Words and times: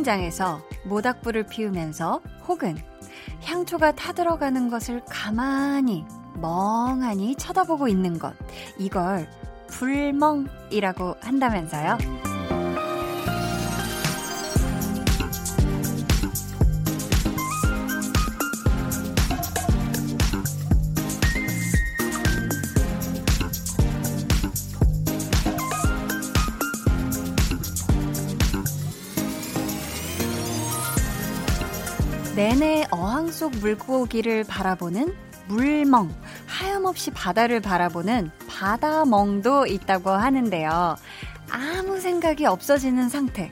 수영장에서 0.00 0.62
모닥불을 0.84 1.46
피우면서 1.46 2.20
혹은 2.48 2.76
향초가 3.42 3.92
타들어가는 3.92 4.70
것을 4.70 5.02
가만히 5.08 6.04
멍하니 6.36 7.36
쳐다보고 7.36 7.88
있는 7.88 8.18
것. 8.18 8.34
이걸 8.78 9.28
불멍이라고 9.68 11.16
한다면서요. 11.20 12.19
내내 32.60 32.84
어항 32.90 33.32
속 33.32 33.56
물고기를 33.56 34.44
바라보는 34.44 35.14
물멍, 35.48 36.14
하염없이 36.46 37.10
바다를 37.10 37.60
바라보는 37.60 38.30
바다멍도 38.48 39.66
있다고 39.66 40.10
하는데요. 40.10 40.96
아무 41.50 41.98
생각이 42.00 42.44
없어지는 42.44 43.08
상태. 43.08 43.50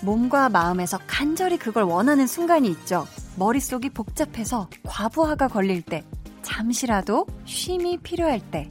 몸과 0.00 0.48
마음에서 0.48 0.98
간절히 1.06 1.58
그걸 1.58 1.82
원하는 1.82 2.26
순간이 2.26 2.68
있죠. 2.70 3.06
머릿속이 3.36 3.90
복잡해서 3.90 4.70
과부하가 4.84 5.48
걸릴 5.48 5.82
때, 5.82 6.02
잠시라도 6.40 7.26
쉼이 7.44 7.98
필요할 7.98 8.40
때. 8.50 8.70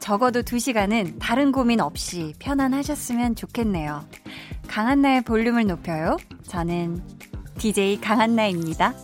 적어도 0.00 0.42
2시간은 0.42 1.20
다른 1.20 1.52
고민 1.52 1.80
없이 1.80 2.34
편안하셨으면 2.40 3.36
좋겠네요. 3.36 4.04
강한나의 4.66 5.22
볼륨을 5.22 5.66
높여요. 5.66 6.16
저는 6.48 7.17
DJ 7.58 8.00
강한나입니다. 8.00 8.94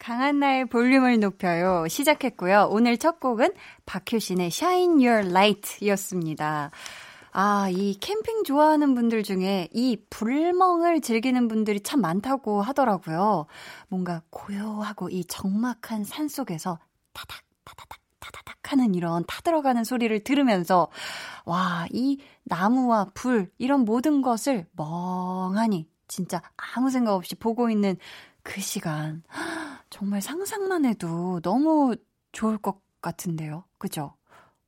강한나의 0.00 0.64
볼륨을 0.66 1.20
높여요. 1.20 1.86
시작했고요. 1.86 2.66
오늘 2.68 2.98
첫 2.98 3.20
곡은 3.20 3.52
박효신의 3.86 4.48
Shine 4.48 5.06
Your 5.06 5.30
Light 5.30 5.84
이었습니다. 5.84 6.72
아, 7.30 7.68
이 7.70 7.96
캠핑 8.00 8.42
좋아하는 8.42 8.96
분들 8.96 9.22
중에 9.22 9.68
이 9.72 9.96
불멍을 10.10 11.00
즐기는 11.00 11.46
분들이 11.46 11.80
참 11.80 12.00
많다고 12.00 12.60
하더라고요. 12.60 13.46
뭔가 13.88 14.22
고요하고 14.30 15.08
이 15.10 15.24
적막한 15.24 16.02
산 16.02 16.26
속에서 16.26 16.80
타닥, 17.12 17.38
타다닥, 17.64 18.00
타다닥 18.18 18.72
하는 18.72 18.96
이런 18.96 19.24
타들어가는 19.28 19.84
소리를 19.84 20.24
들으면서, 20.24 20.88
와, 21.44 21.86
이 21.92 22.18
나무와 22.42 23.12
불, 23.14 23.52
이런 23.58 23.84
모든 23.84 24.22
것을 24.22 24.66
멍하니 24.72 25.93
진짜 26.14 26.40
아무 26.56 26.90
생각 26.90 27.14
없이 27.14 27.34
보고 27.34 27.70
있는 27.70 27.96
그 28.44 28.60
시간. 28.60 29.24
정말 29.90 30.22
상상만 30.22 30.84
해도 30.84 31.40
너무 31.42 31.96
좋을 32.30 32.56
것 32.58 32.78
같은데요. 33.02 33.64
그죠? 33.78 34.14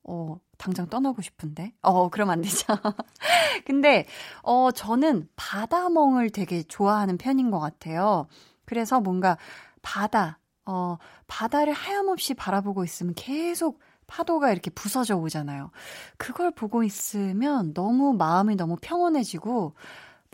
어, 0.03 0.39
당장 0.59 0.89
떠나고 0.89 1.23
싶은데? 1.23 1.73
어, 1.83 2.09
그럼 2.11 2.31
안 2.31 2.43
되죠. 2.43 2.67
근데, 3.67 4.07
어, 4.43 4.73
저는 4.73 5.29
바다멍을 5.37 6.31
되게 6.31 6.65
좋아하는 6.65 7.17
편인 7.19 7.51
것 7.53 7.61
같아요. 7.61 8.27
그래서 8.65 9.01
뭔가 9.01 9.39
바다, 9.83 10.41
어, 10.65 10.99
바다를 11.29 11.73
하염없이 11.73 12.35
바라보고 12.35 12.85
있으면 12.85 13.15
계속 13.15 13.81
파도가 14.09 14.53
이렇게 14.53 14.71
부서져 14.71 15.17
오잖아요. 15.17 15.71
그걸 16.19 16.51
보고 16.53 16.83
있으면 16.85 17.75
너무 17.75 18.15
마음이 18.15 18.57
너무 18.57 18.77
평온해지고, 18.81 19.75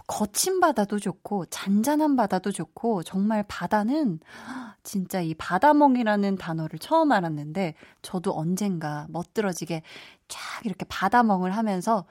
거친 0.07 0.61
바다도 0.61 0.99
좋고 0.99 1.47
잔잔한 1.47 2.17
바다도 2.17 2.53
좋고 2.53 3.03
정말 3.03 3.45
바다는 3.49 4.21
진짜 4.83 5.21
이 5.21 5.35
바다멍이라는 5.35 6.37
단어를 6.37 6.79
처음 6.79 7.13
알았는데 7.13 7.75
저도 8.03 8.37
언젠가 8.37 9.07
멋들어지게 9.11 9.83
쫙 10.29 10.67
이렇게 10.67 10.85
바다멍을 10.89 11.53
하면서 11.57 12.05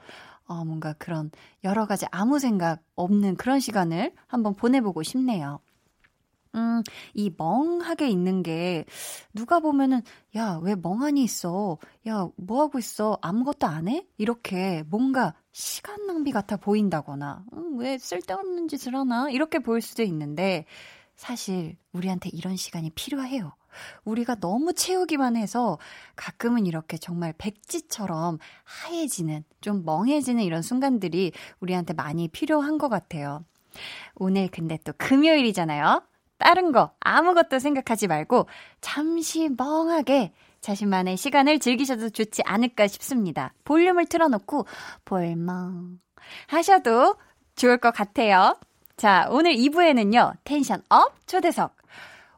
어 0.46 0.64
뭔가 0.64 0.94
그런 0.94 1.30
여러 1.64 1.86
가지 1.86 2.06
아무 2.10 2.38
생각 2.38 2.80
없는 2.96 3.36
그런 3.36 3.60
시간을 3.60 4.14
한번 4.26 4.54
보내보고 4.54 5.02
싶네요. 5.02 5.60
음, 6.54 6.82
이 7.14 7.30
멍하게 7.36 8.08
있는 8.08 8.42
게 8.42 8.84
누가 9.32 9.60
보면은 9.60 10.02
야, 10.36 10.58
왜 10.62 10.74
멍하니 10.74 11.22
있어? 11.24 11.78
야, 12.06 12.28
뭐 12.36 12.60
하고 12.60 12.78
있어? 12.78 13.18
아무것도 13.22 13.66
안 13.66 13.88
해? 13.88 14.06
이렇게 14.18 14.82
뭔가 14.88 15.34
시간 15.52 16.06
낭비 16.06 16.32
같아 16.32 16.56
보인다거나 16.56 17.44
음, 17.52 17.78
왜 17.78 17.98
쓸데없는 17.98 18.68
짓을 18.68 18.96
하나? 18.96 19.30
이렇게 19.30 19.58
보일 19.58 19.80
수도 19.80 20.02
있는데 20.02 20.64
사실 21.14 21.76
우리한테 21.92 22.30
이런 22.32 22.56
시간이 22.56 22.90
필요해요. 22.90 23.54
우리가 24.04 24.36
너무 24.36 24.72
채우기만 24.72 25.36
해서 25.36 25.78
가끔은 26.16 26.66
이렇게 26.66 26.98
정말 26.98 27.32
백지처럼 27.38 28.38
하얘지는, 28.64 29.44
좀 29.60 29.84
멍해지는 29.84 30.42
이런 30.42 30.62
순간들이 30.62 31.32
우리한테 31.60 31.94
많이 31.94 32.28
필요한 32.28 32.78
것 32.78 32.88
같아요. 32.88 33.44
오늘 34.16 34.48
근데 34.48 34.78
또 34.84 34.92
금요일이잖아요. 34.98 36.02
다른 36.38 36.72
거 36.72 36.92
아무것도 37.00 37.58
생각하지 37.60 38.08
말고 38.08 38.46
잠시 38.80 39.48
멍하게 39.48 40.32
자신만의 40.62 41.16
시간을 41.16 41.58
즐기셔도 41.58 42.08
좋지 42.08 42.42
않을까 42.46 42.86
싶습니다. 42.86 43.52
볼륨을 43.64 44.06
틀어놓고 44.06 44.66
볼멍 45.04 45.98
하셔도 46.46 47.16
좋을 47.56 47.78
것 47.78 47.90
같아요. 47.92 48.58
자, 48.96 49.26
오늘 49.30 49.52
2부에는요, 49.54 50.36
tension 50.44 50.82
up 50.88 51.26
초대석. 51.26 51.76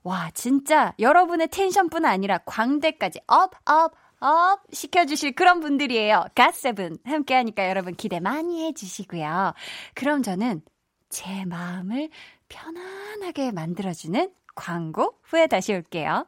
와, 0.02 0.30
진짜 0.34 0.94
여러분의 0.98 1.48
tension뿐 1.48 2.04
아니라 2.04 2.38
광대까지 2.38 3.20
up, 3.26 3.52
up, 3.66 3.94
up 4.20 4.60
시켜주실 4.72 5.32
그런 5.32 5.60
분들이에요. 5.60 6.26
갓세븐. 6.34 6.98
함께 7.04 7.34
하니까 7.34 7.68
여러분 7.68 7.94
기대 7.94 8.20
많이 8.20 8.64
해주시고요. 8.66 9.54
그럼 9.94 10.22
저는 10.22 10.62
제 11.10 11.44
마음을 11.44 12.08
편안하게 12.48 13.52
만들어주는 13.52 14.30
광고 14.54 15.18
후에 15.24 15.46
다시 15.46 15.72
올게요. 15.72 16.26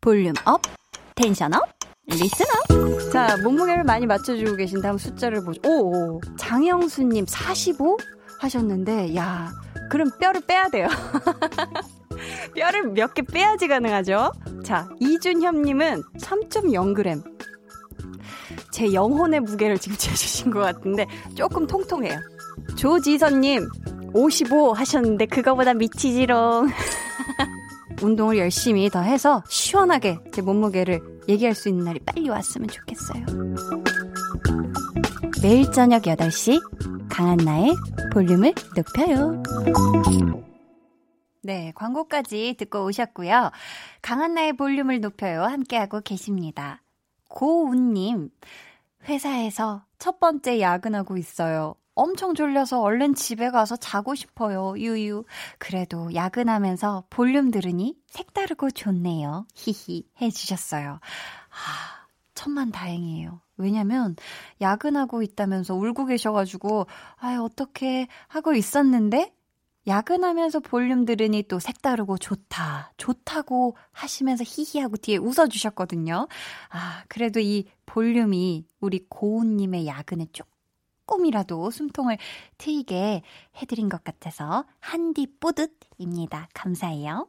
볼륨 0.00 0.34
up, 0.44 0.62
tension 1.18 1.52
up, 1.52 1.62
listen 2.06 2.46
up. 2.70 3.10
자, 3.12 3.36
몸무게를 3.42 3.82
많이 3.82 4.06
맞춰주고 4.06 4.54
계신 4.56 4.80
다음 4.80 4.98
숫자를 4.98 5.42
보죠. 5.44 5.60
오, 5.66 6.16
오. 6.16 6.20
장영수님 6.38 7.26
45 7.26 7.96
하셨는데, 8.40 9.16
야, 9.16 9.50
그럼 9.90 10.10
뼈를 10.20 10.40
빼야 10.46 10.68
돼요. 10.68 10.86
뼈를 12.54 12.90
몇 12.92 13.14
개 13.14 13.22
빼야지 13.22 13.66
가능하죠? 13.66 14.30
자, 14.64 14.88
이준협님은 15.00 16.02
3.0g. 16.20 17.24
제 18.70 18.92
영혼의 18.92 19.40
무게를 19.40 19.78
지금 19.78 19.96
재주신 19.98 20.52
것 20.52 20.60
같은데, 20.60 21.06
조금 21.34 21.66
통통해요. 21.66 22.16
조지선님, 22.76 23.68
55 24.14 24.72
하셨는데 24.72 25.26
그거보다 25.26 25.74
미치지롱. 25.74 26.68
운동을 28.02 28.38
열심히 28.38 28.88
더 28.90 29.00
해서 29.00 29.42
시원하게 29.48 30.18
제 30.32 30.42
몸무게를 30.42 31.22
얘기할 31.28 31.54
수 31.54 31.68
있는 31.68 31.84
날이 31.84 32.00
빨리 32.00 32.28
왔으면 32.28 32.68
좋겠어요. 32.68 33.24
매일 35.42 35.70
저녁 35.72 36.02
8시 36.02 36.60
강한나의 37.10 37.74
볼륨을 38.12 38.54
높여요. 38.76 39.42
네, 41.42 41.72
광고까지 41.74 42.56
듣고 42.58 42.84
오셨고요. 42.84 43.50
강한나의 44.02 44.54
볼륨을 44.54 45.00
높여요. 45.00 45.42
함께하고 45.44 46.00
계십니다. 46.00 46.82
고운님, 47.28 48.30
회사에서 49.08 49.84
첫 49.98 50.20
번째 50.20 50.60
야근하고 50.60 51.16
있어요. 51.16 51.74
엄청 51.98 52.34
졸려서 52.34 52.80
얼른 52.80 53.14
집에 53.14 53.50
가서 53.50 53.76
자고 53.76 54.14
싶어요. 54.14 54.74
유유. 54.78 55.24
그래도 55.58 56.14
야근하면서 56.14 57.04
볼륨 57.10 57.50
들으니 57.50 57.96
색다르고 58.06 58.70
좋네요. 58.70 59.46
히히 59.54 60.08
해주셨어요. 60.20 60.92
아, 60.92 62.06
천만 62.34 62.70
다행이에요. 62.70 63.40
왜냐면 63.56 64.14
야근하고 64.60 65.22
있다면서 65.22 65.74
울고 65.74 66.06
계셔가지고 66.06 66.86
아 67.16 67.38
어떻게 67.42 68.06
하고 68.28 68.54
있었는데 68.54 69.34
야근하면서 69.88 70.60
볼륨 70.60 71.04
들으니 71.04 71.42
또 71.42 71.58
색다르고 71.58 72.18
좋다, 72.18 72.92
좋다고 72.96 73.76
하시면서 73.90 74.44
히히하고 74.46 74.98
뒤에 74.98 75.16
웃어주셨거든요. 75.16 76.28
아, 76.68 77.02
그래도 77.08 77.40
이 77.40 77.64
볼륨이 77.86 78.66
우리 78.80 79.04
고운님의 79.08 79.88
야근에 79.88 80.26
쭉 80.32 80.46
조금이라도 81.08 81.70
숨통을 81.70 82.18
트이게 82.58 83.22
해드린 83.56 83.88
것 83.88 84.04
같아서 84.04 84.64
한디 84.78 85.26
뿌듯입니다. 85.40 86.48
감사해요. 86.52 87.28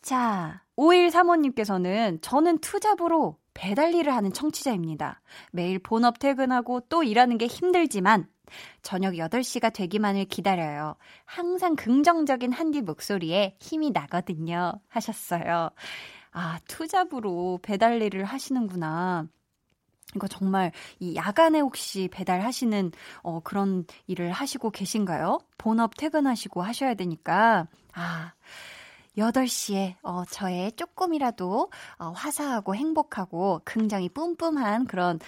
자, 0.00 0.62
5135님께서는 0.76 2.22
저는 2.22 2.58
투잡으로 2.58 3.38
배달 3.54 3.94
일을 3.94 4.14
하는 4.14 4.32
청취자입니다. 4.32 5.20
매일 5.50 5.78
본업 5.80 6.18
퇴근하고 6.18 6.80
또 6.88 7.02
일하는 7.02 7.38
게 7.38 7.46
힘들지만 7.46 8.28
저녁 8.82 9.14
8시가 9.14 9.72
되기만을 9.72 10.26
기다려요. 10.26 10.94
항상 11.24 11.74
긍정적인 11.74 12.52
한디 12.52 12.82
목소리에 12.82 13.56
힘이 13.58 13.90
나거든요. 13.90 14.74
하셨어요. 14.88 15.70
아, 16.30 16.58
투잡으로 16.68 17.58
배달 17.62 18.00
일을 18.02 18.24
하시는구나. 18.24 19.26
이거 20.14 20.28
정말 20.28 20.72
이 21.00 21.14
야간에 21.16 21.60
혹시 21.60 22.08
배달하시는 22.12 22.92
어 23.22 23.40
그런 23.40 23.84
일을 24.06 24.30
하시고 24.32 24.70
계신가요? 24.70 25.38
본업 25.58 25.96
퇴근하시고 25.96 26.62
하셔야 26.62 26.94
되니까 26.94 27.66
아 27.92 28.32
8시에 29.18 29.96
어 30.02 30.24
저의 30.24 30.72
조금이라도 30.72 31.70
어 31.98 32.10
화사하고 32.10 32.74
행복하고 32.76 33.62
굉장히 33.66 34.08
뿜뿜한 34.08 34.86
그런 34.86 35.18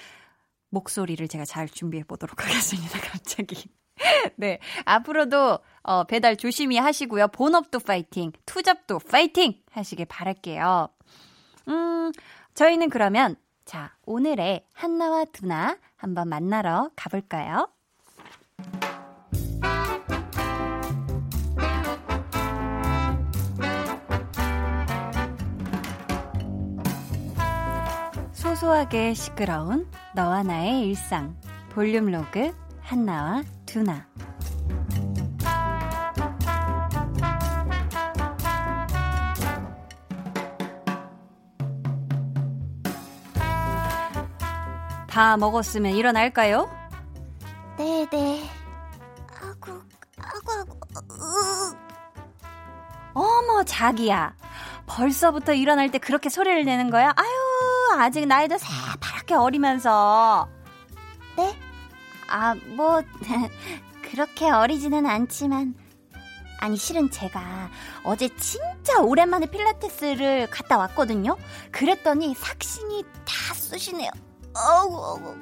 목소리를 0.70 1.26
제가 1.26 1.44
잘 1.44 1.68
준비해 1.68 2.04
보도록 2.04 2.40
하겠습니다. 2.44 3.00
갑자기. 3.00 3.68
네. 4.36 4.60
앞으로도 4.84 5.58
어 5.82 6.04
배달 6.04 6.36
조심히 6.36 6.78
하시고요. 6.78 7.28
본업도 7.28 7.80
파이팅, 7.80 8.32
투잡도 8.46 9.00
파이팅 9.10 9.60
하시길 9.72 10.06
바랄게요. 10.06 10.88
음, 11.68 12.12
저희는 12.54 12.90
그러면 12.90 13.36
자, 13.68 13.92
오늘의 14.06 14.64
한나와 14.72 15.26
두나 15.26 15.76
한번 15.94 16.30
만나러 16.30 16.90
가볼까요? 16.96 17.68
소소하게 28.32 29.12
시끄러운 29.12 29.86
너와 30.14 30.44
나의 30.44 30.88
일상 30.88 31.38
볼륨 31.68 32.06
로그 32.06 32.54
한나와 32.80 33.42
두나 33.66 34.08
다 45.18 45.36
먹었으면 45.36 45.94
일어날까요? 45.94 46.70
네네. 47.76 48.48
아구, 49.42 49.82
아구, 50.16 50.52
아구. 50.94 51.12
으. 51.12 51.76
어머, 53.14 53.64
자기야. 53.64 54.36
벌써부터 54.86 55.54
일어날 55.54 55.90
때 55.90 55.98
그렇게 55.98 56.28
소리를 56.28 56.64
내는 56.64 56.90
거야? 56.90 57.12
아유, 57.16 58.00
아직 58.00 58.26
나이도 58.26 58.58
새파랗게 58.58 59.34
어리면서. 59.34 60.48
네? 61.36 61.52
아, 62.28 62.54
뭐, 62.76 63.02
그렇게 64.08 64.48
어리지는 64.48 65.04
않지만. 65.04 65.74
아니, 66.60 66.76
실은 66.76 67.10
제가 67.10 67.70
어제 68.04 68.28
진짜 68.36 69.00
오랜만에 69.00 69.46
필라테스를 69.46 70.46
갔다 70.48 70.78
왔거든요? 70.78 71.36
그랬더니 71.72 72.36
삭신이 72.36 73.02
다 73.24 73.54
쑤시네요. 73.54 74.12
어우, 74.58 74.96
어우. 74.96 75.36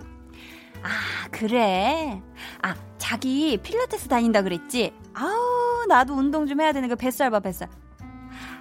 아, 0.82 1.28
그래? 1.30 2.20
아, 2.62 2.74
자기 2.98 3.56
필라테스 3.58 4.08
다닌다 4.08 4.42
그랬지? 4.42 4.94
아우, 5.14 5.86
나도 5.88 6.14
운동 6.14 6.46
좀 6.46 6.60
해야 6.60 6.72
되는 6.72 6.88
거 6.88 6.94
뱃살 6.96 7.30
봐, 7.30 7.40
뱃살. 7.40 7.68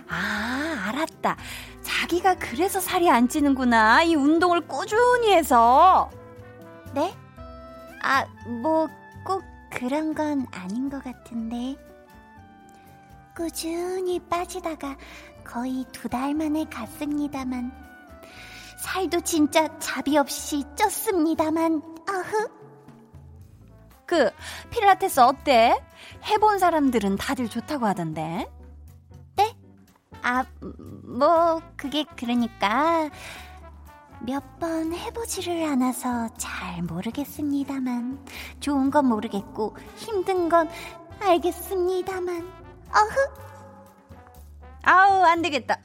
아, 0.08 0.86
알았다. 0.88 1.36
자기가 1.82 2.36
그래서 2.36 2.80
살이 2.80 3.10
안 3.10 3.28
찌는구나. 3.28 4.04
이 4.04 4.16
운동을 4.16 4.62
꾸준히 4.62 5.34
해서. 5.34 6.10
네? 6.94 7.14
아, 8.02 8.26
뭐, 8.62 8.88
꼭 9.26 9.44
그런 9.72 10.14
건 10.14 10.46
아닌 10.52 10.90
것 10.90 11.04
같은데. 11.04 11.76
꾸준히 13.36 14.20
빠지다가 14.20 14.96
거의 15.44 15.86
두 15.92 16.08
달 16.08 16.34
만에 16.34 16.66
갔습니다만, 16.72 17.72
살도 18.86 19.22
진짜 19.22 19.68
자비 19.80 20.16
없이 20.16 20.64
쪘습니다만, 20.76 21.82
어흐. 22.08 22.48
그, 24.06 24.30
필라테스 24.70 25.22
어때? 25.22 25.76
해본 26.26 26.60
사람들은 26.60 27.16
다들 27.18 27.50
좋다고 27.50 27.88
하던데. 27.88 28.48
네? 29.36 29.58
아, 30.22 30.46
뭐, 31.04 31.60
그게 31.76 32.06
그러니까, 32.16 33.10
몇 34.22 34.44
번 34.60 34.94
해보지를 34.94 35.64
않아서 35.66 36.30
잘 36.38 36.84
모르겠습니다만, 36.84 38.24
좋은 38.60 38.92
건 38.92 39.08
모르겠고, 39.08 39.76
힘든 39.96 40.48
건 40.48 40.70
알겠습니다만, 41.20 42.38
어흐. 42.94 43.46
아우, 44.84 45.24
안 45.24 45.42
되겠다. 45.42 45.80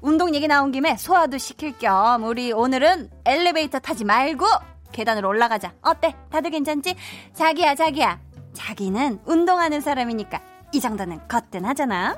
운동 0.00 0.34
얘기 0.34 0.46
나온 0.46 0.72
김에 0.72 0.96
소화도 0.96 1.38
시킬 1.38 1.76
겸 1.78 2.24
우리 2.24 2.52
오늘은 2.52 3.10
엘리베이터 3.24 3.78
타지 3.78 4.04
말고 4.04 4.46
계단으로 4.92 5.28
올라가자. 5.28 5.72
어때? 5.82 6.14
다들 6.30 6.50
괜찮지? 6.50 6.94
자기야, 7.34 7.74
자기야. 7.74 8.20
자기는 8.52 9.20
운동하는 9.24 9.80
사람이니까 9.80 10.40
이 10.72 10.80
정도는 10.80 11.26
거뜬하잖아. 11.28 12.16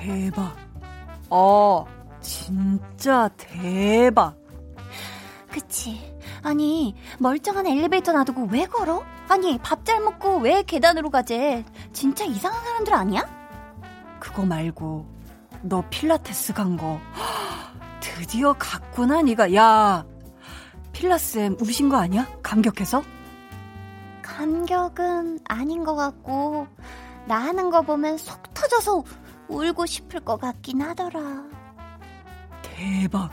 대박. 0.00 0.56
어, 1.28 1.84
진짜 2.20 3.28
대박. 3.36 4.36
그치. 5.50 6.00
아니, 6.42 6.94
멀쩡한 7.18 7.66
엘리베이터 7.66 8.12
놔두고 8.12 8.48
왜 8.50 8.64
걸어? 8.64 9.02
아니, 9.28 9.58
밥 9.58 9.84
잘 9.84 10.00
먹고 10.00 10.38
왜 10.38 10.62
계단으로 10.62 11.10
가재? 11.10 11.64
진짜 11.92 12.24
이상한 12.24 12.62
사람들 12.64 12.94
아니야? 12.94 13.26
그거 14.20 14.44
말고, 14.44 15.06
너 15.62 15.82
필라테스 15.90 16.54
간 16.54 16.76
거. 16.76 16.98
드디어 18.00 18.52
갔구나, 18.54 19.22
네가. 19.22 19.54
야, 19.54 20.04
필라쌤 20.92 21.56
우신 21.60 21.88
거 21.88 21.96
아니야? 21.98 22.26
감격해서? 22.42 23.02
감격은 24.22 25.40
아닌 25.44 25.84
것 25.84 25.94
같고, 25.94 26.66
나 27.26 27.36
하는 27.38 27.70
거 27.70 27.82
보면 27.82 28.18
속 28.18 28.42
터져서 28.54 29.04
울고 29.48 29.86
싶을 29.86 30.20
것 30.20 30.40
같긴 30.40 30.80
하더라. 30.82 31.20
대박. 32.62 33.30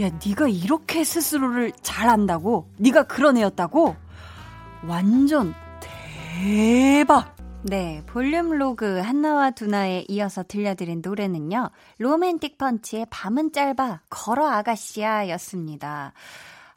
야, 0.00 0.10
네가 0.24 0.48
이렇게 0.48 1.04
스스로를 1.04 1.72
잘 1.82 2.08
안다고? 2.08 2.68
네가 2.78 3.04
그런 3.04 3.36
애였다고? 3.36 3.96
완전 4.84 5.54
대박! 5.80 7.34
네, 7.62 8.02
볼륨 8.06 8.50
로그 8.50 9.00
한나와 9.00 9.50
두나에 9.50 10.04
이어서 10.08 10.44
들려드린 10.44 11.00
노래는요. 11.04 11.70
로맨틱 11.98 12.58
펀치의 12.58 13.06
밤은 13.10 13.52
짧아 13.52 14.02
걸어 14.08 14.48
아가씨야 14.48 15.28
였습니다. 15.30 16.12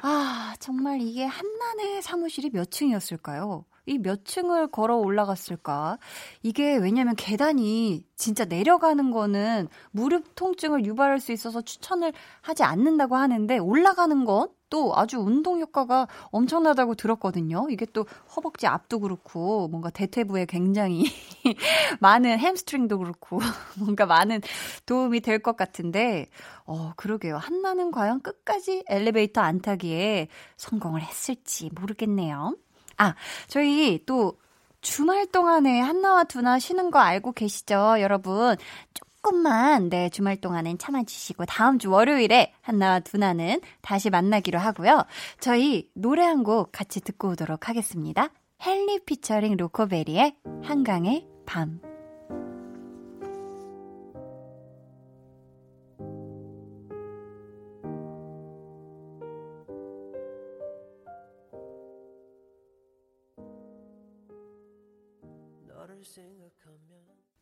아, 0.02 0.56
정말 0.60 1.02
이게 1.02 1.26
한나네 1.26 2.02
사무실이 2.02 2.50
몇 2.52 2.72
층이었을까요? 2.72 3.66
이 3.90 3.98
몇 4.00 4.24
층을 4.26 4.68
걸어 4.68 4.98
올라갔을까? 4.98 5.98
이게 6.44 6.78
왜냐면 6.78 7.16
계단이 7.16 8.04
진짜 8.16 8.46
내려가는 8.46 9.12
거는 9.12 9.68
무릎 9.92 10.36
통증을 10.36 10.86
유발할 10.86 11.20
수 11.20 11.32
있어서 11.32 11.62
추천을 11.62 12.14
하지 12.42 12.64
않는다고 12.64 13.16
하는데 13.16 13.58
올라가는 13.58 14.26
건 14.26 14.60
또 14.70 14.96
아주 14.96 15.18
운동 15.18 15.60
효과가 15.60 16.08
엄청나다고 16.32 16.96
들었거든요. 16.96 17.68
이게 17.70 17.86
또 17.92 18.06
허벅지 18.36 18.68
앞도 18.68 19.00
그렇고 19.00 19.68
뭔가 19.68 19.90
대퇴부에 19.90 20.46
굉장히 20.46 21.06
많은 22.00 22.38
햄스트링도 22.40 23.00
그렇고 23.00 23.40
뭔가 23.80 24.06
많은 24.06 24.42
도움이 24.86 25.22
될 25.22 25.40
것 25.40 25.56
같은데 25.56 26.28
어 26.66 26.92
그러게요. 26.98 27.38
한나는 27.38 27.92
과연 27.92 28.22
끝까지 28.22 28.84
엘리베이터 28.90 29.40
안 29.42 29.62
타기에 29.62 30.28
성공을 30.58 31.02
했을지 31.02 31.70
모르겠네요. 31.74 32.56
아, 33.00 33.16
저희 33.48 34.06
또 34.06 34.38
주말 34.82 35.26
동안에 35.26 35.80
한나와 35.80 36.24
두나 36.26 36.60
쉬는 36.60 36.92
거 36.92 37.00
알고 37.00 37.32
계시죠, 37.34 37.96
여러분? 38.00 38.56
조금만, 38.94 39.90
네, 39.90 40.10
주말 40.10 40.38
동안엔 40.38 40.78
참아주시고, 40.78 41.46
다음 41.46 41.80
주 41.80 41.90
월요일에 41.92 42.54
한나와 42.62 43.00
두나는 43.00 43.60
다시 43.82 44.10
만나기로 44.10 44.60
하고요. 44.60 45.04
저희 45.40 45.90
노래 45.96 46.24
한 46.24 46.44
곡 46.44 46.72
같이 46.72 47.02
듣고 47.02 47.30
오도록 47.32 47.68
하겠습니다. 47.68 48.30
헨리 48.66 49.00
피처링 49.06 49.58
로코베리의 49.58 50.36
한강의 50.64 51.28
밤. 51.46 51.89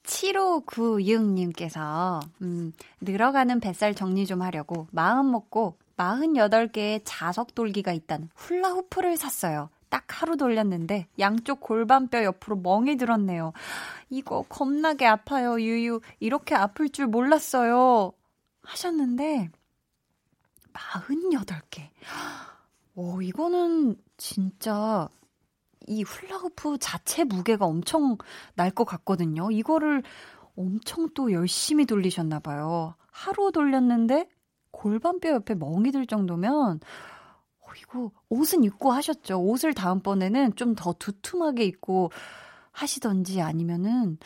7596님께서, 0.04 2.22
음, 2.42 2.72
늘어가는 3.02 3.60
뱃살 3.60 3.94
정리 3.94 4.26
좀 4.26 4.42
하려고 4.42 4.88
마음 4.92 5.32
먹고 5.32 5.78
48개의 5.98 7.02
자석 7.04 7.56
돌기가 7.56 7.92
있다는 7.92 8.30
훌라후프를 8.36 9.18
샀어요. 9.18 9.70
딱 9.90 10.22
하루 10.22 10.38
돌렸는데 10.38 11.08
양쪽 11.20 11.62
골반뼈 11.62 12.24
옆으로 12.24 12.58
멍이 12.58 12.98
들었네요. 12.98 13.54
이거 14.10 14.44
겁나게 14.48 15.06
아파요, 15.06 15.60
유유. 15.60 16.02
이렇게 16.20 16.56
아플 16.56 16.90
줄 16.90 17.08
몰랐어요. 17.08 18.14
하셨는데 18.64 19.50
48개. 20.74 21.90
오, 22.96 23.22
이거는 23.22 23.96
진짜 24.18 25.08
이 25.88 26.03
훌라후프 26.03 26.77
자체 26.79 27.24
무게가 27.24 27.65
엄청 27.65 28.17
날 28.56 28.72
것 28.72 28.86
같거든요. 28.86 29.50
이거를 29.51 30.03
엄청 30.56 31.10
또 31.13 31.32
열심히 31.32 31.86
돌리셨나 31.86 32.39
봐요. 32.39 32.96
하루 33.12 33.51
돌렸는데 33.51 34.27
골반뼈 34.72 35.29
옆에 35.29 35.56
멍이 35.56 35.91
들 35.91 36.06
정도면 36.06 36.79
어, 37.62 37.67
이거 37.82 38.12
옷은 38.29 38.63
입고 38.63 38.91
하셨죠. 38.91 39.39
옷을 39.41 39.74
다음번에는 39.74 40.56
좀 40.56 40.75
더 40.75 40.94
두툼하게 40.94 41.63
입고 41.65 42.12
하시던지 42.72 43.41
아니면은 43.41 44.17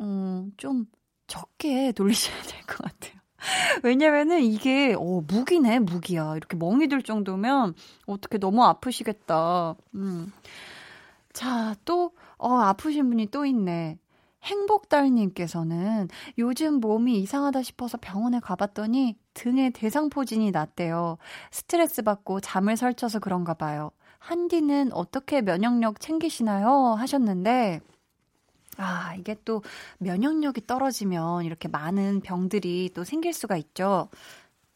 음, 0.00 0.52
좀 0.56 0.86
적게 1.26 1.92
돌리셔야 1.92 2.42
될 2.42 2.60
것 2.66 2.78
같아요. 2.78 3.20
왜냐면은 3.84 4.40
이게 4.42 4.94
어 4.98 5.20
무기네 5.26 5.80
무기야 5.80 6.36
이렇게 6.36 6.56
멍이 6.56 6.88
들 6.88 7.02
정도면 7.02 7.74
어떻게 8.06 8.38
너무 8.38 8.64
아프시겠다. 8.64 9.74
음. 9.94 10.32
자, 11.34 11.74
또, 11.84 12.12
어, 12.38 12.54
아프신 12.54 13.10
분이 13.10 13.26
또 13.26 13.44
있네. 13.44 13.98
행복달님께서는 14.44 16.08
요즘 16.38 16.74
몸이 16.80 17.18
이상하다 17.20 17.62
싶어서 17.62 17.98
병원에 18.00 18.40
가봤더니 18.40 19.16
등에 19.34 19.70
대상포진이 19.70 20.52
났대요. 20.52 21.18
스트레스 21.50 22.02
받고 22.02 22.40
잠을 22.40 22.76
설쳐서 22.76 23.18
그런가 23.18 23.54
봐요. 23.54 23.90
한디는 24.18 24.92
어떻게 24.92 25.42
면역력 25.42 26.00
챙기시나요? 26.00 26.94
하셨는데, 26.94 27.80
아, 28.76 29.14
이게 29.16 29.36
또 29.44 29.62
면역력이 29.98 30.66
떨어지면 30.66 31.44
이렇게 31.44 31.68
많은 31.68 32.20
병들이 32.20 32.90
또 32.94 33.02
생길 33.04 33.32
수가 33.32 33.56
있죠. 33.56 34.08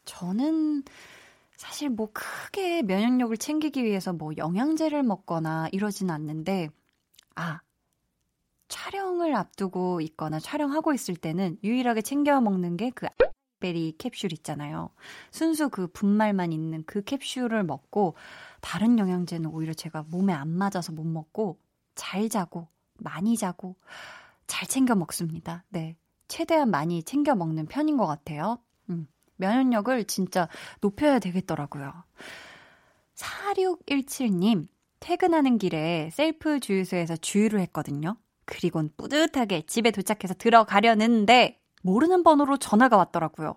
저는 0.05 0.83
사실 1.59 1.89
뭐 1.89 2.09
크게 2.13 2.83
면역력을 2.83 3.35
챙기기 3.35 3.83
위해서 3.83 4.13
뭐 4.13 4.31
영양제를 4.37 5.03
먹거나 5.03 5.67
이러진 5.73 6.09
않는데, 6.09 6.69
아, 7.35 7.59
촬영을 8.69 9.35
앞두고 9.35 9.99
있거나 9.99 10.39
촬영하고 10.39 10.93
있을 10.93 11.17
때는 11.17 11.57
유일하게 11.61 12.01
챙겨 12.01 12.39
먹는 12.39 12.77
게 12.77 12.91
그 12.91 13.07
베리 13.59 13.95
캡슐 13.97 14.31
있잖아요. 14.31 14.89
순수 15.31 15.67
그 15.67 15.87
분말만 15.87 16.53
있는 16.53 16.85
그 16.85 17.03
캡슐을 17.03 17.65
먹고 17.65 18.15
다른 18.61 18.97
영양제는 18.97 19.49
오히려 19.49 19.73
제가 19.73 20.03
몸에 20.03 20.31
안 20.31 20.47
맞아서 20.47 20.93
못 20.93 21.03
먹고 21.03 21.59
잘 21.93 22.29
자고 22.29 22.69
많이 22.99 23.35
자고 23.35 23.75
잘 24.47 24.65
챙겨 24.65 24.95
먹습니다. 24.95 25.65
네. 25.67 25.97
최대한 26.29 26.71
많이 26.71 27.03
챙겨 27.03 27.35
먹는 27.35 27.65
편인 27.65 27.97
것 27.97 28.07
같아요. 28.07 28.59
음. 28.89 29.07
면역력을 29.39 30.05
진짜 30.05 30.47
높여야 30.81 31.19
되겠더라고요. 31.19 31.91
4617님, 33.15 34.67
퇴근하는 34.99 35.57
길에 35.57 36.09
셀프 36.13 36.59
주유소에서 36.59 37.17
주유를 37.17 37.59
했거든요. 37.61 38.15
그리곤 38.45 38.91
뿌듯하게 38.97 39.63
집에 39.63 39.91
도착해서 39.91 40.33
들어가려는데, 40.33 41.59
모르는 41.81 42.23
번호로 42.23 42.57
전화가 42.57 42.97
왔더라고요. 42.97 43.55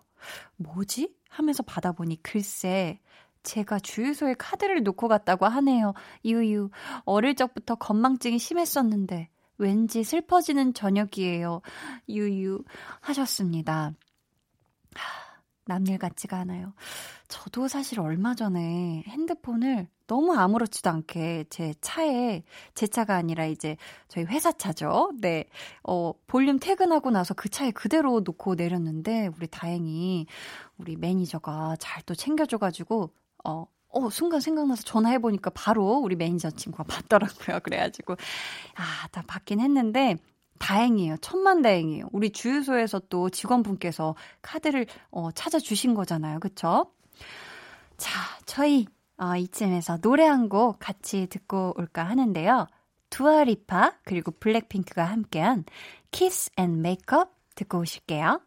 뭐지? 0.56 1.14
하면서 1.28 1.62
받아보니 1.62 2.22
글쎄, 2.22 3.00
제가 3.42 3.80
주유소에 3.80 4.34
카드를 4.34 4.82
놓고 4.82 5.08
갔다고 5.08 5.46
하네요. 5.46 5.94
유유, 6.24 6.70
어릴 7.04 7.34
적부터 7.34 7.74
건망증이 7.74 8.38
심했었는데, 8.38 9.30
왠지 9.58 10.04
슬퍼지는 10.04 10.74
저녁이에요. 10.74 11.62
유유, 12.08 12.62
하셨습니다. 13.00 13.92
남일 15.66 15.98
같지가 15.98 16.38
않아요. 16.38 16.74
저도 17.28 17.68
사실 17.68 18.00
얼마 18.00 18.34
전에 18.34 19.04
핸드폰을 19.06 19.88
너무 20.08 20.34
아무렇지도 20.34 20.90
않게 20.90 21.44
제 21.50 21.72
차에, 21.80 22.42
제 22.74 22.86
차가 22.86 23.16
아니라 23.16 23.46
이제 23.46 23.76
저희 24.08 24.24
회사 24.24 24.52
차죠. 24.52 25.12
네. 25.20 25.44
어, 25.84 26.12
볼륨 26.26 26.58
퇴근하고 26.58 27.10
나서 27.10 27.32
그 27.34 27.48
차에 27.48 27.70
그대로 27.70 28.20
놓고 28.20 28.56
내렸는데, 28.56 29.30
우리 29.36 29.46
다행히 29.46 30.26
우리 30.78 30.96
매니저가 30.96 31.76
잘 31.78 32.02
또 32.04 32.14
챙겨줘 32.14 32.58
가지고, 32.58 33.10
어, 33.44 33.64
어, 33.88 34.10
순간 34.10 34.40
생각나서 34.40 34.82
전화해보니까 34.82 35.50
바로 35.54 35.98
우리 35.98 36.16
매니저 36.16 36.50
친구가 36.52 36.84
받더라고요. 37.48 37.60
그래가지고, 37.60 38.14
아, 38.76 39.08
다 39.12 39.22
받긴 39.26 39.60
했는데, 39.60 40.16
다행이에요. 40.62 41.16
천만 41.20 41.60
다행이에요. 41.60 42.06
우리 42.12 42.30
주유소에서 42.30 43.00
또 43.08 43.28
직원분께서 43.30 44.14
카드를 44.42 44.86
어, 45.10 45.32
찾아주신 45.32 45.94
거잖아요. 45.94 46.38
그쵸? 46.38 46.86
자, 47.96 48.20
저희 48.46 48.86
어, 49.18 49.34
이쯤에서 49.36 49.98
노래 49.98 50.24
한 50.24 50.48
곡 50.48 50.78
같이 50.78 51.26
듣고 51.26 51.74
올까 51.76 52.04
하는데요. 52.04 52.68
두아리파 53.10 53.94
그리고 54.04 54.30
블랙핑크가 54.30 55.04
함께한 55.04 55.64
Kiss 56.12 56.50
and 56.58 56.78
Makeup 56.78 57.30
듣고 57.56 57.80
오실게요. 57.80 58.40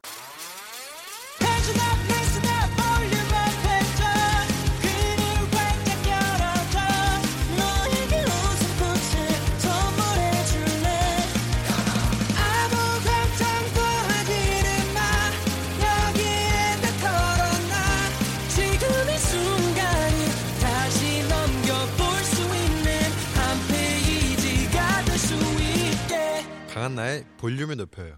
강한나의 26.85 27.25
볼륨을 27.37 27.77
높여요. 27.77 28.17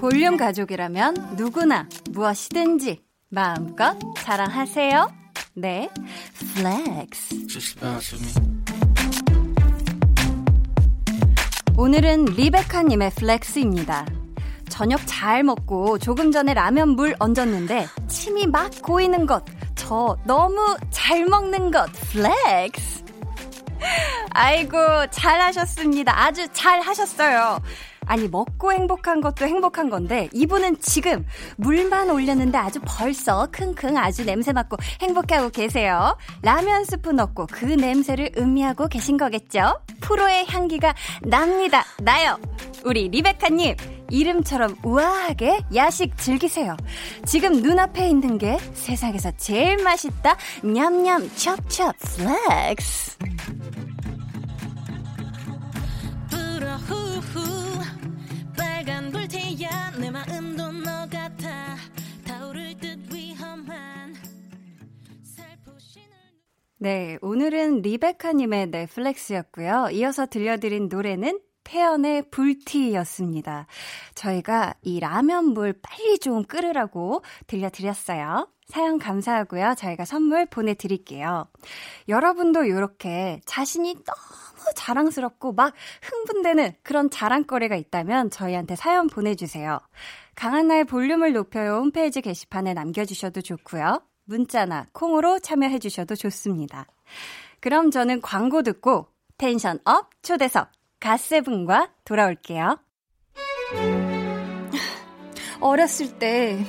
볼륨 0.00 0.36
가족이라면 0.36 1.36
누구나 1.36 1.88
무엇이든지 2.10 3.04
마음껏 3.28 3.96
자랑하세요. 4.16 5.12
네, 5.54 5.88
Flex. 6.56 7.36
오늘은 11.76 12.24
리베카님의 12.24 13.10
flex입니다. 13.10 14.17
저녁 14.68 15.00
잘 15.06 15.42
먹고 15.42 15.98
조금 15.98 16.30
전에 16.30 16.54
라면 16.54 16.90
물 16.90 17.14
얹었는데 17.18 17.88
침이 18.08 18.46
막 18.46 18.70
고이는 18.82 19.26
것. 19.26 19.44
저 19.74 20.16
너무 20.24 20.76
잘 20.90 21.24
먹는 21.26 21.70
것. 21.70 21.90
Flex. 22.12 23.04
아이고, 24.30 24.76
잘 25.10 25.40
하셨습니다. 25.40 26.12
아주 26.24 26.46
잘 26.52 26.80
하셨어요. 26.80 27.60
아니, 28.08 28.26
먹고 28.26 28.72
행복한 28.72 29.20
것도 29.20 29.46
행복한 29.46 29.90
건데, 29.90 30.28
이분은 30.32 30.78
지금 30.80 31.26
물만 31.56 32.08
올렸는데 32.10 32.56
아주 32.56 32.80
벌써 32.84 33.46
킁킁 33.52 33.96
아주 33.96 34.24
냄새 34.24 34.52
맡고 34.52 34.76
행복해하고 35.02 35.50
계세요. 35.50 36.16
라면 36.42 36.84
스프 36.84 37.10
넣고 37.10 37.46
그 37.52 37.66
냄새를 37.66 38.32
음미하고 38.36 38.88
계신 38.88 39.18
거겠죠? 39.18 39.78
프로의 40.00 40.46
향기가 40.48 40.94
납니다. 41.22 41.84
나요. 42.00 42.38
우리 42.84 43.08
리베카님, 43.08 43.76
이름처럼 44.10 44.76
우아하게 44.82 45.60
야식 45.74 46.16
즐기세요. 46.16 46.76
지금 47.26 47.60
눈앞에 47.60 48.08
있는 48.08 48.38
게 48.38 48.58
세상에서 48.72 49.32
제일 49.36 49.82
맛있다. 49.82 50.36
냠냠 50.62 51.30
쩝쩝 51.36 51.94
flex. 51.98 53.18
빨간 58.88 59.10
불태야 59.10 59.90
내 60.00 60.10
마음도 60.10 60.72
너 60.72 61.06
같아 61.10 61.76
타오를 62.26 62.74
듯 62.78 63.12
위험한 63.12 64.14
네, 66.78 67.18
오늘은 67.20 67.82
리베카님의 67.82 68.68
넷플렉스였고요. 68.68 69.88
이어서 69.92 70.24
들려드린 70.24 70.88
노래는 70.88 71.38
태연의 71.64 72.30
불티였습니다. 72.30 73.66
저희가 74.14 74.72
이 74.80 75.00
라면물 75.00 75.80
빨리 75.82 76.18
좀 76.18 76.44
끓으라고 76.44 77.22
들려드렸어요. 77.46 78.48
사연 78.68 78.98
감사하고요. 78.98 79.74
저희가 79.78 80.04
선물 80.04 80.44
보내드릴게요. 80.46 81.46
여러분도 82.06 82.64
이렇게 82.64 83.40
자신이 83.46 83.94
너무 83.94 84.74
자랑스럽고 84.74 85.54
막 85.54 85.72
흥분되는 86.02 86.74
그런 86.82 87.08
자랑거리가 87.08 87.76
있다면 87.76 88.30
저희한테 88.30 88.76
사연 88.76 89.06
보내주세요. 89.06 89.80
강한나의 90.34 90.84
볼륨을 90.84 91.32
높여요 91.32 91.76
홈페이지 91.76 92.20
게시판에 92.20 92.74
남겨주셔도 92.74 93.40
좋고요. 93.40 94.02
문자나 94.24 94.86
콩으로 94.92 95.38
참여해주셔도 95.38 96.14
좋습니다. 96.14 96.86
그럼 97.60 97.90
저는 97.90 98.20
광고 98.20 98.62
듣고 98.62 99.08
tension 99.38 99.78
up 99.84 100.10
초대석 100.22 100.70
갓세븐과 101.00 101.90
돌아올게요. 102.04 102.78
어렸을 105.60 106.18
때 106.18 106.64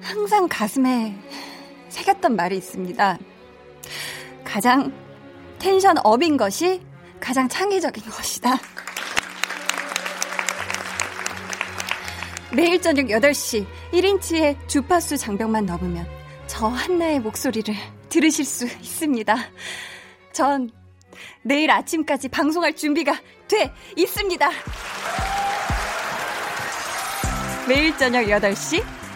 항상 0.00 0.48
가슴에 0.48 1.16
새겼던 1.88 2.36
말이 2.36 2.56
있습니다. 2.56 3.18
가장 4.44 4.92
tension 5.58 5.96
up인 6.04 6.36
것이 6.36 6.80
가장 7.20 7.48
창의적인 7.48 8.04
것이다. 8.04 8.56
매일 12.52 12.80
저녁 12.80 13.06
8시 13.06 13.66
1인치의 13.92 14.68
주파수 14.68 15.16
장벽만 15.16 15.66
넘으면 15.66 16.06
저 16.46 16.66
한나의 16.66 17.20
목소리를 17.20 17.74
들으실 18.08 18.44
수 18.44 18.64
있습니다. 18.66 19.36
전 20.32 20.70
내일 21.42 21.70
아침까지 21.70 22.28
방송할 22.28 22.74
준비가 22.74 23.20
돼 23.48 23.72
있습니다. 23.96 24.50
매일 27.68 27.96
저녁 27.98 28.22
8시 28.24 28.97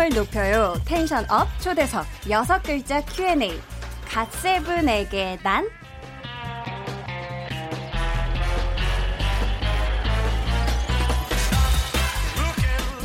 볼륨을 0.00 0.08
높여요. 0.10 0.74
텐션 0.86 1.26
업 1.30 1.46
초대석 1.60 2.06
여섯 2.30 2.62
글자 2.62 3.02
Q&A 3.02 3.60
갓세븐에게 4.06 5.38
난 5.42 5.68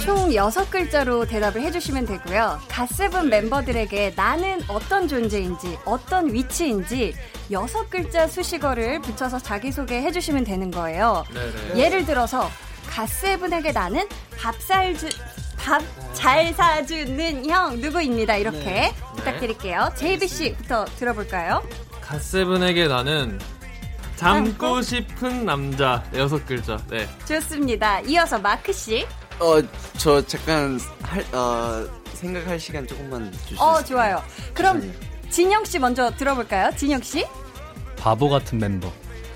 총 0.05 0.29
6글자로 0.29 1.27
대답을 1.27 1.61
해주시면 1.61 2.05
되고요. 2.05 2.61
갓세븐 2.67 3.27
멤버들에게 3.27 4.13
나는 4.15 4.61
어떤 4.67 5.07
존재인지, 5.07 5.79
어떤 5.83 6.31
위치인지 6.31 7.15
6글자 7.49 8.29
수식어를 8.29 9.01
붙여서 9.01 9.39
자기소개 9.39 9.95
해주시면 9.95 10.43
되는 10.43 10.69
거예요. 10.69 11.23
네네. 11.33 11.83
예를 11.83 12.05
들어서, 12.05 12.51
갓세븐에게 12.87 13.71
나는 13.71 14.07
밥살 14.37 14.95
주, 14.95 15.09
밥 15.57 15.83
잘 16.15 16.53
사주는 16.53 17.47
형 17.47 17.79
누구입니다. 17.81 18.37
이렇게 18.37 18.57
네. 18.63 18.95
부탁드릴게요. 19.15 19.91
JB씨부터 19.95 20.85
들어볼까요? 20.97 21.61
갓세븐에게 22.01 22.87
나는 22.87 23.39
닮고 24.17 24.81
싶은 24.81 25.45
남자 25.45 26.03
여섯 26.15 26.43
글자. 26.45 26.77
네. 26.89 27.07
좋습니다. 27.27 27.99
이어서 28.01 28.39
마크 28.39 28.71
씨. 28.71 29.05
어, 29.39 29.61
저 29.97 30.25
잠깐 30.25 30.79
할, 31.03 31.21
어, 31.33 31.85
생각할 32.13 32.59
시간 32.59 32.87
조금만 32.87 33.31
주시죠. 33.31 33.61
어, 33.61 33.83
좋아요. 33.83 34.23
그럼 34.53 34.93
진영 35.29 35.65
씨 35.65 35.77
먼저 35.77 36.09
들어볼까요? 36.15 36.71
진영 36.77 37.01
씨? 37.01 37.25
바보 37.99 38.29
같은 38.29 38.57
멤버. 38.57 38.91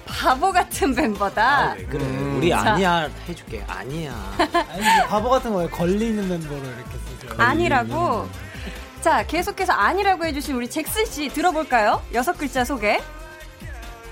바보 0.09 0.51
같은 0.51 0.93
멤버다. 0.95 1.71
아, 1.71 1.75
그래. 1.89 2.03
음, 2.03 2.37
우리 2.37 2.53
아니야 2.53 3.09
해줄게. 3.27 3.63
아니야. 3.67 4.13
아니, 4.37 5.07
바보 5.07 5.29
같은 5.29 5.53
거에 5.53 5.67
걸리는 5.69 6.27
멤버를 6.27 6.63
이렇게 6.65 6.97
쓰죠. 7.21 7.35
아니라고. 7.37 8.27
자, 9.01 9.25
계속해서 9.25 9.71
아니라고 9.73 10.25
해주신 10.25 10.55
우리 10.55 10.69
잭슨 10.69 11.05
씨 11.05 11.29
들어볼까요? 11.29 12.01
여섯 12.13 12.37
글자 12.37 12.65
소개. 12.65 12.99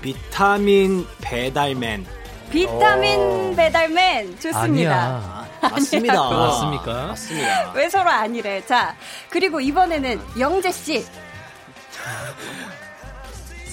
비타민 0.00 1.06
배달맨. 1.20 2.06
비타민 2.50 3.18
오. 3.18 3.54
배달맨 3.54 4.38
좋습니다. 4.40 4.62
아니야. 4.62 5.48
맞습니다. 5.60 6.30
맞습니까? 6.30 7.06
맞습니다. 7.08 7.72
왜 7.74 7.90
서로 7.90 8.08
아니래? 8.08 8.64
자, 8.64 8.96
그리고 9.28 9.60
이번에는 9.60 10.20
영재 10.38 10.70
씨. 10.72 11.04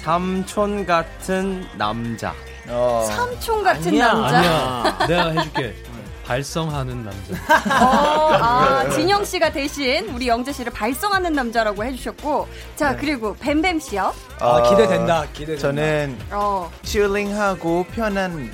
삼촌 0.09 0.85
같은 0.85 1.65
남자. 1.79 2.31
어. 2.67 3.07
삼촌 3.09 3.63
같은 3.63 3.87
아니야, 3.87 4.13
남자. 4.13 4.37
아니야. 4.37 4.97
내가 5.09 5.29
해줄게. 5.31 5.75
발성하는 6.27 7.03
남자. 7.03 7.83
어, 7.83 8.33
아, 8.33 8.89
진영 8.91 9.25
씨가 9.25 9.51
대신 9.51 10.07
우리 10.09 10.27
영재 10.27 10.51
씨를 10.53 10.71
발성하는 10.73 11.33
남자라고 11.33 11.83
해주셨고, 11.85 12.47
자 12.75 12.91
네. 12.91 12.97
그리고 12.99 13.35
뱀뱀 13.39 13.79
씨요. 13.79 14.13
아 14.39 14.69
기대된다. 14.69 15.25
기대. 15.33 15.57
저는 15.57 16.15
어. 16.29 16.71
칠링하고 16.83 17.85
편한 17.91 18.51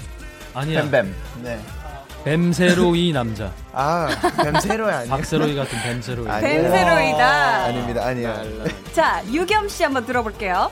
아니야. 0.53 0.83
뱀뱀. 0.83 1.13
네. 1.43 1.59
뱀세로이 2.23 3.11
남자. 3.11 3.51
아, 3.73 4.07
뱀세로이 4.41 4.89
아니야. 4.91 5.09
박세로이 5.17 5.55
같은 5.55 5.77
뱀세로이. 5.83 6.27
뱀세로이다. 6.27 7.63
아닙니다, 7.65 8.05
아니야. 8.05 8.41
자, 8.93 9.21
유겸 9.29 9.67
씨 9.67 9.83
한번 9.83 10.05
들어볼게요. 10.05 10.71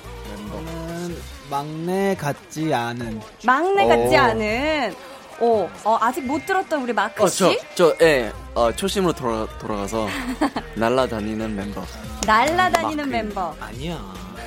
막내 1.49 2.15
같지 2.15 2.73
않은. 2.73 3.21
막내 3.45 3.87
같지 3.87 4.15
오. 4.15 4.19
않은. 4.19 4.95
오, 5.41 5.69
어, 5.85 5.97
아직 6.01 6.25
못 6.25 6.45
들었던 6.45 6.81
우리 6.81 6.91
마크 6.91 7.25
씨? 7.29 7.45
어, 7.45 7.51
저, 7.75 7.95
저, 7.95 8.05
예, 8.05 8.31
어, 8.53 8.71
초심으로 8.73 9.13
돌아, 9.13 9.47
돌아가서 9.57 10.07
날라다니는 10.75 11.55
멤버. 11.55 11.81
날라다니는 12.25 13.09
멤버. 13.09 13.55
아니야. 13.59 13.99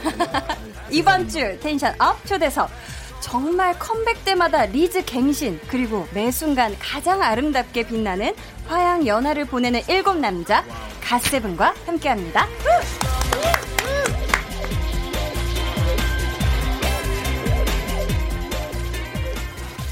이번 0.91 1.29
주 1.29 1.59
tension 1.61 1.95
up 1.99 2.25
초대석. 2.27 2.69
정말 3.21 3.79
컴백 3.79 4.25
때마다 4.25 4.67
리즈 4.67 5.03
갱신 5.05 5.61
그리고 5.69 6.07
매 6.13 6.31
순간 6.33 6.77
가장 6.79 7.23
아름답게 7.23 7.85
빛나는 7.87 8.35
화양 8.67 9.07
연화를 9.07 9.45
보내는 9.45 9.81
일곱 9.89 10.17
남자 10.19 10.65
갓세븐과 11.01 11.73
함께합니다. 11.87 12.47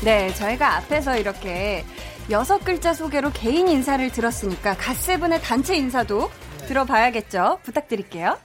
네, 0.02 0.32
저희가 0.34 0.76
앞에서 0.78 1.16
이렇게 1.18 1.84
여섯 2.30 2.64
글자 2.64 2.94
소개로 2.94 3.30
개인 3.32 3.68
인사를 3.68 4.10
들었으니까 4.10 4.74
갓세븐의 4.76 5.42
단체 5.42 5.76
인사도 5.76 6.30
들어봐야겠죠. 6.66 7.58
부탁드릴게요. 7.62 8.38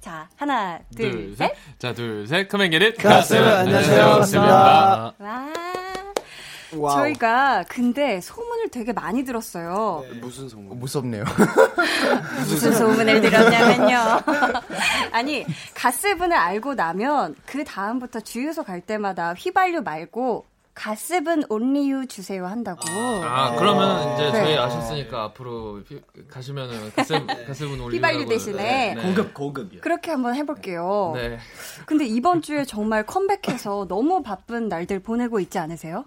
자, 0.00 0.28
하나, 0.36 0.78
둘, 0.94 1.10
둘 1.10 1.36
셋. 1.36 1.52
자, 1.78 1.94
둘, 1.94 2.26
셋. 2.26 2.48
Come 2.48 2.63
and 2.63 2.75
get 2.75 2.87
it. 2.87 2.98
갓세븐 2.98 3.48
안녕하세요. 3.48 4.04
반갑습니다. 4.04 5.14
와. 5.18 5.52
와우. 6.76 6.96
저희가 6.96 7.64
근데 7.68 8.20
소문을 8.20 8.68
되게 8.68 8.92
많이 8.92 9.24
들었어요. 9.24 10.04
네. 10.10 10.18
무슨 10.18 10.48
소문? 10.48 10.72
어, 10.72 10.74
무섭네요. 10.74 11.24
무슨 12.46 12.72
소문을 12.74 13.20
들었냐면요. 13.22 14.20
아니, 15.12 15.46
갓세븐을 15.74 16.36
알고 16.36 16.74
나면 16.74 17.36
그 17.46 17.64
다음부터 17.64 18.20
주유소 18.20 18.64
갈 18.64 18.80
때마다 18.80 19.34
휘발유 19.34 19.82
말고 19.82 20.44
가스분 20.74 21.44
온리유 21.48 22.06
주세요 22.06 22.46
한다고. 22.46 22.80
아, 22.88 23.54
그러면 23.56 24.14
이제 24.14 24.24
네. 24.24 24.44
저희 24.44 24.56
아셨으니까 24.56 25.22
앞으로 25.24 25.80
피, 25.88 26.00
가시면은 26.28 26.92
가스, 26.94 27.14
가스분 27.46 27.80
올리유 27.80 27.98
휘발유 27.98 28.26
대신에 28.26 28.94
네. 28.94 29.02
고급 29.02 29.34
고급이요. 29.34 29.80
그렇게 29.80 30.10
한번 30.10 30.34
해볼게요. 30.34 31.12
네. 31.14 31.38
근데 31.86 32.04
이번 32.06 32.42
주에 32.42 32.64
정말 32.64 33.06
컴백해서 33.06 33.86
너무 33.88 34.22
바쁜 34.22 34.68
날들 34.68 35.00
보내고 35.00 35.38
있지 35.40 35.58
않으세요? 35.58 36.06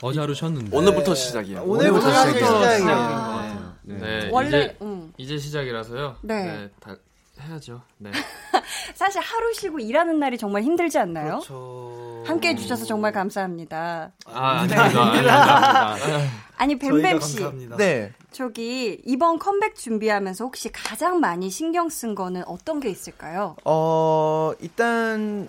어제 0.00 0.20
하루 0.20 0.34
쉬었는데. 0.34 0.74
오늘부터 0.76 1.14
시작이야. 1.14 1.60
오늘부터, 1.62 2.08
시작이에요. 2.08 3.74
네. 3.82 3.96
네. 3.96 4.28
원래 4.32 4.48
이제, 4.48 4.76
음. 4.82 5.12
이제 5.18 5.38
시작이라서요. 5.38 6.16
네. 6.22 6.44
네. 6.44 6.70
다 6.80 6.96
해야죠. 7.40 7.82
네. 7.98 8.10
사실 8.94 9.20
하루 9.20 9.52
쉬고 9.54 9.78
일하는 9.78 10.18
날이 10.18 10.38
정말 10.38 10.62
힘들지 10.62 10.98
않나요? 10.98 11.38
그렇죠. 11.38 12.22
함께 12.26 12.48
해주셔서 12.50 12.84
정말 12.84 13.12
감사합니다. 13.12 14.12
아, 14.26 14.66
네. 14.66 14.76
아닙니다. 14.76 15.96
아니 16.56 16.78
뱀뱀 16.78 17.20
씨, 17.20 17.38
네. 17.78 18.12
저기 18.30 19.00
이번 19.06 19.38
컴백 19.38 19.74
준비하면서 19.74 20.44
혹시 20.44 20.70
가장 20.70 21.18
많이 21.20 21.48
신경 21.48 21.88
쓴 21.88 22.14
거는 22.14 22.44
어떤 22.46 22.80
게 22.80 22.90
있을까요? 22.90 23.56
어, 23.64 24.52
일단, 24.60 25.48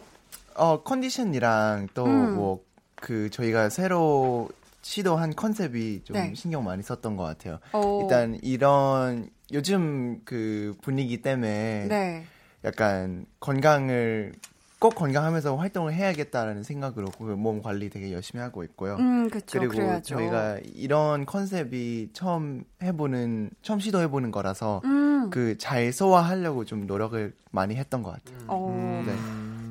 어, 0.56 0.82
컨디션이랑 0.82 1.89
또 1.93 2.06
음. 2.06 2.36
뭐, 2.36 2.63
그, 2.95 3.30
저희가 3.30 3.69
새로 3.69 4.49
시도한 4.82 5.36
컨셉이 5.36 6.04
좀 6.06 6.15
네. 6.15 6.34
신경 6.34 6.63
많이 6.63 6.82
썼던 6.82 7.17
것 7.17 7.23
같아요. 7.23 7.60
오. 7.73 8.01
일단, 8.04 8.39
이런, 8.41 9.30
요즘 9.54 10.22
그 10.26 10.76
분위기 10.82 11.22
때문에 11.22 11.88
네. 11.90 12.26
약간 12.64 13.26
건강을 13.40 14.34
꼭 14.80 14.96
건강하면서 14.96 15.58
활동을 15.58 15.94
해야겠다라는 15.94 16.64
생각으로 16.64 17.12
그몸 17.12 17.62
관리 17.62 17.92
되게 17.92 18.12
열심히 18.12 18.42
하고 18.42 18.64
있고요. 18.64 18.96
음, 18.96 19.30
그쵸, 19.30 19.60
그리고 19.60 19.74
그래야죠. 19.74 20.16
저희가 20.16 20.58
이런 20.74 21.28
컨셉이 21.28 22.10
처음 22.14 22.64
해보는 22.82 23.52
처음 23.62 23.80
시도해보는 23.80 24.32
거라서 24.32 24.82
음. 24.86 25.30
그잘 25.30 25.94
소화하려고 25.94 26.66
좀 26.66 26.88
노력을 26.88 27.32
많이 27.52 27.76
했던 27.76 28.02
것 28.02 28.12
같아요. 28.12 28.44
어, 28.48 29.04
네. 29.06 29.14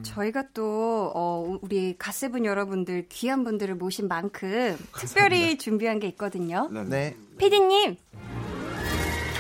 저희가 0.05 0.45
또 0.55 1.11
어, 1.13 1.59
우리 1.61 1.97
가세분 1.99 2.45
여러분들 2.45 3.09
귀한 3.09 3.43
분들을 3.43 3.75
모신 3.75 4.07
만큼 4.07 4.77
특별히 4.97 5.59
준비한 5.59 5.99
게 5.99 6.07
있거든요. 6.09 6.69
네. 6.71 7.17
피디님. 7.37 7.97
네. 7.97 8.40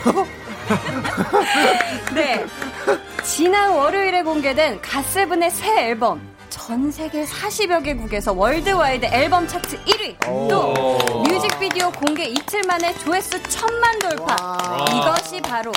지난 3.23 3.71
월요일에 3.73 4.23
공개된 4.23 4.81
갓세븐의 4.81 5.51
새 5.51 5.89
앨범. 5.89 6.21
전 6.49 6.91
세계 6.91 7.25
40여 7.25 7.85
개국에서 7.85 8.33
worldwide 8.33 9.05
앨범 9.07 9.47
차트 9.47 9.85
1위. 9.85 10.17
또 10.49 10.73
오. 10.75 11.23
뮤직비디오 11.23 11.91
공개 11.93 12.25
이틀 12.25 12.63
만에 12.65 12.93
조회수 12.99 13.41
천만 13.45 13.97
돌파. 13.99 14.87
이것이 14.89 15.41
바로 15.43 15.71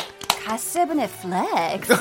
갓세븐의 0.45 1.09
flex. 1.21 1.93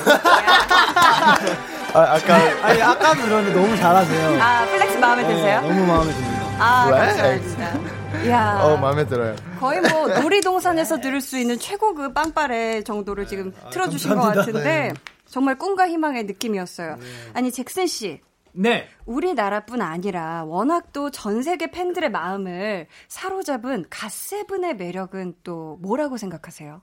아, 1.93 1.99
아까 1.99 2.35
아니 2.63 2.81
아까 2.81 3.13
들었는데 3.13 3.53
너무 3.59 3.75
잘하세요. 3.77 4.41
아, 4.41 4.65
flex 4.65 4.97
마음에 4.97 5.27
드세요? 5.27 5.61
네, 5.61 5.67
너무 5.67 5.85
마음에 5.85 6.11
듭니다. 6.13 6.42
아. 6.59 6.89
감사합니다. 6.89 8.23
이야. 8.25 8.59
어 8.61 8.77
마음에 8.77 9.05
들어요. 9.05 9.35
거의 9.59 9.81
뭐 9.81 10.07
놀이동산에서 10.21 10.99
들을 11.01 11.19
수 11.19 11.37
있는 11.37 11.57
최고급 11.57 12.13
빵빠레 12.13 12.83
정도를 12.83 13.27
지금 13.27 13.51
틀어주신 13.71 14.09
것 14.11 14.15
감사합니다. 14.21 14.41
같은데 14.59 14.87
네. 14.89 14.93
정말 15.25 15.57
꿈과 15.57 15.87
희망의 15.89 16.25
느낌이었어요. 16.25 16.97
아니 17.33 17.51
잭슨 17.51 17.87
씨. 17.87 18.21
네. 18.55 18.87
우리나라뿐 19.05 19.81
아니라 19.81 20.43
워낙 20.43 20.93
또 20.93 21.09
전 21.09 21.41
세계 21.41 21.71
팬들의 21.71 22.11
마음을 22.11 22.85
사로잡은 23.07 23.85
갓세븐의 23.89 24.75
매력은 24.75 25.35
또 25.43 25.77
뭐라고 25.81 26.17
생각하세요? 26.17 26.81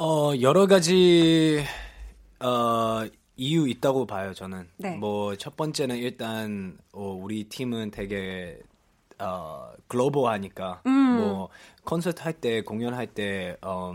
어, 0.00 0.32
여러 0.40 0.68
가지, 0.68 1.64
어, 2.38 3.02
이유 3.36 3.68
있다고 3.68 4.06
봐요, 4.06 4.32
저는. 4.32 4.68
네. 4.76 4.94
뭐, 4.96 5.34
첫 5.34 5.56
번째는 5.56 5.96
일단, 5.96 6.78
어, 6.92 7.18
우리 7.20 7.48
팀은 7.48 7.90
되게, 7.90 8.60
어, 9.20 9.70
글로벌하니까. 9.88 10.82
음. 10.86 11.16
뭐, 11.18 11.48
콘서트 11.84 12.22
할 12.22 12.32
때, 12.34 12.62
공연할 12.62 13.06
때, 13.08 13.56
어, 13.62 13.94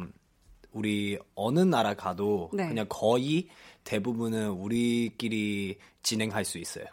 우리 0.71 1.17
어느 1.35 1.59
나라 1.59 1.93
가도 1.93 2.49
네. 2.53 2.67
그냥 2.67 2.85
거의 2.89 3.47
대부분은 3.83 4.49
우리끼리 4.49 5.77
진행할 6.01 6.43
수 6.45 6.57
있어요. 6.57 6.85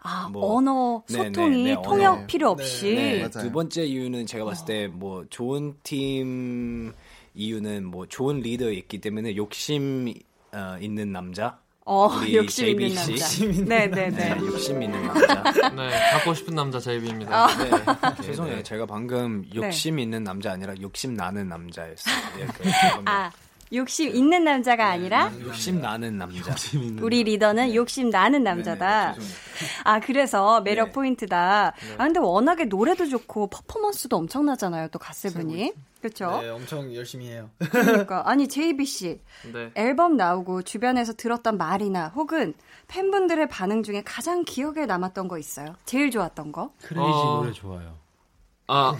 아, 0.00 0.28
뭐, 0.30 0.56
언어 0.56 1.02
네, 1.08 1.28
소통이 1.30 1.62
네, 1.64 1.74
네, 1.74 1.82
통역 1.82 2.12
언어. 2.18 2.26
필요 2.26 2.50
없이 2.50 2.94
네, 2.94 3.30
두 3.30 3.50
번째 3.52 3.84
이유는 3.84 4.26
제가 4.26 4.44
봤을 4.44 4.66
때 4.66 4.88
뭐 4.88 5.24
좋은 5.30 5.76
팀 5.84 6.92
이유는 7.34 7.86
뭐 7.86 8.06
좋은 8.06 8.40
리더 8.40 8.70
있기 8.70 9.00
때문에 9.00 9.36
욕심 9.36 10.12
어, 10.52 10.76
있는 10.80 11.12
남자. 11.12 11.58
어, 11.84 12.08
욕심 12.32 12.80
있는. 12.80 12.94
남자. 12.94 13.12
욕심 13.12 13.50
있는 13.52 13.64
네, 13.68 13.86
네, 13.90 14.10
네. 14.10 14.36
욕심 14.38 14.82
있는 14.82 15.02
남자. 15.06 15.68
네, 15.70 15.90
갖고 16.12 16.34
싶은 16.34 16.54
남자 16.54 16.78
제이비입니다. 16.78 17.34
아. 17.34 17.48
네, 17.56 18.22
죄송해요. 18.22 18.62
제가 18.62 18.86
방금 18.86 19.44
욕심 19.54 19.98
있는 19.98 20.22
남자 20.22 20.52
아니라 20.52 20.74
욕심 20.80 21.14
나는 21.14 21.48
남자였어요. 21.48 22.14
예, 22.38 22.46
그, 22.46 22.70
아, 23.06 23.30
욕심 23.72 24.14
있는 24.14 24.44
남자가 24.44 24.90
아니라 24.90 25.32
욕심 25.40 25.80
나는 25.80 26.18
남자. 26.18 26.54
우리 27.00 27.24
리더는 27.24 27.74
욕심 27.74 28.10
나는 28.10 28.44
남자다. 28.44 29.14
아, 29.84 30.00
그래서 30.00 30.60
매력 30.60 30.92
포인트다. 30.92 31.68
아, 31.98 32.04
근데 32.04 32.20
워낙에 32.20 32.66
노래도 32.66 33.08
좋고 33.08 33.48
퍼포먼스도 33.48 34.18
엄청나잖아요, 34.18 34.88
또 34.88 34.98
가세븐이. 34.98 35.72
그쵸? 36.02 36.40
네, 36.42 36.48
엄청 36.50 36.92
열심히 36.94 37.28
해요. 37.28 37.48
그러니까. 37.70 38.28
아니, 38.28 38.48
JB.씨. 38.48 39.20
네. 39.52 39.70
앨범 39.76 40.16
나오고 40.16 40.62
주변에서 40.62 41.12
들었던 41.12 41.56
말이나 41.56 42.08
혹은 42.08 42.54
팬분들의 42.88 43.48
반응 43.48 43.84
중에 43.84 44.02
가장 44.04 44.44
기억에 44.44 44.84
남았던 44.84 45.28
거 45.28 45.38
있어요? 45.38 45.76
제일 45.84 46.10
좋았던 46.10 46.50
거? 46.50 46.72
크레이지 46.82 47.18
어. 47.18 47.36
노래 47.36 47.52
좋아요. 47.52 48.01
아, 48.68 48.96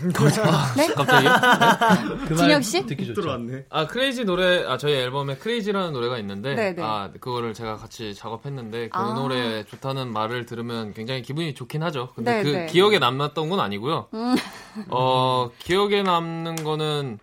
네? 0.76 0.88
갑자기? 0.88 1.28
그 2.28 2.36
진혁 2.36 2.50
말 2.50 2.62
씨? 2.62 2.84
듣기 2.84 3.06
좋죠. 3.06 3.38
아, 3.70 3.86
크레이지 3.86 4.24
노래, 4.24 4.64
아, 4.66 4.76
저희 4.76 4.94
앨범에 4.94 5.36
크레이지라는 5.36 5.92
노래가 5.92 6.18
있는데, 6.18 6.54
네네. 6.54 6.82
아, 6.82 7.10
그거를 7.20 7.54
제가 7.54 7.76
같이 7.76 8.14
작업했는데, 8.14 8.88
그 8.88 8.98
아. 8.98 9.14
노래 9.14 9.64
좋다는 9.64 10.12
말을 10.12 10.46
들으면 10.46 10.92
굉장히 10.92 11.22
기분이 11.22 11.54
좋긴 11.54 11.82
하죠. 11.84 12.10
근데 12.14 12.42
네네. 12.42 12.66
그 12.66 12.72
기억에 12.72 12.98
남았던 12.98 13.48
건 13.48 13.60
아니고요. 13.60 14.08
음. 14.12 14.34
어, 14.90 15.50
기억에 15.58 16.02
남는 16.02 16.56
거는, 16.56 17.18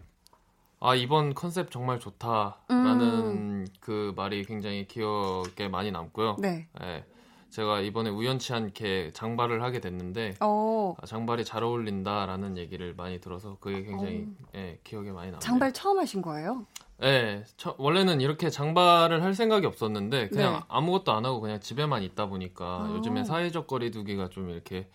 아, 0.82 0.96
이번 0.96 1.34
컨셉 1.34 1.72
정말 1.72 2.00
좋다라는 2.00 3.02
음. 3.02 3.68
그 3.82 4.14
말이 4.16 4.46
굉장히 4.46 4.88
기억에 4.88 5.68
많이 5.70 5.92
남고요. 5.92 6.38
네. 6.40 6.68
예, 6.82 7.04
제가 7.50 7.80
이번에 7.82 8.10
우연치 8.10 8.54
않게 8.54 9.12
장발을 9.14 9.64
하게 9.64 9.80
됐는데, 9.80 10.36
어, 10.40 10.96
아, 11.02 11.06
장발이 11.06 11.44
잘 11.46 11.64
어울린다라는 11.64 12.58
얘기를 12.58 12.94
많이 12.96 13.20
들어서 13.20 13.58
그게 13.60 13.84
굉장히 13.84 14.28
예, 14.56 14.80
기억에 14.84 15.12
많이 15.12 15.28
남아요. 15.28 15.40
장발 15.40 15.72
처음 15.74 15.98
하신 16.00 16.22
거예요? 16.22 16.66
네, 17.00 17.44
처- 17.58 17.76
원래는 17.80 18.22
이렇게 18.22 18.50
장발을 18.50 19.24
할 19.24 19.34
생각이 19.34 19.66
없었는데 19.66 20.30
그냥 20.30 20.54
네. 20.54 20.60
아무것도 20.68 21.12
안 21.12 21.26
하고 21.26 21.40
그냥 21.40 21.60
집에만 21.60 22.04
있다 22.04 22.28
보니까 22.28 22.66
아. 22.66 22.94
요즘에 22.96 23.24
사회적 23.24 23.68
거리두기가 23.68 24.30
좀 24.30 24.50
이렇게 24.50 24.88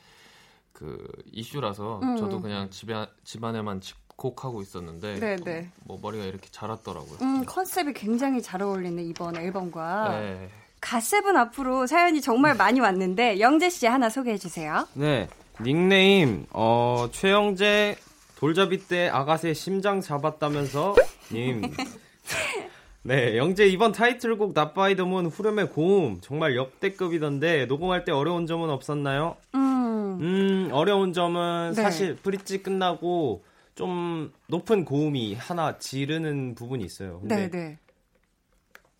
그 0.72 1.06
이슈라서 1.32 2.00
음. 2.02 2.16
저도 2.16 2.40
그냥 2.40 2.68
집에 2.70 3.06
집안에만 3.24 3.80
집콕하고 3.80 4.60
있었는데 4.60 5.18
네네. 5.18 5.70
뭐 5.84 5.98
머리가 6.02 6.24
이렇게 6.24 6.48
자랐더라고요. 6.50 7.18
음, 7.22 7.44
컨셉이 7.46 7.92
굉장히 7.94 8.42
잘 8.42 8.60
어울리는 8.62 9.02
이번 9.02 9.36
앨범과. 9.36 10.08
네. 10.20 10.48
갓세븐 10.84 11.34
앞으로 11.36 11.86
사연이 11.86 12.20
정말 12.20 12.54
많이 12.54 12.78
왔는데, 12.78 13.40
영재 13.40 13.70
씨 13.70 13.86
하나 13.86 14.10
소개해 14.10 14.36
주세요. 14.36 14.86
네. 14.92 15.28
닉네임 15.62 16.46
어 16.50 17.08
최영재 17.10 17.96
돌잡이 18.36 18.86
때 18.86 19.08
아가새 19.08 19.54
심장 19.54 20.00
잡았다면서 20.02 20.94
님. 21.32 21.62
네, 23.02 23.36
영재 23.38 23.66
이번 23.66 23.92
타이틀곡 23.92 24.52
나빠이더문 24.54 25.26
후렴의 25.26 25.70
고음 25.70 26.20
정말 26.20 26.56
역대급이던데 26.56 27.66
녹음할 27.66 28.04
때 28.04 28.12
어려운 28.12 28.46
점은 28.46 28.68
없었나요? 28.68 29.36
음, 29.54 30.18
음, 30.20 30.68
어려운 30.72 31.12
점은 31.12 31.72
네. 31.76 31.82
사실 31.82 32.16
브릿지 32.16 32.62
끝나고 32.62 33.44
좀 33.74 34.32
높은 34.48 34.84
고음이 34.84 35.34
하나 35.34 35.78
지르는 35.78 36.54
부분이 36.54 36.84
있어요. 36.84 37.20
근데 37.20 37.36
네 37.36 37.50
네. 37.50 37.78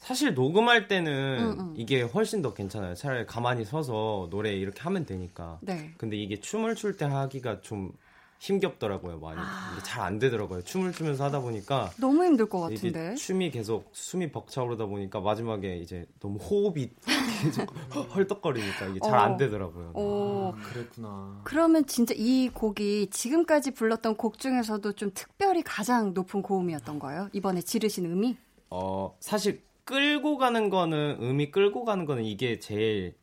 사실 0.05 0.35
녹음할 0.35 0.87
때는 0.87 1.39
음, 1.41 1.61
음. 1.61 1.75
이게 1.79 2.03
훨씬 2.03 2.43
더 2.43 2.53
괜찮아요. 2.53 2.95
차라리 2.95 3.25
가만히 3.25 3.65
서서 3.65 4.29
노래 4.31 4.53
이렇게 4.53 4.83
하면 4.83 5.07
되니까. 5.07 5.59
네. 5.63 5.95
근데 5.97 6.17
이게 6.19 6.39
춤을 6.39 6.75
출 6.75 6.95
때 6.97 7.07
하기가 7.07 7.61
좀 7.63 7.91
힘겹더라고요, 8.39 9.19
많이. 9.19 9.39
아. 9.41 9.79
잘안 9.83 10.19
되더라고요. 10.19 10.63
춤을 10.63 10.93
추면서 10.93 11.25
하다 11.25 11.41
보니까 11.41 11.91
너무 11.99 12.23
힘들 12.23 12.47
것 12.47 12.61
같은데. 12.61 13.15
춤이 13.15 13.51
계속 13.51 13.89
숨이 13.93 14.31
벅차오르다 14.31 14.85
보니까 14.87 15.21
마지막에 15.21 15.79
이제 15.79 16.05
너무 16.21 16.39
호흡이 16.39 16.91
계속 17.43 17.75
헐떡거리니까 18.15 18.87
이게 18.89 19.01
잘 19.01 19.15
어. 19.15 19.23
안 19.23 19.39
되더라고요. 19.39 19.93
오, 19.95 20.53
아, 20.55 20.61
그랬구나. 20.61 21.41
그러면 21.45 21.87
진짜 21.87 22.13
이 22.17 22.51
곡이 22.53 23.09
지금까지 23.11 23.71
불렀던 23.71 24.17
곡 24.19 24.39
중에서도 24.39 24.93
좀 24.93 25.11
특별히 25.15 25.63
가장 25.63 26.13
높은 26.13 26.43
고음이었던 26.43 26.99
거예요? 26.99 27.31
이번에 27.33 27.63
지르신 27.63 28.05
음이? 28.05 28.37
어, 28.69 29.17
사실 29.21 29.63
끌고 29.85 30.39
가는 30.39 30.71
거는 30.71 31.19
음이 31.21 31.51
끌고 31.51 31.85
가는 31.85 32.05
거는 32.05 32.25
이게 32.25 32.59
제일 32.59 33.15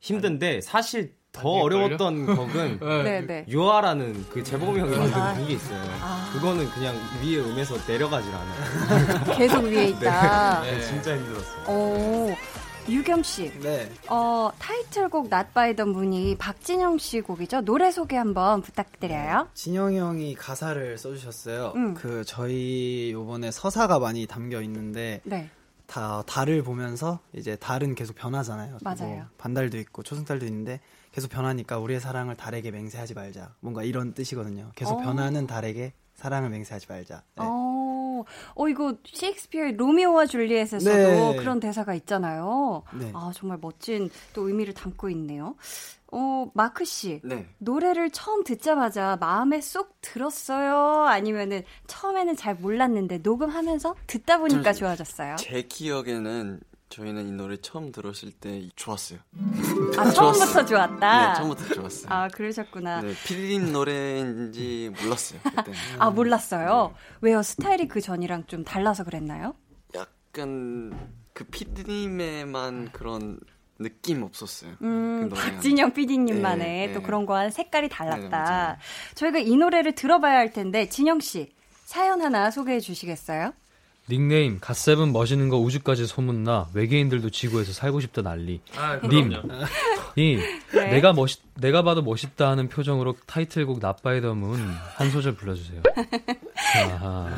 힘든데 0.00 0.60
사실 0.60 1.14
더 1.32 1.48
어려웠던 1.50 2.26
곡은 2.36 2.80
네, 3.04 3.20
네. 3.26 3.44
You 3.48 3.68
Are라는 3.68 4.26
그 4.30 4.42
재범이 4.42 4.80
형이 4.80 4.96
만든 4.96 5.20
아. 5.20 5.34
곡이 5.34 5.52
있어요. 5.52 5.82
아. 6.00 6.30
그거는 6.32 6.68
그냥 6.70 6.94
위에 7.22 7.38
음에서 7.38 7.76
내려가질 7.86 8.32
않아요. 8.34 9.36
계속 9.36 9.64
위에 9.64 9.88
있다. 9.88 10.62
네, 10.62 10.80
진짜 10.80 11.16
힘들었어요. 11.16 11.64
오, 11.68 12.34
유겸 12.88 13.22
씨. 13.22 13.50
네. 13.60 13.90
어, 14.08 14.50
타이틀곡 14.58 15.26
Not 15.26 15.48
by 15.52 15.74
the 15.74 15.90
Moon이 15.90 16.36
박진영 16.38 16.96
씨 16.98 17.20
곡이죠. 17.20 17.62
노래 17.62 17.90
소개 17.90 18.16
한번 18.16 18.62
부탁드려요. 18.62 19.48
진영이 19.52 19.98
형이 19.98 20.34
가사를 20.36 20.96
써주셨어요. 20.96 21.72
음. 21.76 21.94
그 21.94 22.24
저희 22.24 23.10
요번에 23.12 23.50
서사가 23.50 23.98
많이 23.98 24.26
담겨 24.26 24.62
있는데 24.62 25.20
네. 25.24 25.50
다 25.86 26.22
달을 26.26 26.62
보면서 26.62 27.20
이제 27.32 27.56
달은 27.56 27.94
계속 27.94 28.16
변하잖아요. 28.16 28.78
맞아요. 28.82 29.14
뭐 29.16 29.24
반달도 29.38 29.78
있고 29.78 30.02
초승달도 30.02 30.44
있는데 30.46 30.80
계속 31.12 31.30
변하니까 31.30 31.78
우리의 31.78 32.00
사랑을 32.00 32.36
달에게 32.36 32.70
맹세하지 32.70 33.14
말자. 33.14 33.54
뭔가 33.60 33.82
이런 33.82 34.12
뜻이거든요. 34.12 34.72
계속 34.74 34.98
어. 34.98 35.02
변하는 35.02 35.46
달에게 35.46 35.92
사랑을 36.14 36.50
맹세하지 36.50 36.86
말자. 36.88 37.22
네. 37.36 37.44
어, 37.46 38.24
어, 38.54 38.68
이거 38.68 38.96
셰익스피어의 39.12 39.76
로미오와 39.76 40.26
줄리엣에서도 40.26 41.32
네. 41.32 41.36
그런 41.36 41.60
대사가 41.60 41.94
있잖아요. 41.94 42.82
네. 42.98 43.12
아, 43.14 43.30
정말 43.34 43.58
멋진 43.60 44.10
또 44.32 44.48
의미를 44.48 44.74
담고 44.74 45.08
있네요. 45.10 45.54
어, 46.18 46.50
마크 46.54 46.84
씨. 46.86 47.20
네. 47.22 47.46
노래를 47.58 48.10
처음 48.10 48.42
듣자마자 48.42 49.16
마음에 49.20 49.60
쏙 49.60 50.00
들었어요? 50.00 51.04
아니면은 51.04 51.62
처음에는 51.86 52.36
잘 52.36 52.54
몰랐는데 52.54 53.18
녹음하면서 53.18 53.94
듣다 54.06 54.38
보니까 54.38 54.72
저- 54.72 54.78
좋아졌어요? 54.86 55.36
제 55.36 55.60
기억에는 55.62 56.60
저희는 56.88 57.26
이 57.28 57.32
노래 57.32 57.56
처음 57.58 57.92
들었을 57.92 58.30
때 58.32 58.68
좋았어요. 58.76 59.18
아, 59.98 60.04
처음부터 60.10 60.64
좋았다? 60.64 61.28
네, 61.28 61.34
처음부터 61.36 61.74
좋았어요. 61.74 62.06
아, 62.12 62.28
그러셨구나. 62.28 63.02
네, 63.02 63.12
피디님 63.26 63.72
노래인지 63.72 64.92
몰랐어요. 65.02 65.40
그때. 65.42 65.72
아, 65.98 66.08
몰랐어요? 66.10 66.94
왜요? 67.20 67.42
스타일이 67.42 67.88
그 67.88 68.00
전이랑 68.00 68.44
좀 68.46 68.64
달라서 68.64 69.04
그랬나요? 69.04 69.54
약간 69.94 71.10
그 71.34 71.44
피디님의만 71.44 72.92
그런 72.92 73.38
느낌 73.78 74.22
없었어요. 74.22 74.72
음, 74.82 75.28
그 75.28 75.34
노래가. 75.34 75.50
박진영 75.52 75.92
PD님만의 75.92 76.86
네, 76.88 76.92
또 76.92 77.00
네. 77.00 77.04
그런 77.06 77.26
거와 77.26 77.50
색깔이 77.50 77.88
네, 77.88 77.94
달랐다. 77.94 78.28
맞아요. 78.28 78.76
저희가 79.14 79.38
이 79.40 79.56
노래를 79.56 79.94
들어봐야 79.94 80.38
할 80.38 80.52
텐데, 80.52 80.88
진영 80.88 81.20
씨, 81.20 81.52
사연 81.84 82.22
하나 82.22 82.50
소개해 82.50 82.80
주시겠어요? 82.80 83.52
닉네임 84.08 84.58
갓세븐 84.60 85.12
멋있는 85.12 85.48
거 85.48 85.58
우주까지 85.58 86.06
소문나 86.06 86.68
외계인들도 86.74 87.30
지구에서 87.30 87.72
살고 87.72 88.00
싶다 88.00 88.22
난리. 88.22 88.60
아, 88.76 89.00
님, 89.08 89.30
그럼요. 89.30 89.64
이 90.16 90.38
네. 90.72 90.86
내가 90.92 91.12
멋있 91.12 91.40
내가 91.54 91.82
봐도 91.82 92.00
멋있다 92.02 92.48
하는 92.48 92.68
표정으로 92.68 93.16
타이틀곡 93.26 93.80
나빠이더문 93.80 94.58
한 94.96 95.10
소절 95.10 95.34
불러주세요. 95.36 95.82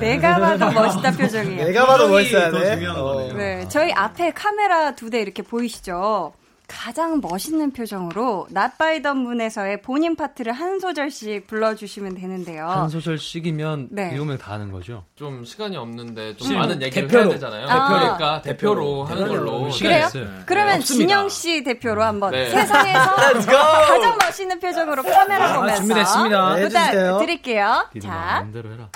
내가 0.00 0.38
봐도 0.38 0.70
멋있다 0.70 1.10
표정이에요. 1.12 1.64
내가 1.64 1.86
봐도 1.86 2.08
멋있어야 2.08 2.50
더 2.50 2.60
돼. 2.60 2.86
어. 2.86 2.94
거네요. 3.04 3.34
네, 3.34 3.68
저희 3.68 3.92
앞에 3.92 4.30
카메라 4.32 4.94
두 4.94 5.10
대 5.10 5.20
이렇게 5.20 5.42
보이시죠? 5.42 6.34
가장 6.78 7.20
멋있는 7.22 7.72
표정으로 7.72 8.46
Not 8.50 8.76
by 8.78 9.00
the 9.00 9.16
Moon에서의 9.16 9.80
본인 9.80 10.14
파트를 10.14 10.52
한 10.52 10.78
소절씩 10.78 11.46
불러주시면 11.46 12.14
되는데요. 12.14 12.66
한 12.68 12.90
소절씩이면 12.90 13.88
네. 13.90 14.10
일곱 14.12 14.26
명다 14.26 14.52
하는 14.52 14.70
거죠. 14.70 15.04
좀 15.16 15.44
시간이 15.46 15.78
없는데 15.78 16.36
좀 16.36 16.50
음, 16.52 16.58
많은 16.58 16.82
얘기를 16.82 17.08
대표로. 17.08 17.24
해야 17.24 17.32
되잖아요. 17.32 17.66
아. 17.68 17.88
대표니까 17.88 18.42
대표로 18.42 19.04
하는 19.04 19.28
걸로. 19.28 19.70
시간이 19.70 19.94
그래요? 19.94 20.06
있어요. 20.08 20.28
그러면 20.44 20.76
없습니다. 20.76 21.08
진영 21.08 21.28
씨 21.30 21.64
대표로 21.64 22.02
한번 22.04 22.32
네. 22.32 22.50
세상에서 22.50 23.14
가장 23.16 24.18
멋있는 24.20 24.60
표정으로 24.60 25.02
카메라 25.02 25.54
보면서 25.56 25.76
준비됐습니다. 25.80 26.54
네, 26.56 26.62
부탁. 26.68 27.18
드릴게요. 27.18 27.88
자, 28.02 28.08
마음대로 28.08 28.70
해라. 28.72 28.88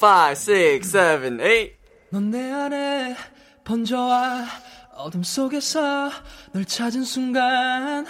5, 0.00 0.30
6, 0.30 0.82
7, 0.82 1.36
8. 1.36 1.70
넌내 2.10 2.50
안에 2.50 3.16
번져와 3.64 4.44
어둠 4.96 5.22
속에서 5.22 6.10
널 6.52 6.64
찾은 6.64 7.04
순간 7.04 8.06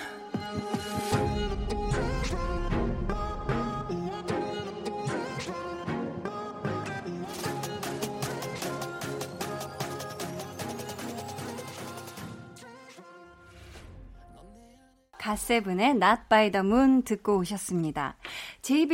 갓세븐의 15.18 15.90
Not 15.90 16.22
by 16.28 16.52
the 16.52 16.64
Moon 16.64 17.02
듣고 17.02 17.38
오셨습니다. 17.38 18.16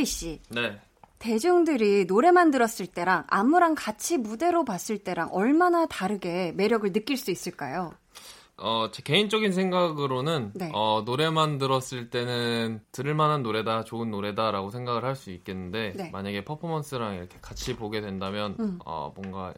씨, 0.05 0.41
네. 0.49 0.79
대중들이 1.27 2.03
노래만 2.03 2.51
들었을 2.51 2.85
때랑 2.85 3.23
안무랑 3.27 3.75
같이 3.75 4.17
무대로 4.17 4.65
봤을 4.65 4.97
때랑 4.97 5.29
얼마나 5.31 5.85
다르게 5.85 6.51
매력을 6.57 6.91
느낄 6.91 7.15
수 7.15 7.31
있을까요? 7.31 7.93
어, 8.57 8.89
제 8.91 9.01
개인적인 9.03 9.53
생각으로는 9.53 10.51
네. 10.53 10.69
어, 10.73 11.03
노래만 11.05 11.59
들었을 11.59 12.09
때는 12.09 12.81
들을 12.91 13.15
만한 13.15 13.41
노래다, 13.41 13.85
좋은 13.85 14.11
노래다라고 14.11 14.69
생각을 14.69 15.05
할 15.05 15.15
수 15.15 15.31
있겠는데 15.31 15.93
네. 15.95 16.09
만약에 16.11 16.43
퍼포먼스랑 16.43 17.15
이렇게 17.15 17.37
같이 17.41 17.77
보게 17.77 18.01
된다면 18.01 18.57
음. 18.59 18.79
어, 18.85 19.13
뭔가 19.15 19.53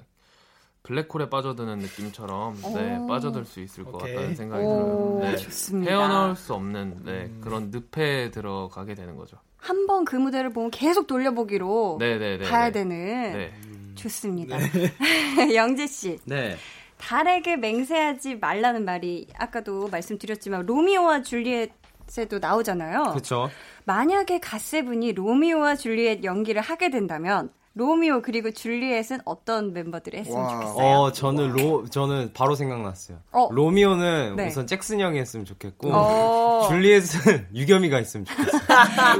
블랙홀에 0.84 1.32
빠져드는 1.32 1.80
느낌처럼 1.80 2.62
네, 2.75 2.97
오. 2.99 3.08
빠져들 3.08 3.43
수 3.45 3.60
있을 3.60 3.86
것 3.86 3.95
오케이. 3.95 4.13
같다는 4.13 4.36
생각이 4.36 4.63
오, 4.63 4.69
들어요. 4.69 5.32
네. 5.32 5.38
좋습니다. 5.38 5.91
헤어나올 5.91 6.36
수 6.36 6.54
없는 6.54 6.99
네, 7.06 7.32
그런 7.41 7.71
늪에 7.71 8.30
들어가게 8.30 8.93
되는 8.93 9.15
거죠. 9.15 9.38
한 9.67 9.88
번 9.88 10.06
그 10.06 10.15
무대를 10.15 10.51
보면 10.51 10.69
계속 10.71 11.08
돌려보기로 11.08 11.97
네네네. 11.99 12.47
봐야 12.49 12.71
되는 12.71 12.95
네. 13.34 13.51
좋습니다. 13.95 14.58
영재 15.56 15.88
씨, 15.88 16.17
네. 16.25 16.56
달에게 16.97 17.58
맹세하지 17.58 18.36
말라는 18.38 18.86
말이 18.86 19.28
아까도 19.38 19.88
말씀드렸지만 19.89 20.65
로미오와 20.65 21.23
줄리엣에도 21.23 22.39
나오잖아요. 22.39 23.04
그렇죠. 23.12 23.49
만약에 23.86 24.39
갓세븐이 24.39 25.13
로미오와 25.13 25.75
줄리엣 25.75 26.23
연기를 26.23 26.62
하게 26.62 26.89
된다면 26.89 27.49
로미오 27.76 28.22
그리고 28.22 28.52
줄리엣은 28.52 29.20
어떤 29.26 29.74
멤버들이 29.74 30.20
했으면 30.20 30.40
와. 30.42 30.50
좋겠어요? 30.50 30.86
어, 30.86 31.12
저는 31.12 31.52
로 31.52 31.86
저는 31.90 32.32
바로 32.34 32.56
생각났어요. 32.56 33.20
어. 33.34 33.50
로미오는 33.52 34.36
네. 34.38 34.48
우선 34.48 34.66
잭슨 34.66 35.02
형이 35.02 35.20
했으면 35.20 35.46
좋겠고 35.46 35.90
어. 35.92 36.68
줄리엣은 36.70 37.48
유겸이가 37.54 38.00
있으면 38.00 38.26
좋겠어요. 38.26 38.62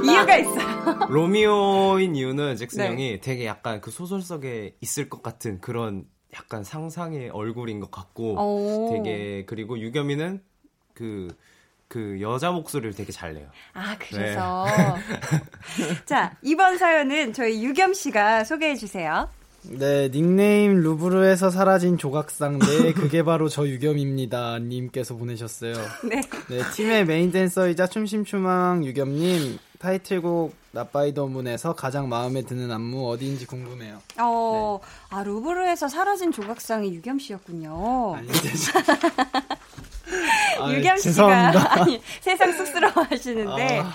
이유가 0.04 0.36
있어요. 0.36 1.06
로미오인 1.10 2.16
이유는 2.16 2.56
잭슨 2.56 2.84
네. 2.84 2.88
형이 2.88 3.20
되게 3.20 3.44
약간 3.44 3.82
그 3.82 3.90
소설 3.90 4.22
속에 4.22 4.76
있을 4.80 5.10
것 5.10 5.22
같은 5.22 5.60
그런 5.60 6.06
약간 6.34 6.64
상상의 6.64 7.28
얼굴인 7.28 7.80
것 7.80 7.90
같고 7.90 8.36
오. 8.38 8.90
되게 8.90 9.44
그리고 9.44 9.78
유겸이는 9.78 10.42
그 10.94 11.28
그 11.88 12.18
여자 12.20 12.50
목소리를 12.50 12.94
되게 12.94 13.12
잘 13.12 13.34
내요. 13.34 13.46
아, 13.72 13.96
그래서. 13.98 14.66
자, 16.04 16.36
이번 16.42 16.78
사연은 16.78 17.32
저희 17.32 17.64
유겸 17.64 17.94
씨가 17.94 18.44
소개해 18.44 18.74
주세요. 18.76 19.28
네, 19.68 20.08
닉네임 20.10 20.76
루브르에서 20.76 21.50
사라진 21.50 21.98
조각상 21.98 22.58
네, 22.60 22.92
그게 22.92 23.22
바로 23.22 23.48
저 23.48 23.66
유겸입니다. 23.66 24.60
님께서 24.60 25.16
보내셨어요. 25.16 25.74
네. 26.08 26.20
네, 26.48 26.62
팀의 26.74 27.04
메인 27.04 27.32
댄서이자 27.32 27.88
춤심추망 27.88 28.84
유겸님 28.84 29.58
타이틀곡 29.78 30.54
나빠이더문에서 30.76 31.74
가장 31.74 32.08
마음에 32.08 32.42
드는 32.42 32.70
안무 32.70 33.10
어디인지 33.10 33.46
궁금해요. 33.46 34.00
어, 34.20 34.80
아, 35.08 35.22
루브르에서 35.22 35.88
사라진 35.88 36.32
조각상이 36.32 36.94
유겸 36.94 37.18
씨였군요. 37.18 38.16
아니, 38.16 38.28
아, 40.60 40.72
유겸 40.72 40.98
씨가. 40.98 41.72
아니, 41.80 42.00
세상 42.20 42.52
쑥스러워 42.52 42.92
하시는데 43.08 43.80
아. 43.80 43.92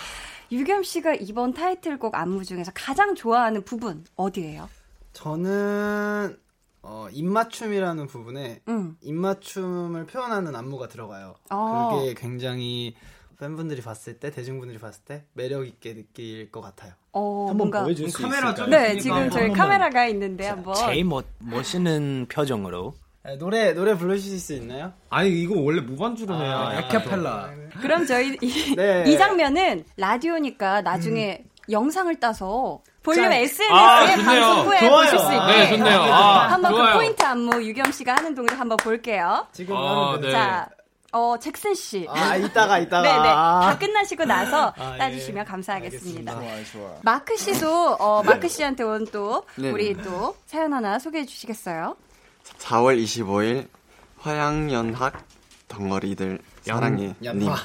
유겸 0.51 0.83
씨가 0.83 1.15
이번 1.15 1.53
타이틀곡 1.53 2.15
안무 2.15 2.43
중에서 2.43 2.71
가장 2.73 3.15
좋아하는 3.15 3.63
부분 3.63 4.03
어디예요? 4.15 4.67
저는 5.13 6.37
어, 6.81 7.07
입맞춤이라는 7.11 8.07
부분에 8.07 8.61
음. 8.67 8.97
입맞춤을 9.01 10.07
표현하는 10.07 10.55
안무가 10.55 10.87
들어가요. 10.87 11.35
어. 11.51 11.99
그게 11.99 12.15
굉장히 12.15 12.95
팬분들이 13.41 13.81
봤을 13.81 14.19
때, 14.19 14.29
대중분들이 14.29 14.77
봤을 14.77 15.03
때 15.03 15.23
매력 15.33 15.65
있게 15.65 15.95
느낄 15.95 16.51
것 16.51 16.61
같아요. 16.61 16.93
어, 17.11 17.47
한번 17.49 17.57
뭔가 17.57 17.83
보여줄 17.83 18.07
수 18.11 18.21
카메라 18.21 18.51
있을까요? 18.51 18.67
네, 18.69 18.99
지금 18.99 19.29
저희 19.31 19.45
한번. 19.45 19.57
카메라가 19.57 20.05
있는데 20.05 20.47
한번 20.47 20.75
제일 20.75 21.05
멋, 21.05 21.25
멋있는 21.39 22.27
표정으로 22.29 22.93
네, 23.25 23.35
노래 23.37 23.73
노래 23.73 23.95
부르실 23.95 24.39
수 24.39 24.53
있나요? 24.53 24.93
아니 25.09 25.41
이거 25.41 25.59
원래 25.59 25.81
무반주로 25.81 26.35
해야 26.35 26.55
아, 26.55 26.77
아카펠라 26.77 27.51
그럼 27.81 28.05
저희 28.05 28.37
이, 28.41 28.75
네. 28.75 29.03
이 29.07 29.17
장면은 29.17 29.85
라디오니까 29.97 30.81
나중에 30.81 31.43
영상을 31.69 32.15
따서 32.19 32.81
볼륨 33.03 33.23
자, 33.25 33.35
SNS에 33.35 33.67
아. 33.71 34.05
방송 34.23 34.67
후에 34.67 34.79
좋아요. 34.79 34.91
보실 34.91 35.19
수 35.19 35.25
있게 35.33 35.45
네, 35.47 35.77
좋네요. 35.77 35.99
아, 35.99 36.47
한번 36.51 36.71
좋아요. 36.71 36.93
그 36.93 36.99
포인트 36.99 37.23
안무 37.23 37.63
유겸 37.63 37.91
씨가 37.91 38.15
하는 38.17 38.35
동안 38.35 38.55
한번 38.55 38.77
볼게요. 38.77 39.47
지금 39.51 39.75
아, 39.75 40.17
네. 40.21 40.31
자, 40.31 40.69
어, 41.13 41.35
잭슨 41.39 41.73
씨. 41.73 42.07
아, 42.09 42.35
이따가, 42.37 42.79
이따가. 42.79 43.01
네네. 43.01 43.23
다 43.23 43.77
끝나시고 43.77 44.23
나서 44.25 44.73
아, 44.77 44.93
예. 44.95 44.97
따주시면 44.97 45.45
감사하겠습니다. 45.45 46.33
좋아, 46.33 46.63
좋아. 46.71 46.95
마크 47.03 47.35
씨도, 47.35 47.95
어, 47.95 48.23
마크 48.23 48.47
씨한테 48.47 48.83
온 48.83 49.05
또, 49.07 49.43
네. 49.57 49.71
우리 49.71 49.93
또 50.01 50.35
사연 50.45 50.73
하나 50.73 50.99
소개해 50.99 51.25
주시겠어요? 51.25 51.97
4월 52.59 53.01
25일 53.03 53.67
화양연학 54.19 55.25
덩어리들 55.67 56.39
사랑해 56.61 57.07
님. 57.07 57.15
연화. 57.23 57.55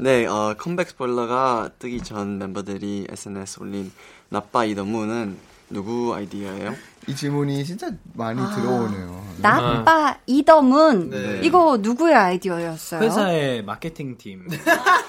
네, 0.00 0.26
어, 0.26 0.54
컴백 0.58 0.88
스포일러가 0.90 1.70
뜨기 1.78 2.02
전 2.02 2.38
멤버들이 2.38 3.06
SNS 3.10 3.60
올린 3.60 3.92
나빠 4.28 4.64
이더무는 4.64 5.38
누구 5.72 6.14
아이디어예요? 6.14 6.74
이 7.08 7.16
질문이 7.16 7.64
진짜 7.64 7.90
많이 8.14 8.38
들어오네요. 8.54 9.22
나빠 9.40 10.16
이더문. 10.26 11.10
네. 11.10 11.40
이거 11.42 11.76
누구의 11.80 12.14
아이디어였어요? 12.14 13.00
회사의 13.00 13.64
마케팅 13.64 14.16
팀. 14.16 14.46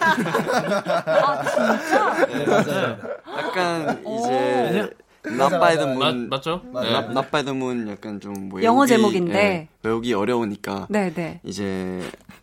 아, 0.06 1.44
진짜? 1.44 2.26
네, 2.28 2.46
맞아요. 2.46 2.98
약간 3.38 4.04
이제 4.06 4.90
나빠 5.38 5.58
맞, 5.98 6.16
맞죠? 6.16 6.62
네. 6.74 7.14
나빠 7.14 7.40
이더문 7.42 7.88
약간 7.90 8.20
좀 8.20 8.34
뭐 8.50 8.62
영어 8.64 8.80
외우기, 8.82 8.90
제목인데. 8.90 9.34
예, 9.36 9.68
외우기 9.84 10.14
어려우니까 10.14 10.88
네네. 10.90 11.42
이제 11.44 12.02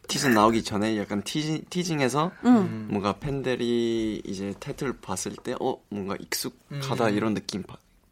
티즌 0.08 0.32
나오기 0.32 0.62
전에 0.64 0.96
약간 0.98 1.22
티징, 1.22 1.62
티징해서 1.68 2.30
음. 2.44 2.88
뭔가 2.90 3.12
팬들이 3.20 4.22
이제 4.24 4.54
타이틀 4.60 4.94
봤을 5.00 5.32
때 5.32 5.54
어 5.60 5.76
뭔가 5.90 6.14
익숙하다 6.20 7.10
이런 7.10 7.34
느낌 7.34 7.62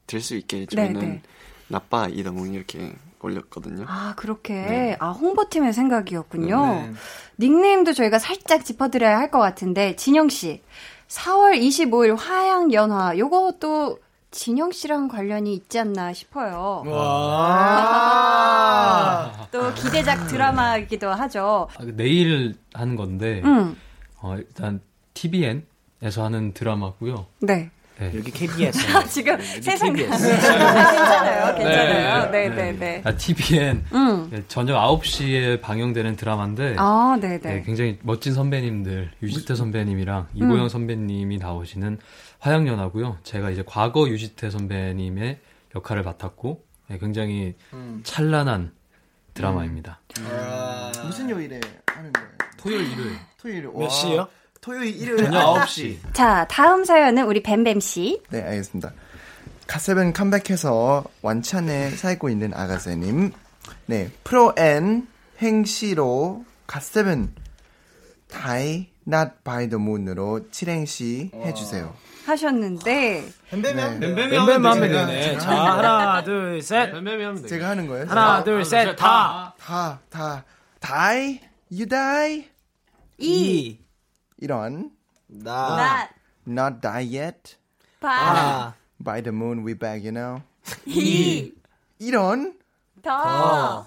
들 0.09 0.21
수 0.21 0.35
있게 0.35 0.66
저희는 0.66 0.97
음. 0.97 1.01
네네. 1.01 1.23
나빠 1.68 2.09
이더문 2.09 2.55
이렇게 2.55 2.94
올렸거든요. 3.21 3.85
아, 3.88 4.14
그렇게. 4.16 4.55
네. 4.55 4.97
아, 5.01 5.11
홍보팀의 5.11 5.73
생각이었군요. 5.73 6.94
닉네임도 7.38 7.92
저희가 7.92 8.18
살짝 8.18 8.64
짚어드려야 8.64 9.18
할 9.18 9.31
것 9.31 9.38
같은데, 9.38 9.94
진영 9.97 10.29
씨. 10.29 10.62
4월 11.09 11.59
25일 11.61 12.16
화양 12.16 12.73
연화. 12.73 13.16
요것도 13.18 13.99
진영 14.31 14.71
씨랑 14.73 15.09
관련이 15.09 15.53
있지 15.55 15.79
않나 15.79 16.12
싶어요. 16.12 16.83
와. 17.79 19.49
또 19.53 19.73
기대작 19.75 20.27
드라마이기도 20.29 21.09
하죠. 21.11 21.68
아, 21.79 21.85
내일 21.94 22.55
하는 22.75 22.94
건데 22.97 23.40
음, 23.44 23.77
어, 24.21 24.37
일단 24.37 24.81
TVN에서 25.14 26.25
하는 26.25 26.53
드라마고요. 26.53 27.27
네. 27.40 27.71
네. 27.98 28.12
여기 28.14 28.30
KBS. 28.30 28.78
지금 29.11 29.40
세상. 29.40 29.92
KBS. 29.92 30.12
아, 30.12 30.28
괜찮아요. 30.28 31.54
괜찮아요. 31.56 32.30
네. 32.30 32.48
네 32.48 32.54
네 32.54 32.72
네. 32.78 33.02
아, 33.04 33.16
TVN 33.16 33.84
음. 33.92 34.28
네, 34.30 34.42
저녁 34.48 34.76
9시에 35.00 35.61
방영되는 35.61 36.16
드라마인데 36.16 36.76
아, 36.78 37.18
네네. 37.20 37.38
네, 37.40 37.62
굉장히 37.62 37.98
멋진 38.02 38.34
선배님들 38.34 39.11
유지태 39.22 39.54
선배님이랑 39.54 40.28
이보영 40.34 40.64
음. 40.64 40.68
선배님이 40.68 41.38
나오시는 41.38 41.98
화양연화고요. 42.38 43.18
제가 43.24 43.50
이제 43.50 43.64
과거 43.66 44.08
유지태 44.08 44.50
선배님의 44.50 45.40
역할을 45.74 46.02
맡았고 46.04 46.64
네, 46.88 46.98
굉장히 46.98 47.54
음. 47.72 48.00
찬란한 48.04 48.72
드라마입니다. 49.34 50.00
무슨 51.04 51.30
요일에 51.30 51.61
하는 51.87 52.12
거예요? 52.12 52.28
토요일 52.56 52.90
일요일 52.92 53.12
토요일 53.40 53.68
몇 53.76 53.88
시요? 53.88 54.26
토요일 54.68 55.00
일요일 55.00 55.24
저녁 55.24 55.54
9시. 55.64 55.96
자, 56.12 56.46
다음 56.50 56.85
사연은 56.85 57.24
우리 57.24 57.42
뱀뱀씨. 57.42 58.22
네, 58.28 58.42
알겠습니다. 58.42 58.92
갓세븐 59.66 60.12
컴백해서 60.12 61.04
완찬에 61.22 61.90
살고 61.92 62.28
있는 62.28 62.52
아가새님. 62.52 63.33
네, 63.87 64.11
프로엔 64.24 65.09
행시로 65.40 66.44
갓세븐 66.66 67.33
다이 68.31 68.88
not 69.07 69.31
by 69.42 69.70
the 69.70 69.83
moon으로 69.83 70.48
7행시 70.50 71.35
해주세요. 71.35 71.94
하셨는데, 72.26 73.26
뱀뱀이 73.50 73.81
하면 73.81 74.00
제가- 74.02 75.07
되네. 75.07 75.38
자, 75.38 75.50
하나, 75.50 76.22
둘, 76.22 76.61
셋. 76.61 76.92
뱀뱀이 76.92 77.22
하면 77.24 77.40
돼. 77.40 77.48
제가 77.48 77.70
하는 77.70 77.87
거예요? 77.87 78.04
하나, 78.07 78.44
둘, 78.44 78.62
셋, 78.66 78.94
다. 78.96 79.54
다, 79.59 79.98
다, 80.11 80.44
die, 80.81 81.40
you 81.70 81.87
die. 81.88 82.50
이, 83.16 83.78
이런 84.38 84.90
나. 85.27 85.77
나, 85.77 86.09
not 86.46 86.81
die 86.81 87.18
yet. 87.20 87.57
바, 88.01 88.09
아. 88.11 88.74
By 89.03 89.22
the 89.22 89.35
moon 89.35 89.64
we 89.66 89.74
back, 89.74 90.03
you 90.03 90.12
know. 90.12 90.42
이, 90.87 91.53
이런 91.98 92.55
더, 93.03 93.87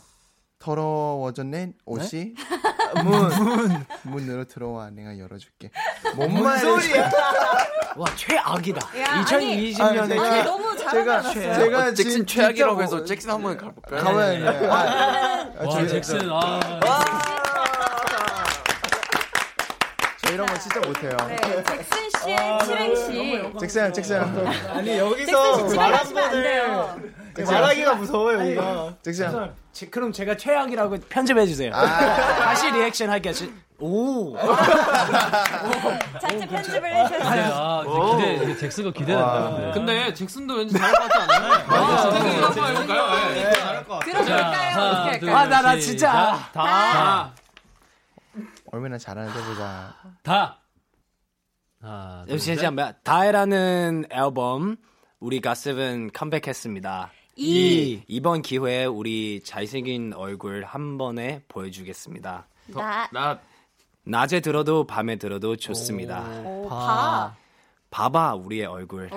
더러워졌네 0.59 1.73
옷이 1.85 2.33
문 3.03 3.85
문으로 4.03 4.45
들어와 4.45 4.89
내가 4.89 5.17
열어줄게 5.17 5.69
뭔 6.15 6.57
소리야? 6.59 7.09
와, 7.97 8.07
최악이다. 8.15 8.99
야, 9.01 9.23
2020년에 9.25 9.81
아니, 10.11 10.19
아, 10.19 10.29
최 10.31 10.43
너무 10.43 10.75
않았어요? 11.11 11.53
제가 11.55 11.79
어, 11.79 11.93
잭슨 11.93 12.11
진- 12.11 12.25
최악이라고 12.25 12.73
진짜 12.75 12.83
해서 12.83 12.95
뭐- 12.97 13.05
잭슨 13.05 13.29
한번 13.31 13.57
가볼까요? 13.57 14.03
가만히 14.03 14.35
있네. 14.37 14.67
아, 14.67 15.51
아, 15.59 15.65
와 15.65 15.87
잭슨 15.87 16.29
아 16.29 16.59
저 20.23 20.33
이런 20.33 20.47
거 20.47 20.50
진짜 20.61 20.79
못해요. 20.87 21.17
네, 21.27 21.37
잭슨 21.63 22.09
씨의 22.23 22.59
칠행시. 22.65 23.41
잭슨 23.59 23.93
잭슨 23.93 24.21
아니, 24.69 24.97
여기서 24.97 25.67
말한안 25.75 26.31
돼요. 26.31 26.95
말하기가 27.45 27.95
무서워요, 27.95 28.43
이거. 28.51 28.93
잭슨 29.03 29.51
제- 29.73 29.87
그럼 29.87 30.11
제가 30.11 30.35
최악이라고 30.37 30.97
편집해 31.09 31.45
주세요. 31.47 31.71
아. 31.73 31.85
다시 32.39 32.69
리액션 32.71 33.09
할게요. 33.09 33.33
지- 33.33 33.51
오. 33.79 34.37
자체 36.21 36.45
편집을 36.47 36.95
해주셨어요. 36.95 37.51
아, 37.53 37.83
기대 38.17 38.57
잭스가 38.57 38.91
기대된다. 38.91 39.49
근데. 39.49 39.71
근데 39.73 40.13
잭슨도 40.13 40.53
왠지 40.55 40.77
잘할 40.77 40.91
것 40.93 41.09
같지 41.09 41.35
않아요? 41.35 41.53
아, 41.67 42.11
잭슨 42.11 42.43
한번 42.43 42.69
해볼까요? 42.75 43.29
네. 43.33 43.51
들어볼까요? 44.13 45.35
아, 45.35 45.45
나, 45.47 45.61
나 45.61 45.77
진짜. 45.79 46.37
다. 46.53 47.31
얼마나 48.71 48.97
잘하는지 48.97 49.37
보자. 49.43 49.95
다. 50.23 50.57
둘, 51.81 52.33
역시 52.33 52.45
셋. 52.55 52.61
잠깐 52.61 52.93
다이라는 53.03 54.05
앨범 54.11 54.77
우리 55.19 55.41
가스븐 55.41 56.11
컴백했습니다. 56.13 57.11
이. 57.37 58.03
이번 58.07 58.41
기회에 58.41 58.85
우리 58.85 59.41
잘생긴 59.43 60.13
얼굴 60.13 60.63
한 60.63 60.97
번에 60.97 61.43
보여주겠습니다. 61.47 62.47
나, 62.67 63.09
나 63.11 63.39
낮에 64.03 64.39
들어도 64.39 64.85
밤에 64.85 65.15
들어도 65.17 65.55
좋습니다. 65.55 66.21
오, 66.43 66.69
바, 66.69 67.35
봐봐 67.89 68.35
우리의 68.35 68.67
얼굴. 68.67 69.09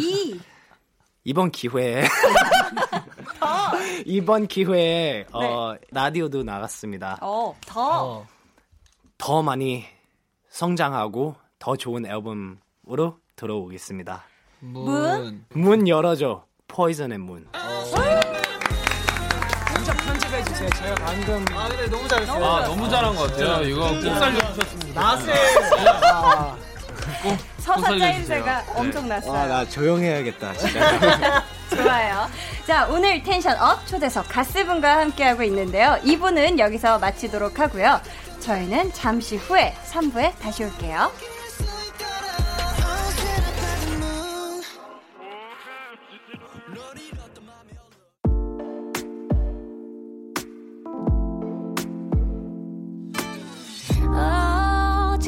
이, 0.00 0.40
이번 1.24 1.50
기회에 1.50 2.04
이번 4.06 4.46
기회에 4.46 5.26
어, 5.32 5.74
라디오도 5.90 6.42
나갔습니다. 6.42 7.18
어, 7.20 7.54
더, 7.66 8.24
더 9.18 9.42
많이 9.42 9.84
성장하고 10.48 11.34
더 11.58 11.76
좋은 11.76 12.06
앨범으로 12.06 13.18
들어오겠습니다. 13.36 14.24
문, 14.60 15.44
문 15.52 15.88
열어줘. 15.88 16.44
포이즌의 16.68 17.18
문. 17.18 17.46
진짜 19.74 19.92
편집해 19.96 20.44
주세요. 20.44 20.70
제가 20.70 20.94
방금 20.96 21.44
아, 21.52 21.68
근데 21.68 21.86
너무 21.88 22.08
잘했어요. 22.08 22.44
아, 22.44 22.64
너무 22.64 22.88
잘한 22.88 23.14
것 23.16 23.30
같아요. 23.32 23.62
이거 23.68 23.88
꼭 23.88 24.00
살려주셨습니다. 24.02 25.00
나세. 25.00 25.32
서사 27.58 27.80
살려주세요. 27.80 27.98
짜임새가 27.98 28.62
네. 28.62 28.72
엄청 28.76 29.08
났어요. 29.08 29.32
아, 29.32 29.46
나 29.46 29.64
조용해야겠다. 29.68 30.52
진짜. 30.54 31.44
좋아요. 31.70 32.26
자, 32.66 32.86
오늘 32.88 33.22
tension 33.22 33.58
up 33.60 33.84
초대석 33.86 34.28
갓세븐과 34.28 34.98
함께하고 34.98 35.42
있는데요. 35.44 35.98
2부는 36.02 36.58
여기서 36.58 36.98
마치도록 36.98 37.58
하고요. 37.58 38.00
저희는 38.40 38.92
잠시 38.92 39.36
후에 39.36 39.74
3부에 39.90 40.38
다시 40.38 40.64
올게요. 40.64 41.10
어, 54.10 55.18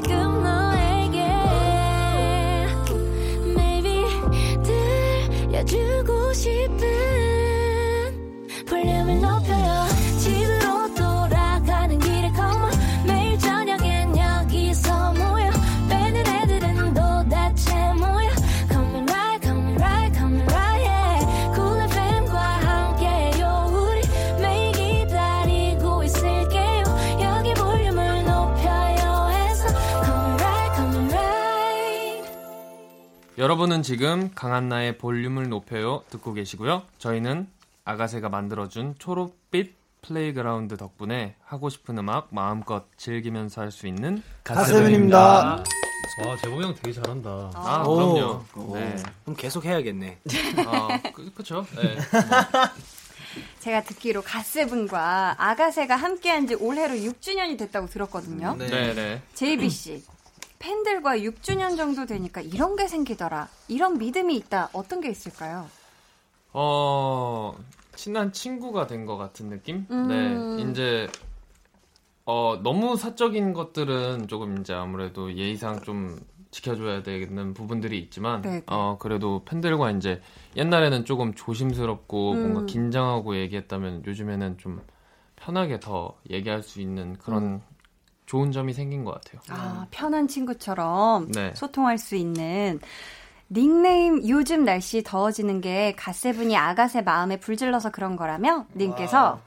싶은 6.41 6.90
여러분은 33.51 33.83
지금 33.83 34.31
강한나의 34.33 34.97
볼륨을 34.97 35.49
높여요 35.49 36.05
듣고 36.09 36.35
계시고요. 36.35 36.83
저희는 36.99 37.49
아가새가 37.85 38.29
만들어준 38.29 38.95
초록빛 39.01 39.75
playground 40.03 40.77
덕분에 40.77 41.35
하고 41.43 41.69
싶은 41.69 41.99
음악 41.99 42.29
마음껏 42.31 42.85
즐기면서 42.97 43.61
할 43.63 43.73
수 43.73 43.89
있는 43.89 44.23
갓세븐입니다. 44.45 45.65
와 46.25 46.37
재범이 46.41 46.63
형 46.63 46.75
되게 46.77 46.93
잘한다. 46.93 47.51
아, 47.55 47.83
오. 47.85 47.97
그럼요. 47.97 48.45
오. 48.55 48.75
네. 48.77 48.95
그럼 49.25 49.35
계속 49.37 49.65
해야겠네. 49.65 50.21
아, 50.69 51.01
그, 51.13 51.33
그쵸. 51.35 51.67
네. 51.75 51.99
제가 53.59 53.83
듣기로 53.83 54.23
갓세븐과 54.23 55.35
아가새가 55.39 55.97
함께한 55.97 56.47
지 56.47 56.55
올해로 56.55 56.95
6주년이 56.95 57.59
됐다고 57.59 57.89
들었거든요. 57.89 58.55
네, 58.55 58.95
네. 58.95 59.21
제이비 59.35 59.71
씨. 59.71 60.05
팬들과 60.71 61.17
6주년 61.19 61.77
정도 61.77 62.07
되니까 62.07 62.41
이런 62.43 62.77
게 62.77 62.87
생기더라. 62.87 63.49
이런 63.69 63.99
믿음이 63.99 64.37
있다. 64.37 64.69
어떤 64.73 65.01
게 65.01 65.09
있을까요? 65.11 65.67
어, 66.53 67.57
친한 67.97 68.31
친구가 68.33 68.87
된 68.87 69.07
것 69.07 69.17
같은 69.17 69.49
느낌? 69.49 69.87
음. 69.91 70.07
네. 70.09 70.71
이제, 70.71 71.09
어, 72.27 72.61
너무 72.63 72.97
사적인 72.97 73.55
것들은 73.55 74.29
조금 74.29 74.59
이제 74.61 74.75
아무래도 74.75 75.35
예의상 75.35 75.81
좀 75.81 76.21
지켜줘야 76.51 77.03
되는 77.03 77.55
부분들이 77.55 77.99
있지만, 77.99 78.43
네, 78.43 78.51
네. 78.51 78.63
어, 78.67 78.99
그래도 79.01 79.43
팬들과 79.47 79.93
이제 79.93 80.21
옛날에는 80.57 81.05
조금 81.07 81.33
조심스럽고 81.35 82.33
음. 82.33 82.43
뭔가 82.43 82.67
긴장하고 82.67 83.37
얘기했다면 83.37 84.05
요즘에는 84.07 84.59
좀 84.59 84.83
편하게 85.37 85.81
더 85.81 86.19
얘기할 86.29 86.63
수 86.63 86.83
있는 86.83 87.17
그런 87.17 87.43
음. 87.45 87.63
좋은 88.31 88.53
점이 88.53 88.75
생긴 88.75 89.05
것 89.05 89.13
같아요. 89.15 89.41
아, 89.49 89.87
편한 89.91 90.29
친구처럼 90.29 91.33
네. 91.33 91.53
소통할 91.57 91.99
수 91.99 92.15
있는 92.15 92.79
닉네임 93.49 94.29
요즘 94.29 94.65
날씨 94.65 95.03
더워지는 95.03 95.61
게 95.61 95.97
갓세븐이 95.97 96.57
아가새 96.57 97.01
마음에 97.03 97.41
불질러서 97.41 97.91
그런 97.91 98.15
거라며 98.15 98.67
님께서 98.77 99.41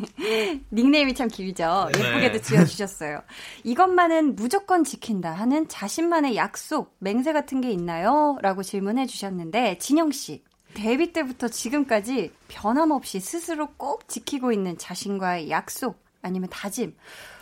닉네임이 0.72 1.12
참 1.12 1.28
길죠. 1.28 1.90
네. 1.92 2.00
예쁘게도 2.00 2.40
지어주셨어요. 2.40 3.20
이것만은 3.64 4.34
무조건 4.34 4.82
지킨다 4.82 5.32
하는 5.32 5.68
자신만의 5.68 6.36
약속, 6.36 6.96
맹세 7.00 7.34
같은 7.34 7.60
게 7.60 7.70
있나요? 7.70 8.38
라고 8.40 8.62
질문해 8.62 9.04
주셨는데 9.08 9.76
진영 9.76 10.10
씨 10.10 10.42
데뷔 10.72 11.12
때부터 11.12 11.48
지금까지 11.48 12.32
변함없이 12.48 13.20
스스로 13.20 13.66
꼭 13.76 14.08
지키고 14.08 14.52
있는 14.52 14.78
자신과의 14.78 15.50
약속 15.50 16.02
아니면 16.22 16.48
다짐 16.50 16.94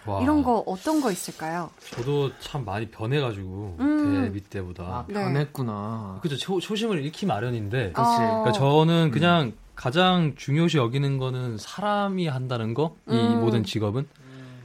와. 0.09 0.23
이런 0.23 0.43
거 0.43 0.65
어떤 0.67 1.01
거 1.01 1.13
있을까요? 1.13 1.71
저도 1.91 2.33
참 2.41 2.65
많이 2.65 2.89
변해가지고 2.89 3.77
음. 3.79 4.23
데뷔 4.25 4.41
때보다. 4.41 4.83
아, 4.85 5.05
네. 5.07 5.15
변했구나. 5.15 6.21
그죠 6.23 6.37
초, 6.37 6.59
초심을 6.61 7.05
잃기 7.05 7.27
마련인데. 7.27 7.93
그치. 7.93 8.01
어. 8.01 8.17
그러니까 8.17 8.53
저는 8.53 9.11
그냥 9.11 9.53
가장 9.75 10.35
중요시 10.37 10.79
여기는 10.79 11.19
거는 11.19 11.59
사람이 11.59 12.27
한다는 12.27 12.75
거, 12.75 12.97
이 13.09 13.13
음. 13.13 13.41
모든 13.41 13.63
직업은. 13.65 14.09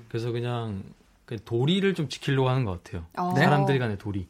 그래서 0.08 0.32
그냥 0.32 0.84
그 1.26 1.44
도리를 1.44 1.94
좀 1.94 2.08
지키려고 2.08 2.50
하는 2.50 2.64
것 2.66 2.84
같아요. 2.84 3.06
어. 3.18 3.34
사람들 3.36 3.78
간의 3.80 3.98
도리. 3.98 4.28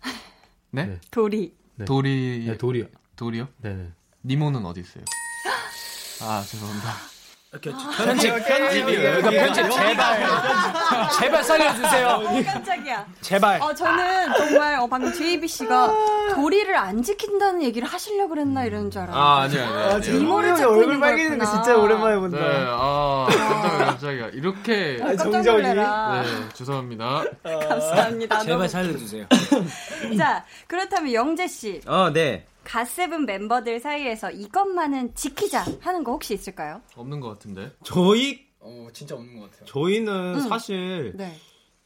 네? 0.70 0.86
네. 0.86 0.98
도리. 1.10 1.54
네. 1.76 1.84
도리, 1.84 2.44
네, 2.46 2.58
도리. 2.58 2.86
도리요? 3.16 3.48
네네. 3.62 3.92
니모는 4.24 4.66
어디 4.66 4.80
있어요? 4.80 5.04
아, 6.22 6.42
죄송합니다. 6.42 7.17
이렇게 7.50 7.70
편집 7.70 8.46
편집이에요. 8.46 9.18
이거 9.20 9.30
편집 9.30 9.70
제발 9.70 10.20
제발 11.18 11.44
살려주세요. 11.44 12.06
어, 12.08 12.42
깜짝이야. 12.44 13.06
제발. 13.22 13.62
어, 13.62 13.72
저는 13.74 14.34
정말 14.36 14.74
어, 14.78 14.86
방금 14.86 15.10
JB 15.14 15.48
씨가 15.48 15.94
도리를 16.34 16.76
안 16.76 17.02
지킨다는 17.02 17.62
얘기를 17.62 17.88
하시려고 17.88 18.30
그랬나 18.30 18.64
이런 18.66 18.90
줄 18.90 19.00
알았는데. 19.00 19.18
아, 19.18 19.36
아니요, 19.40 19.62
아니요. 19.64 19.94
아니요. 19.96 20.14
이모를 20.20 20.48
형이 20.50 20.58
찾고 20.58 20.72
얼굴 20.72 20.84
있는 20.94 21.00
빨개지는 21.00 21.38
거. 21.38 21.46
진짜 21.46 21.76
오랜만에 21.76 22.14
네, 22.16 22.20
본다. 22.20 22.38
아, 22.40 23.26
깜짝이야, 23.30 23.86
깜짝이야. 23.86 24.26
이렇게. 24.34 24.98
정적이. 25.16 25.48
놀래라. 25.48 26.22
네, 26.22 26.28
죄송합니다. 26.52 27.24
감사합니다. 27.42 28.38
제발 28.40 28.56
너무- 28.58 28.68
살려주세요. 28.68 29.24
자, 30.18 30.44
그렇다면 30.66 31.14
영재 31.14 31.46
씨, 31.46 31.80
어, 31.86 32.10
네. 32.12 32.44
갓세븐 32.68 33.26
멤버들 33.26 33.80
사이에서 33.80 34.30
이것만은 34.30 35.14
지키자 35.14 35.64
하는 35.80 36.04
거 36.04 36.12
혹시 36.12 36.34
있을까요? 36.34 36.80
없는 36.96 37.20
것 37.20 37.28
같은데. 37.30 37.72
저희 37.82 38.46
어, 38.60 38.88
진짜 38.92 39.14
없는 39.14 39.40
것 39.40 39.50
같아요. 39.50 39.64
저희는 39.66 40.34
음. 40.34 40.48
사실 40.48 41.12
네. 41.16 41.34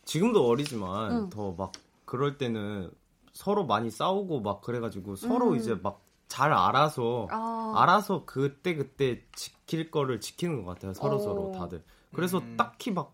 지금도 0.05 0.47
어리지만 0.47 1.12
음. 1.12 1.30
더막 1.30 1.72
그럴 2.05 2.37
때는 2.37 2.91
서로 3.33 3.64
많이 3.64 3.91
싸우고 3.91 4.41
막 4.41 4.61
그래가지고 4.61 5.16
서로 5.16 5.51
음. 5.51 5.57
이제 5.57 5.74
막 5.74 6.03
잘 6.33 6.51
알아서 6.51 7.26
아. 7.30 7.74
알아서 7.76 8.24
그때 8.24 8.74
그때 8.74 9.20
지킬 9.37 9.91
거를 9.91 10.18
지키는 10.18 10.64
것 10.64 10.72
같아요 10.72 10.95
서로 10.95 11.16
오. 11.16 11.18
서로 11.18 11.53
다들 11.53 11.85
그래서 12.14 12.39
음. 12.39 12.57
딱히 12.57 12.91
막 12.91 13.12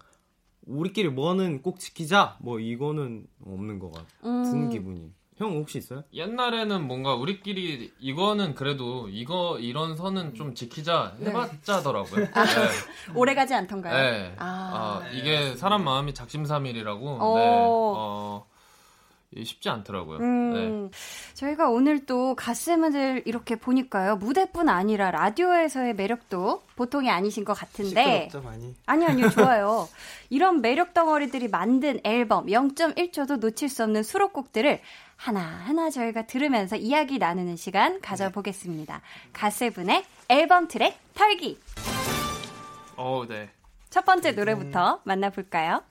우리끼리 0.64 1.08
뭐는 1.08 1.62
꼭 1.62 1.80
지키자 1.80 2.36
뭐 2.40 2.60
이거는 2.60 3.26
없는 3.44 3.80
것 3.80 3.90
같은 3.90 4.30
음. 4.30 4.70
기분이 4.70 5.12
형 5.38 5.52
혹시 5.56 5.78
있어요? 5.78 6.02
옛날에는 6.12 6.86
뭔가 6.86 7.14
우리끼리 7.14 7.92
이거는 8.00 8.54
그래도 8.54 9.08
이거 9.08 9.58
이런 9.60 9.96
선은 9.96 10.34
좀 10.34 10.54
지키자 10.54 11.14
네. 11.18 11.30
해봤자더라고요. 11.30 12.24
네. 12.26 12.32
오래 13.14 13.34
가지 13.34 13.54
않던가요? 13.54 13.94
네. 13.94 14.34
아. 14.38 15.02
아, 15.04 15.08
이게 15.10 15.54
사람 15.54 15.84
마음이 15.84 16.12
작심삼일이라고. 16.14 17.08
어. 17.20 17.34
네. 17.38 17.44
어, 17.46 18.46
쉽지 19.44 19.68
않더라고요. 19.68 20.18
네. 20.18 20.24
음, 20.24 20.90
저희가 21.34 21.68
오늘 21.68 22.06
또 22.06 22.34
가스맨을 22.34 23.22
이렇게 23.26 23.56
보니까요. 23.56 24.16
무대뿐 24.16 24.68
아니라 24.68 25.10
라디오에서의 25.10 25.94
매력도 25.94 26.62
보통이 26.76 27.10
아니신 27.10 27.44
것 27.44 27.52
같은데. 27.52 28.28
시끄럽죠 28.28 28.40
많이. 28.40 28.74
아니요, 28.86 29.08
아니요, 29.08 29.28
좋아요. 29.30 29.88
이런 30.30 30.62
매력 30.62 30.94
덩어리들이 30.94 31.48
만든 31.48 32.00
앨범 32.04 32.46
0.1초도 32.46 33.38
놓칠 33.38 33.68
수 33.68 33.84
없는 33.84 34.02
수록곡들을 34.02 34.80
하나하나 35.18 35.90
저희가 35.90 36.26
들으면서 36.26 36.76
이야기 36.76 37.18
나누는 37.18 37.56
시간 37.56 38.00
가져보겠습니다. 38.00 39.02
가세븐의 39.32 40.04
앨범 40.28 40.68
트랙 40.68 40.96
털기. 41.12 41.58
어, 42.96 43.24
네. 43.28 43.50
첫 43.90 44.04
번째 44.04 44.32
노래부터 44.32 45.00
만나볼까요? 45.04 45.82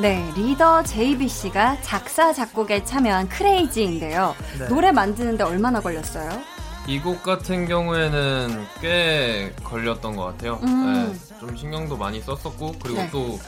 네, 0.00 0.30
리더 0.36 0.82
JBC가 0.84 1.80
작사, 1.82 2.32
작곡에 2.32 2.84
참여한 2.84 3.28
크레이지인데요. 3.28 4.34
노래 4.68 4.92
만드는데 4.92 5.42
얼마나 5.42 5.80
걸렸어요? 5.80 6.30
이 6.86 7.00
곡 7.00 7.22
같은 7.22 7.66
경우에는 7.66 8.66
꽤 8.80 9.52
걸렸던 9.64 10.16
것 10.16 10.24
같아요. 10.24 10.58
음. 10.62 11.12
네, 11.12 11.36
좀 11.40 11.54
신경도 11.56 11.96
많이 11.98 12.20
썼었고 12.20 12.76
그리고 12.82 12.98
네. 12.98 13.08
또 13.10 13.38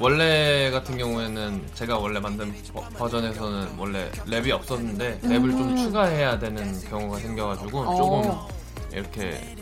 원래 0.00 0.70
같은 0.72 0.96
경우에는 0.96 1.62
제가 1.74 1.98
원래 1.98 2.18
만든 2.18 2.52
버- 2.72 2.80
버전에서는 2.96 3.68
원래 3.78 4.10
랩이 4.26 4.50
없었는데 4.50 5.20
랩을 5.22 5.50
좀 5.52 5.76
추가해야 5.76 6.38
되는 6.38 6.80
경우가 6.88 7.18
생겨가지고 7.18 7.80
음. 7.82 7.86
어. 7.86 7.96
조금 7.96 8.38
이렇게 8.92 9.56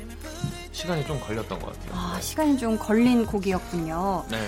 시간이 0.72 1.04
좀 1.06 1.20
걸렸던 1.20 1.58
것 1.58 1.72
같아요. 1.72 1.90
아, 1.92 2.18
시간이 2.20 2.56
좀 2.56 2.78
걸린 2.78 3.26
곡이었군요. 3.26 4.24
네. 4.30 4.38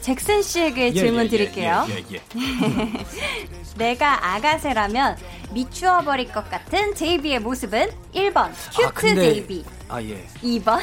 잭슨 0.00 0.42
씨에게 0.42 0.92
질문 0.92 1.28
드릴게요. 1.28 1.86
예, 1.90 2.04
예, 2.12 2.16
예. 2.16 2.20
내가 3.76 4.34
아가새라면 4.34 5.16
미추어 5.52 6.00
버릴 6.02 6.32
것 6.32 6.48
같은 6.50 6.94
JB의 6.94 7.40
모습은 7.40 7.90
1번 8.14 8.50
큐트 8.74 8.86
아, 8.86 8.90
근데- 8.92 9.34
JB, 9.34 9.64
아 9.88 10.02
예. 10.02 10.26
2번 10.42 10.80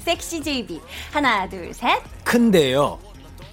섹시 0.00 0.42
JB. 0.42 0.80
하나, 1.12 1.48
둘, 1.48 1.72
셋. 1.74 2.00
근데요. 2.24 2.98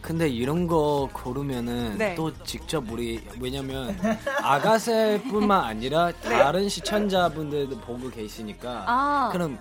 근데 0.02 0.30
이런 0.30 0.68
거 0.68 1.10
고르면은 1.12 1.98
네. 1.98 2.16
또 2.16 2.32
직접 2.46 2.90
우리 2.90 3.20
왜냐면 3.42 3.98
아가새뿐만 4.42 5.66
아니라 5.66 6.14
다른 6.24 6.70
시청자분들도 6.70 7.78
보고 7.82 8.10
계시니까 8.10 8.86
아. 8.88 9.30
그럼 9.34 9.58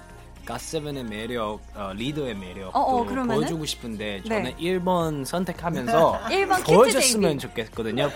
갓세븐의 0.47 1.05
매력, 1.05 1.61
어, 1.75 1.93
리더의 1.95 2.35
매력도 2.37 2.79
어, 2.79 2.81
어, 2.81 3.05
그러면은? 3.05 3.41
보여주고 3.41 3.65
싶은데 3.67 4.23
네. 4.25 4.29
저는 4.29 4.57
1번 4.57 5.25
선택하면서 5.25 6.21
1번 6.31 6.57
cute 6.61 6.73
보여줬으면. 6.75 7.39
좋겠거든요. 7.39 8.09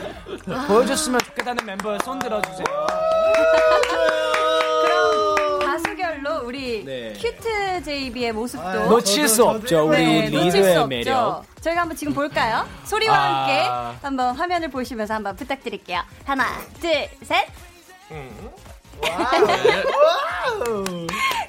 보여줬으면 0.69 1.21
좋겠다는 1.21 1.67
멤버 1.67 1.99
손 2.05 2.19
들어주세요. 2.21 2.65
그럼 4.85 5.61
다수결로 5.61 6.47
우리 6.47 6.85
네. 6.85 7.13
cute 7.15 7.83
JB의 7.85 8.33
모습도 8.33 8.65
아, 8.65 8.75
놓칠 8.87 9.29
수 9.29 9.45
없죠. 9.45 9.89
우리 9.89 9.97
네, 9.99 10.29
놓칠 10.31 10.51
수 10.51 10.57
리더의 10.59 10.77
없죠. 10.77 10.87
매력. 10.87 11.45
저희가 11.61 11.83
한번 11.83 11.97
지금 11.97 12.15
볼까요? 12.15 12.67
소리와 12.85 13.15
아. 13.15 13.41
함께 13.41 14.07
한번 14.07 14.35
화면을 14.37 14.71
보시면서 14.71 15.15
한번 15.15 15.35
부탁드릴게요. 15.37 16.01
하나, 16.25 16.45
둘, 16.81 17.09
셋. 17.23 17.47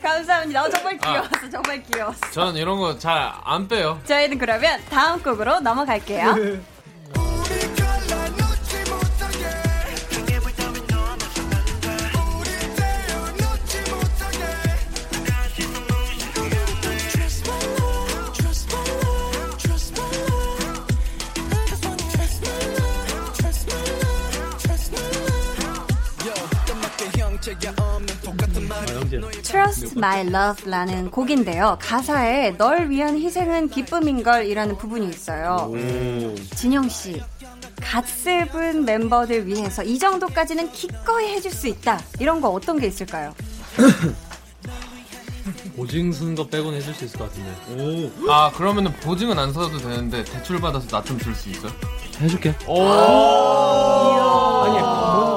감사합니다. 0.01 0.63
어, 0.63 0.69
정말 0.69 0.97
귀여웠어. 0.97 1.49
정말 1.51 1.83
귀여웠어. 1.83 2.31
저는 2.31 2.55
이런 2.55 2.79
거 2.79 2.97
잘 2.97 3.31
안 3.43 3.67
빼요. 3.67 3.99
저희는 4.05 4.37
그러면 4.37 4.79
다음 4.89 5.21
곡으로 5.21 5.59
넘어갈게요. 5.59 6.35
Trust 29.43 29.97
My 29.97 30.21
Love라는 30.27 31.09
곡인데요. 31.09 31.77
가사에 31.81 32.55
널 32.57 32.89
위한 32.89 33.17
희생은 33.17 33.69
기쁨인걸이라는 33.69 34.77
부분이 34.77 35.09
있어요. 35.09 35.71
진영 36.55 36.87
씨, 36.87 37.19
갓세븐 37.81 38.85
멤버들 38.85 39.47
위해서 39.47 39.83
이 39.83 39.97
정도까지는 39.97 40.71
기꺼이 40.71 41.29
해줄 41.33 41.51
수 41.51 41.67
있다. 41.67 41.99
이런 42.19 42.41
거 42.41 42.49
어떤 42.49 42.79
게 42.79 42.85
있을까요? 42.87 43.33
보증 45.75 46.11
쓰는 46.11 46.35
거 46.35 46.45
빼고는 46.47 46.77
해줄 46.77 46.93
수 46.93 47.05
있을 47.05 47.17
것 47.17 47.27
같은데. 47.29 48.11
아 48.29 48.51
그러면은 48.55 48.93
보증은 48.97 49.39
안 49.39 49.51
써도 49.51 49.79
되는데 49.79 50.23
대출 50.23 50.61
받아서 50.61 50.87
나 50.87 51.01
좀 51.03 51.17
줄 51.17 51.33
수 51.33 51.49
있어요? 51.49 51.71
해줄게. 52.19 52.53
아니, 54.63 54.79
뭔, 54.79 55.15
뭔 55.15 55.25
소리야? 55.25 55.30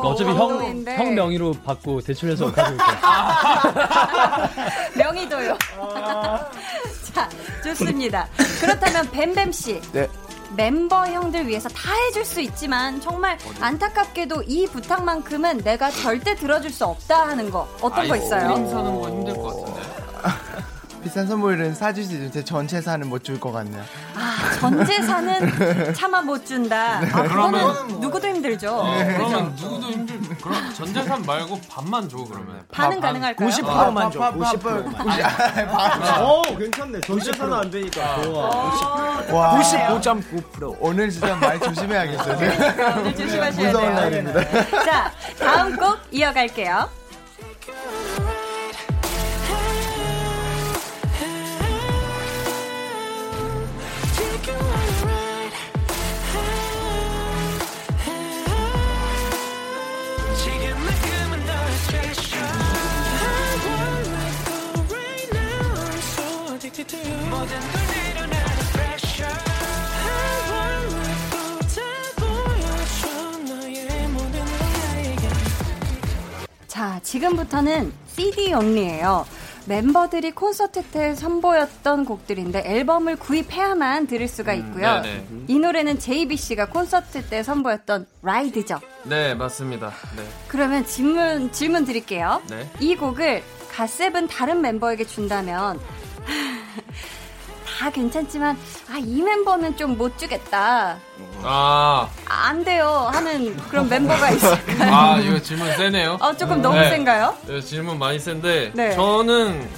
그러니까 0.00 0.08
어차피 0.08 0.30
형, 0.30 0.38
감동인데. 0.38 0.96
형 0.96 1.14
명의로 1.14 1.52
받고 1.64 2.00
대출해서 2.00 2.52
가져올게. 2.52 2.84
명의도요. 4.96 5.56
자, 7.14 7.28
좋습니다. 7.64 8.28
그렇다면 8.60 9.10
뱀뱀 9.10 9.52
씨. 9.52 9.80
네. 9.92 10.08
멤버 10.56 11.06
형들 11.06 11.46
위해서 11.46 11.68
다 11.68 11.92
해줄 11.94 12.24
수 12.24 12.40
있지만 12.40 13.00
정말 13.02 13.36
안타깝게도 13.60 14.44
이 14.46 14.66
부탁만큼은 14.66 15.58
내가 15.58 15.90
절대 15.90 16.34
들어줄 16.34 16.70
수 16.70 16.86
없다 16.86 17.28
하는 17.28 17.50
거 17.50 17.68
어떤 17.82 18.08
거 18.08 18.16
있어요? 18.16 18.48
그림 18.54 18.66
사는 18.68 19.00
거 19.00 19.08
힘들 19.08 19.36
것 19.36 19.64
같은데. 19.64 19.97
비싼 21.02 21.26
선물은 21.26 21.74
사줄 21.74 22.04
수 22.04 22.12
있는데 22.14 22.44
전 22.44 22.66
재산은 22.66 23.08
못 23.08 23.22
줄 23.24 23.38
것 23.40 23.52
같네요. 23.52 23.82
아, 24.14 24.58
전 24.60 24.84
재산은 24.84 25.94
차마 25.94 26.20
못 26.22 26.44
준다. 26.44 26.98
아, 26.98 27.22
그거는 27.22 28.00
누구도 28.00 28.26
힘들죠. 28.28 28.70
어, 28.74 28.98
그죠? 28.98 29.16
그러면 29.16 29.56
누구도 29.56 29.86
힘들. 29.90 30.18
그럼 30.38 30.74
전 30.74 30.94
재산 30.94 31.22
말고 31.22 31.60
반만 31.70 32.08
줘 32.08 32.18
그러면. 32.18 32.62
반은 32.72 33.00
가능할까요? 33.00 33.48
90%만 33.48 34.10
줘. 34.10 34.18
파- 34.18 34.30
파- 34.32 34.36
90%만. 34.52 35.06
파- 35.68 36.22
오, 36.24 36.42
괜찮네. 36.56 37.00
전 37.02 37.20
재산은 37.20 37.52
안 37.54 37.70
되니까. 37.70 38.22
좋아. 38.22 38.48
와. 39.32 39.58
95.9%. 39.60 40.76
오늘 40.80 41.10
진짜 41.10 41.34
많이 41.36 41.60
조심해야겠어요. 41.60 42.38
네. 42.38 42.84
오늘 42.98 43.14
조심하셔야 43.16 43.66
무서운 43.66 43.84
돼요. 43.86 43.94
날입니다. 43.94 44.84
자, 44.84 45.12
다음 45.38 45.76
곡 45.76 45.98
이어갈게요. 46.10 46.88
자, 76.78 77.00
지금부터는 77.02 77.92
CD 78.06 78.54
only예요. 78.54 79.26
멤버들이 79.66 80.30
콘서트 80.30 80.82
때 80.84 81.14
선보였던 81.16 82.04
곡들인데 82.04 82.62
앨범을 82.64 83.16
구입해야만 83.16 84.06
들을 84.06 84.28
수가 84.28 84.54
있고요. 84.54 85.02
네네. 85.02 85.26
이 85.48 85.58
노래는 85.58 85.98
JBC가 85.98 86.66
콘서트 86.66 87.24
때 87.24 87.42
선보였던 87.42 88.06
라이드죠. 88.22 88.80
네 89.02 89.34
맞습니다. 89.34 89.92
네. 90.16 90.22
그러면 90.46 90.86
질문 90.86 91.50
질문 91.50 91.84
드릴게요. 91.84 92.40
네. 92.48 92.70
이 92.78 92.94
곡을 92.94 93.42
갓세븐 93.72 94.28
다른 94.28 94.62
멤버에게 94.62 95.04
준다면 95.04 95.80
다 97.78 97.90
괜찮지만 97.90 98.56
아 98.90 98.98
이 98.98 99.22
멤버는 99.22 99.76
좀 99.76 99.96
못 99.96 100.18
주겠다. 100.18 100.98
아, 101.42 102.08
안 102.26 102.64
돼요 102.64 103.08
하는 103.12 103.56
그런 103.68 103.88
멤버가 103.88 104.30
있을까요? 104.32 104.94
아 104.94 105.18
이거 105.20 105.40
질문 105.40 105.72
세네요. 105.76 106.18
어 106.20 106.36
조금 106.36 106.60
너무 106.60 106.76
네. 106.78 106.90
센가요? 106.90 107.36
네, 107.46 107.60
질문 107.60 107.98
많이 107.98 108.18
센데 108.18 108.72
네. 108.74 108.94
저는 108.94 109.68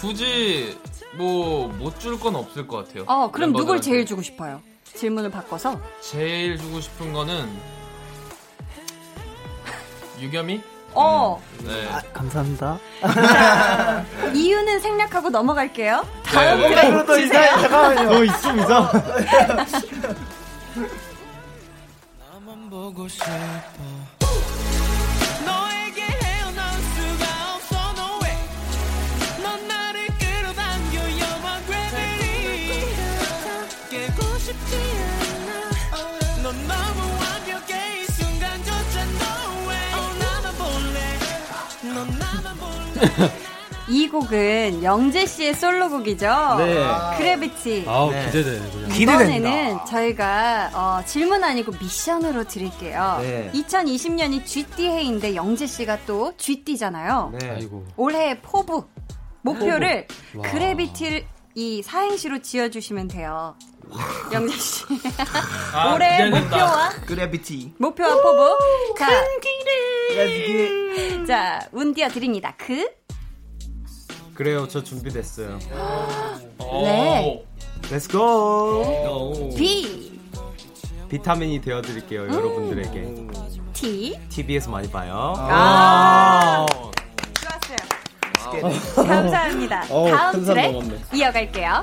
굳이 0.00 0.78
뭐 1.16 1.68
못 1.68 1.98
줄 1.98 2.18
건 2.20 2.36
없을 2.36 2.66
것 2.66 2.86
같아요. 2.86 3.04
어 3.06 3.30
그럼 3.30 3.52
누굴. 3.52 3.80
제일 3.80 4.04
주고 4.06 4.22
싶어요? 4.22 4.60
질문을 4.94 5.30
바꿔서 5.30 5.80
제일 6.00 6.58
주고 6.58 6.80
싶은 6.80 7.12
거는 7.12 7.48
유겸이? 10.20 10.60
어 10.94 11.40
네. 11.64 11.86
감사합니다. 12.12 12.78
이유는 14.34 14.80
생략하고 14.80 15.28
넘어갈게요. 15.28 16.04
다음 16.24 16.60
네, 16.60 16.68
트랙 16.68 17.06
주세요. 17.06 17.50
잠깐만요. 17.60 18.10
너 18.10 18.24
있음 18.24 18.58
이상. 18.58 18.88
너에게 22.70 23.08
이 43.88 44.06
곡은 44.08 44.82
영재 44.82 45.24
씨의 45.24 45.54
솔로곡이죠. 45.54 46.56
네. 46.58 46.86
그래비티. 47.16 47.84
아우, 47.86 48.10
네. 48.10 48.26
기대되네, 48.26 48.70
그냥. 48.70 48.96
이번에는 49.00 49.78
저희가 49.86 50.70
어, 50.74 51.04
질문 51.06 51.42
아니고 51.42 51.72
미션으로 51.80 52.44
드릴게요. 52.44 53.18
네. 53.22 53.50
2020년이 53.54 54.44
GD 54.44 54.88
해인데 54.88 55.34
영재 55.34 55.66
씨가 55.66 56.00
또 56.06 56.34
GD잖아요. 56.36 57.32
네. 57.40 57.50
아이고. 57.50 57.86
올해 57.96 58.38
포부 58.42 58.84
목표를 59.40 60.06
와. 60.36 60.50
그래비티를 60.50 61.24
이 61.54 61.82
사행시로 61.82 62.42
지어주시면 62.42 63.08
돼요. 63.08 63.54
영재 64.32 64.56
씨. 64.56 64.84
아, 65.72 65.94
올해. 65.94 66.28
목표와 66.30 66.90
그래비티. 67.06 67.74
목표와 67.78 68.22
포부. 68.22 68.58
자, 68.98 69.08
자, 71.26 71.68
운 71.72 71.94
띄워 71.94 72.08
드립니다. 72.08 72.54
그, 72.56 72.88
그래요, 74.34 74.66
저 74.68 74.82
준비됐어요. 74.82 75.58
네. 76.58 77.44
Let's 77.90 78.10
go. 78.10 79.54
B, 79.56 80.18
비타민이 81.08 81.60
되어 81.60 81.80
드릴게요, 81.82 82.22
음. 82.22 82.34
여러분들에게. 82.34 83.28
T. 83.72 84.18
TV에서 84.28 84.70
많이 84.70 84.90
봐요. 84.90 85.34
아, 85.36 86.66
좋았어요. 87.40 88.70
감사합니다. 88.96 89.86
어우, 89.90 90.10
다음 90.10 90.44
넘었네. 90.44 91.00
이어갈게요. 91.14 91.82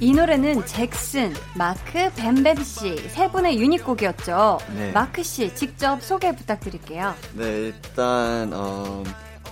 이 0.00 0.12
노래는 0.14 0.64
잭슨, 0.64 1.34
마크, 1.54 2.10
뱀뱀 2.16 2.56
씨 2.64 2.96
세 3.10 3.30
분의 3.30 3.60
유닛 3.60 3.84
곡이었죠. 3.84 4.58
네. 4.74 4.92
마크 4.92 5.22
씨 5.22 5.54
직접 5.54 6.02
소개 6.02 6.34
부탁드릴게요. 6.34 7.14
네, 7.34 7.44
일단 7.66 8.50
어, 8.54 9.04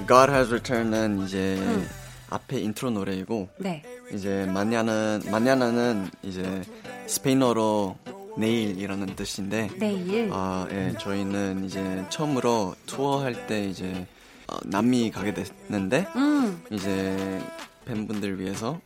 God 0.07 0.31
Has 0.33 0.49
Return은 0.49 1.25
이제 1.27 1.57
음. 1.59 1.87
앞에 2.31 2.61
인트로 2.61 2.91
노래이고 2.93 3.49
네. 3.59 3.83
이제 4.13 4.47
mañana는 4.47 5.21
mañana는 5.31 6.09
이제 6.23 6.63
스페인어로 7.07 7.97
내일이라는 8.39 9.17
뜻인데 9.17 9.69
내일. 9.79 10.31
아, 10.33 10.67
예, 10.71 10.95
저희는 10.99 11.65
이제 11.65 12.05
처음으로 12.09 12.75
투어할 12.87 13.47
때 13.47 13.65
이제 13.65 14.07
어, 14.47 14.57
남미 14.65 15.11
가게 15.11 15.35
됐는데 15.35 16.07
음. 16.17 16.63
이제 16.71 17.43
팬분들 17.85 18.41
위해서 18.41 18.81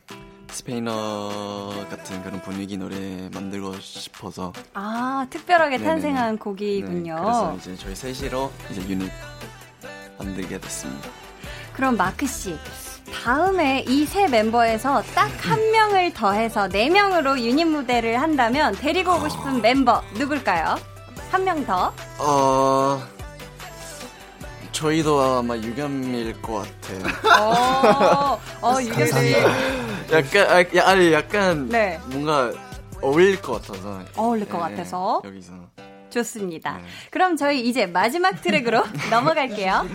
스페인어 0.53 1.71
같은 1.91 2.23
그런 2.23 2.41
분위기 2.43 2.77
노래 2.77 3.29
만들고 3.33 3.79
싶어서 3.81 4.53
아, 4.75 5.27
특별하게 5.31 5.79
네네네. 5.79 5.91
탄생한 5.91 6.33
네, 6.33 6.39
곡이군요. 6.39 7.17
그래서 7.23 7.57
이제 7.59 7.77
저희 7.77 7.95
셋이로 7.95 8.51
이제 8.71 8.81
유닛 8.89 9.11
만들게 10.19 10.59
됐습니다. 10.61 11.09
그럼 11.75 11.97
마크 11.97 12.27
씨. 12.27 12.57
다음에 13.25 13.85
이 13.89 14.05
세 14.07 14.29
멤버에서 14.29 15.03
딱 15.15 15.31
한 15.43 15.71
명을 15.71 16.13
더해서 16.15 16.69
네 16.69 16.89
명으로 16.89 17.41
유닛 17.41 17.65
무대를 17.65 18.21
한다면 18.21 18.75
데리고 18.75 19.15
오고 19.17 19.29
싶은 19.29 19.61
멤버 19.61 20.03
누굴까요? 20.15 20.77
한 21.31 21.45
명 21.45 21.65
더. 21.67 21.93
어 22.19 23.03
저희도 24.83 25.21
아마 25.21 25.57
유겸일 25.57 26.43
것 26.43 26.67
같아요. 26.81 27.05
어, 27.41 28.41
어 28.61 28.79
유겸 28.83 29.07
씨. 29.07 29.33
약간 30.11 30.51
아, 30.51 30.77
야, 30.77 30.89
아니 30.89 31.13
약간 31.13 31.69
네. 31.69 32.01
뭔가 32.07 32.53
어울릴 33.01 33.41
것 33.41 33.63
같아서 33.63 34.01
어울릴 34.17 34.49
것 34.49 34.59
예, 34.59 34.61
같아서. 34.75 35.23
여기서 35.25 35.53
좋습니다. 36.11 36.79
네. 36.79 36.85
그럼 37.13 37.37
저희 37.37 37.61
이제 37.61 37.87
마지막 37.87 38.43
트랙으로 38.43 38.83
넘어갈게요. 39.09 39.87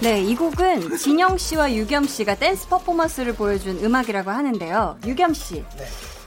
네, 0.00 0.22
이 0.22 0.36
곡은 0.36 0.96
진영 0.96 1.36
씨와 1.36 1.72
유겸 1.74 2.04
씨가 2.06 2.36
댄스 2.36 2.68
퍼포먼스를 2.68 3.34
보여준 3.34 3.82
음악이라고 3.84 4.30
하는데요. 4.30 4.98
유겸 5.04 5.34
씨. 5.34 5.64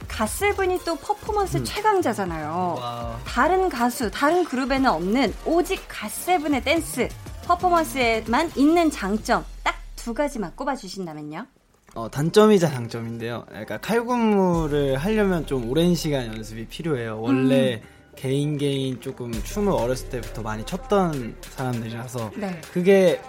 갓세븐이 0.07 0.79
또 0.85 0.95
퍼포먼스 0.97 1.63
최강자잖아요. 1.63 3.17
다른 3.25 3.69
가수, 3.69 4.11
다른 4.11 4.43
그룹에는 4.43 4.89
없는 4.89 5.33
오직 5.45 5.81
갓세븐의 5.87 6.63
댄스 6.63 7.07
퍼포먼스에만 7.45 8.51
있는 8.57 8.91
장점 8.91 9.45
딱 9.63 9.81
두 10.03 10.15
가지만 10.15 10.51
꼽아 10.55 10.75
주신다면요. 10.75 11.45
어, 11.93 12.09
단점이자 12.09 12.69
장점인데요. 12.69 13.45
그러니까 13.47 13.77
칼군무를 13.77 14.97
하려면 14.97 15.45
좀 15.45 15.69
오랜 15.69 15.93
시간 15.93 16.25
연습이 16.25 16.65
필요해요. 16.65 17.21
원래 17.21 17.75
음. 17.75 17.81
개인 18.15 18.57
개인 18.57 18.99
조금 18.99 19.31
춤을 19.31 19.71
어렸을 19.71 20.09
때부터 20.09 20.41
많이 20.41 20.65
췄던 20.65 21.35
사람들이라서 21.41 22.31
네. 22.35 22.59
그게 22.73 23.21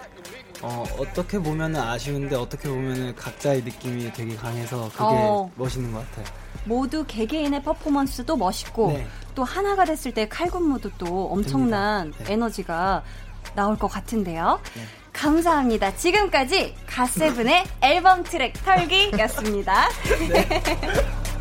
어, 0.63 0.83
어떻게 0.97 1.37
보면은 1.37 1.79
아쉬운데 1.79 2.35
어떻게 2.35 2.69
보면은 2.69 3.13
각자의 3.15 3.63
느낌이 3.63 4.13
되게 4.13 4.35
강해서 4.35 4.89
그게 4.89 5.03
어. 5.03 5.51
멋있는 5.55 5.91
것 5.91 6.09
같아요. 6.09 6.25
모두 6.65 7.03
개개인의 7.05 7.63
퍼포먼스도 7.63 8.37
멋있고 8.37 8.93
네. 8.93 9.05
또 9.35 9.43
하나가 9.43 9.83
됐을 9.83 10.13
때 10.13 10.27
칼군무도 10.29 10.91
또 10.97 11.27
엄청난. 11.31 12.13
네. 12.19 12.33
에너지가 12.33 13.03
나올 13.55 13.77
것 13.77 13.87
같은데요. 13.89 14.59
감사합니다. 15.11 15.95
지금까지 15.95 16.75
가세븐의 16.87 17.65
앨범 17.81 18.23
트랙 18.23 18.53
털기였습니다. 18.63 19.89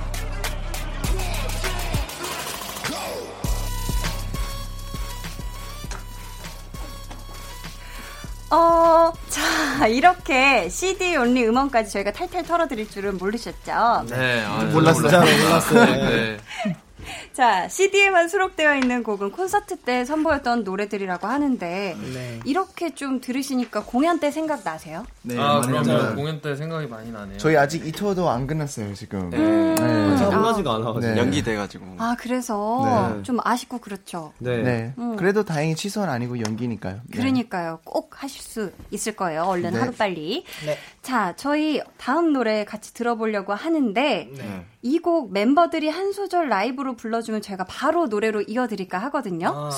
어, 8.53 9.11
자, 9.31 9.87
이렇게 9.89 10.69
CD 10.69 11.17
온리 11.17 11.47
음원까지 11.47 11.91
저희가 11.91 12.13
탈탈 12.13 12.43
털어드릴 12.45 12.91
줄은 12.91 13.17
모르셨죠? 13.17 14.05
네, 14.11 14.45
아, 14.45 14.63
몰랐어요. 14.73 15.21
몰랐어요. 15.21 15.85
네. 15.87 16.37
자, 17.33 17.69
CD에만 17.69 18.29
수록되어 18.29 18.77
있는 18.77 19.03
곡은 19.03 19.33
콘서트 19.33 19.77
때 19.77 20.05
선보였던 20.05 20.65
노래들이라고 20.65 21.27
하는데, 21.27 21.97
네. 22.13 22.41
이렇게 22.45 22.95
좀 22.95 23.21
들으시니까 23.21 23.85
공연 23.85 24.21
때 24.21 24.31
생각 24.31 24.63
나세요? 24.65 25.05
네, 25.23 25.39
아, 25.39 25.61
그럼요. 25.61 26.15
공연 26.15 26.41
때 26.41 26.57
생각이 26.57 26.87
많이 26.87 27.11
나네요. 27.11 27.39
저희 27.39 27.57
아직 27.57 27.87
이 27.87 27.93
투어도 27.93 28.29
안 28.29 28.47
끝났어요 28.47 28.95
지금. 28.95 29.31
네. 29.31 29.39
음. 29.39 29.75
네. 29.75 30.29
끝나지가 30.29 30.75
않아가지고. 30.77 31.15
네. 31.15 31.21
연기돼 31.21 31.57
가지고 31.57 31.87
아, 31.99 32.17
그래서 32.19 33.15
네. 33.17 33.23
좀 33.23 33.39
아쉽고 33.43 33.79
그렇죠. 33.79 34.33
네. 34.39 34.63
네. 34.63 34.95
음. 34.99 35.17
그래도 35.17 35.45
다행히 35.45 35.75
취소는 35.75 36.09
아니고 36.09 36.41
연기니까요. 36.41 37.01
네. 37.05 37.19
그러니까요. 37.19 37.81
꼭 37.85 38.23
하실 38.23 38.43
수 38.43 38.73
있을 38.91 39.17
거예요. 39.17 39.43
얼른 39.43 39.73
네. 39.73 39.79
하루빨리. 39.79 40.45
네. 40.67 40.79
자, 41.03 41.35
저희 41.37 41.81
다음 41.99 42.33
노래 42.33 42.65
같이 42.65 42.95
들어보려고 42.95 43.55
하는데, 43.55 44.29
네. 44.33 44.67
이 44.83 44.99
곡 44.99 45.33
멤버들이 45.33 45.89
한 45.89 46.13
소절 46.13 46.49
라이브로 46.49 46.97
불러주면 46.97 47.41
저희가 47.43 47.65
바로 47.65 48.07
노래로 48.07 48.43
이어드릴까 48.43 48.99
하거든요. 48.99 49.49
아. 49.55 49.71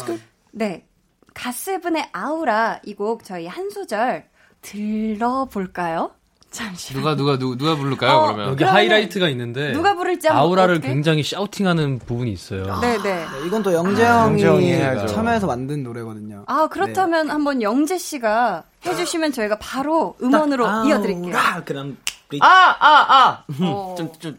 네. 0.53 0.87
가세븐의 1.35 2.11
아우라 2.13 2.81
이 2.85 2.95
곡 2.95 3.25
저희 3.25 3.47
한 3.47 3.69
소절 3.71 4.25
들어볼까요? 4.63 6.13
잠시만. 6.51 7.03
누가 7.03 7.17
누가 7.17 7.37
누, 7.39 7.57
누가 7.59 7.75
부를까요? 7.75 8.13
어, 8.17 8.23
그러면 8.27 8.49
여기 8.51 8.63
하이라이트가 8.63 9.29
있는데 9.31 9.73
누가 9.73 9.97
부를지 9.97 10.29
아우라를 10.29 10.77
어떻게? 10.77 10.89
굉장히 10.89 11.25
샤우팅하는 11.25 11.99
부분이 11.99 12.31
있어요. 12.31 12.79
네네. 12.81 13.03
네, 13.03 13.27
이건 13.45 13.65
또 13.65 13.73
영재형이 13.73 14.41
영재형이 14.43 14.73
해야죠. 14.73 15.07
참여해서 15.09 15.49
만든 15.49 15.83
노래거든요. 15.83 16.45
아, 16.47 16.69
그렇다면 16.69 17.29
한번 17.31 17.61
영재 17.61 17.99
씨가 17.99 18.63
해주시면 18.87 19.33
저희가 19.33 19.59
바로 19.59 20.15
음원으로 20.23 20.65
이어드릴게요. 20.87 21.37
아, 21.37 21.65
그럼 21.65 21.97
우리 22.31 22.39
아, 22.41 22.47
아, 22.47 22.87
아! 23.09 23.45
어. 23.61 23.95
좀, 23.99 24.13
좀 24.21 24.39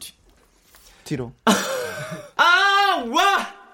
뒤로. 1.06 1.32
아, 2.36 3.06
와! 3.08 3.65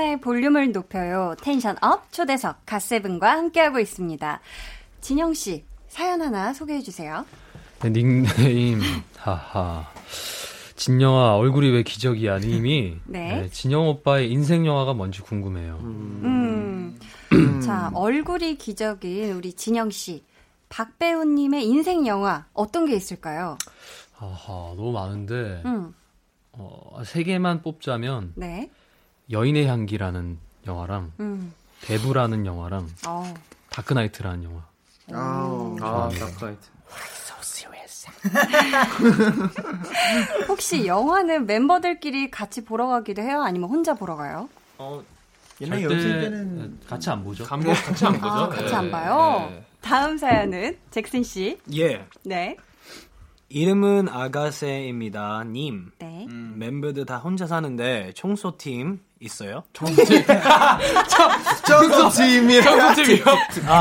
강한나의 0.00 0.20
볼륨을 0.20 0.72
높여요. 0.72 1.34
tension 1.42 1.76
up 1.82 2.10
초대석 2.10 2.64
갓세븐과 2.64 3.30
함께하고 3.32 3.78
있습니다. 3.78 4.40
진영 5.00 5.34
씨 5.34 5.64
사연 5.88 6.22
하나 6.22 6.52
소개해 6.54 6.80
주세요. 6.80 7.24
네, 7.82 7.90
닉네임 7.90 8.80
하하 9.18 9.86
진영아 10.76 11.36
얼굴이 11.36 11.68
왜 11.70 11.82
기적이야 11.82 12.38
님이 12.38 12.96
네. 13.04 13.48
진영 13.52 13.88
오빠의 13.88 14.30
인생 14.30 14.64
영화가 14.66 14.94
뭔지 14.94 15.20
궁금해요. 15.20 15.78
음. 15.82 16.98
자 17.62 17.90
얼굴이 17.94 18.56
기적인 18.56 19.32
우리 19.32 19.52
진영 19.52 19.90
씨. 19.90 20.24
박배우님의 20.70 21.66
인생 21.66 22.06
영화 22.06 22.46
어떤 22.54 22.86
게 22.86 22.94
있을까요? 22.94 23.58
하하 24.12 24.72
너무 24.76 24.92
많은데 24.92 25.62
음, 25.64 25.92
어, 26.52 27.02
세 27.04 27.24
개만 27.24 27.60
뽑자면 27.62 28.34
네. 28.36 28.70
여인의 29.30 29.66
향기라는 29.66 30.38
영화랑 30.66 31.12
음, 31.20 31.52
대부라는 31.82 32.46
영화랑 32.46 32.88
어. 33.06 33.34
Dark 33.70 33.88
Knight라는 33.88 34.44
영화. 34.44 34.62
아, 35.12 36.08
Dark 36.18 36.36
Knight. 36.36 36.68
쌍. 38.00 38.14
혹시 40.48 40.86
영화는 40.86 41.46
멤버들끼리 41.46 42.30
같이 42.30 42.64
보러 42.64 42.86
가기도 42.86 43.20
해요? 43.20 43.42
아니면 43.42 43.68
혼자 43.68 43.94
보러 43.94 44.16
가요? 44.16 44.48
어, 44.78 45.02
옛날 45.60 45.82
연습 45.82 46.20
때는 46.20 46.78
같이 46.88 47.10
안 47.10 47.22
보죠. 47.22 47.44
감독 47.44 47.72
같이 47.72 48.06
안 48.06 48.14
보죠. 48.14 48.26
아, 48.26 48.48
같이 48.48 48.70
네. 48.70 48.74
안 48.74 48.90
봐요? 48.90 49.48
네. 49.50 49.64
다음 49.82 50.16
사연은 50.16 50.78
잭슨 50.90 51.22
씨. 51.22 51.58
예. 51.74 52.06
네. 52.24 52.56
이름은 53.50 54.08
아가새입니다. 54.08 55.44
님. 55.44 55.90
네. 55.98 56.26
멤버들 56.54 57.04
다 57.04 57.18
혼자 57.18 57.46
사는데 57.46 58.12
청소팀 58.14 59.00
있어요? 59.20 59.62
청소팀이요. 59.74 60.24
청소팀이요? 61.66 62.62
아, 62.62 62.94
죄송. 62.94 63.24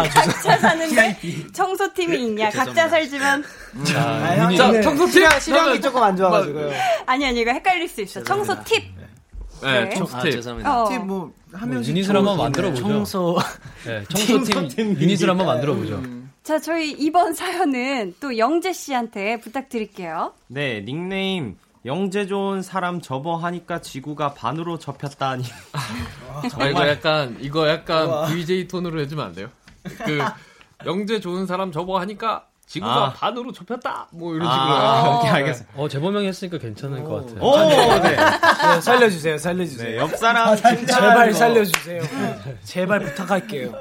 각자 0.09 0.57
사는데 0.57 1.17
청소팀이 1.53 2.25
있냐? 2.25 2.49
각자 2.49 2.89
살지만 2.89 3.43
자, 3.85 4.49
청소팀! 4.81 5.07
시력, 5.11 5.41
시력이 5.41 5.81
조금 5.81 6.03
안 6.03 6.15
좋아가지고요. 6.17 6.71
아니 7.05 7.25
아니 7.25 7.39
이거 7.41 7.51
헷갈릴 7.51 7.87
수 7.87 8.01
있어. 8.01 8.21
청소 8.23 8.53
팁. 8.65 8.83
네, 9.61 9.85
네. 9.85 9.89
청소팀. 9.95 10.19
아, 10.19 10.31
죄송합니다. 10.31 10.83
어. 10.83 10.89
뭐한 10.99 11.69
명씩 11.69 11.95
유닛을 11.95 12.15
한번 12.17 12.37
만들어 12.37 12.69
보죠. 12.71 12.83
청소. 12.83 13.37
네, 13.85 14.03
청소팀 14.09 14.99
유닛을 14.99 15.29
한번 15.29 15.47
만들어 15.47 15.73
보죠. 15.73 16.01
자, 16.43 16.59
저희 16.59 16.91
이번 16.91 17.33
사연은 17.33 18.15
또 18.19 18.37
영재 18.37 18.73
씨한테 18.73 19.39
부탁드릴게요. 19.39 20.33
네, 20.47 20.81
닉네임 20.83 21.57
영재 21.86 22.27
좋은 22.27 22.61
사람 22.61 23.01
접어 23.01 23.38
하니까 23.38 23.80
지구가 23.82 24.34
반으로 24.34 24.80
접혔다니. 24.80 25.43
아, 26.57 26.65
이거 26.67 26.88
약간 26.88 27.38
이거 27.39 27.69
약간 27.69 28.25
VJ 28.27 28.67
톤으로 28.67 28.99
해주면 29.01 29.25
안 29.27 29.34
돼요? 29.34 29.49
그 30.05 30.19
영재 30.86 31.19
좋은 31.19 31.45
사람 31.45 31.71
저거 31.71 31.99
하니까 31.99 32.45
지구가 32.67 33.05
아. 33.07 33.13
반으로 33.13 33.51
좁혔다. 33.51 34.09
뭐 34.11 34.36
이런 34.36 34.47
아, 34.47 35.01
식으로. 35.01 35.17
오케이, 35.17 35.30
알겠어요. 35.32 35.67
어, 35.75 35.88
재범형이 35.88 36.27
했으니까 36.27 36.57
괜찮을 36.59 37.03
것 37.03 37.25
같아요. 37.25 37.43
오, 37.43 37.57
네. 38.01 38.15
네, 38.15 38.82
살려주세요, 38.82 39.38
살려주세요. 39.39 39.89
네, 39.89 39.97
옆 39.97 40.15
사람 40.17 40.55
칭찬하는 40.55 40.86
제발 40.86 41.27
거. 41.32 41.34
살려주세요. 41.34 42.01
제발 42.63 42.99
부탁할게요. 42.99 43.73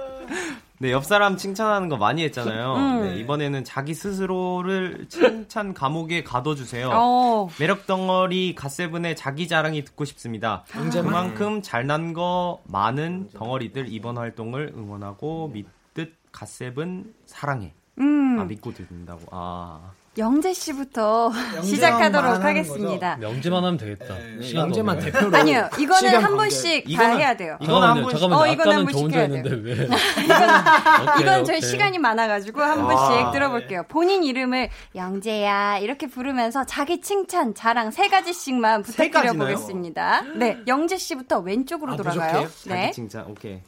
네, 0.80 0.92
옆 0.92 1.04
사람 1.04 1.36
칭찬하는 1.36 1.88
거 1.88 1.96
많이 1.96 2.22
했잖아요. 2.24 2.74
음. 2.74 3.02
네, 3.02 3.18
이번에는 3.18 3.64
자기 3.64 3.94
스스로를 3.94 5.06
칭찬 5.08 5.74
감옥에 5.74 6.22
가둬주세요. 6.22 6.90
어. 6.92 7.48
매력 7.58 7.86
덩어리 7.86 8.54
갓세븐의 8.54 9.16
자기 9.16 9.48
자랑이 9.48 9.84
듣고 9.84 10.04
싶습니다. 10.04 10.64
그만큼 11.02 11.62
잘난 11.62 12.12
거 12.12 12.60
많은 12.64 13.30
덩어리들 13.34 13.86
이번 13.88 14.18
활동을 14.18 14.72
응원하고 14.76 15.48
믿듯 15.48 16.14
갓세븐 16.30 17.12
사랑해. 17.26 17.72
음. 17.98 18.38
아 18.38 18.44
믿고 18.44 18.72
듣는다고. 18.72 19.22
아 19.32 19.92
영재 20.18 20.52
씨부터 20.52 21.30
영재만 21.32 21.62
시작하도록 21.64 22.42
하겠습니다. 22.44 23.16
명제만 23.16 23.64
하면 23.64 23.78
되겠다. 23.78 24.16
시간도 24.42 24.58
영재만 24.76 24.96
없네. 24.96 25.10
대표로. 25.12 25.36
아니요, 25.36 25.68
이거는 25.78 26.14
한. 26.24 26.36
번씩 26.36 26.84
다 26.84 26.90
이거는- 26.90 27.18
해야 27.18 27.36
돼요. 27.36 27.56
이거는 27.60 27.88
한 27.88 27.94
잠깐만요. 27.96 28.02
번- 28.02 28.10
잠깐만요. 28.12 28.40
어, 28.42 28.46
이거는 28.52 28.76
한 28.78 28.84
번씩 28.86 29.12
해야 29.14 29.28
왜? 29.28 29.88
이건, 30.24 31.20
이건 31.20 31.44
저희. 31.44 31.60
시간이 31.60 31.98
많아가지고 31.98 32.60
한 32.62 32.82
번씩 32.86 33.32
들어볼게요. 33.32 33.84
본인 33.88 34.24
이름을 34.24 34.70
영재야 34.94 35.78
이렇게 35.78 36.06
부르면서 36.08 36.64
자기 36.64 37.00
칭찬, 37.00 37.54
자랑 37.54 37.90
세 37.90 38.08
가지씩만 38.08 38.82
부탁드려 38.82 39.32
보겠습니다. 39.34 40.22
네, 40.36 40.58
영재 40.66 40.96
씨부터 40.96 41.38
왼쪽으로 41.40 41.92
아, 41.92 41.96
돌아가요. 41.96 42.44
부족해요? 42.44 42.48
자기 42.68 42.80
네. 42.86 42.90
칭찬 42.92 43.24
오케이. 43.26 43.60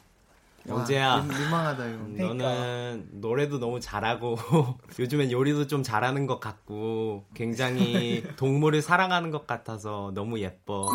와, 0.67 0.77
영재야. 0.79 1.17
민- 1.23 1.27
민망하다 1.37 1.85
이거. 1.87 2.03
너는 2.27 3.07
노래도 3.13 3.59
너무 3.59 3.79
잘하고 3.79 4.37
요즘엔 4.99 5.31
요리도 5.31 5.67
좀 5.67 5.81
잘하는 5.83 6.27
것 6.27 6.39
같고 6.39 7.25
굉장히 7.33 8.23
동물을 8.37 8.81
사랑하는 8.81 9.31
것 9.31 9.47
같아서 9.47 10.11
너무 10.13 10.39
예뻐. 10.39 10.87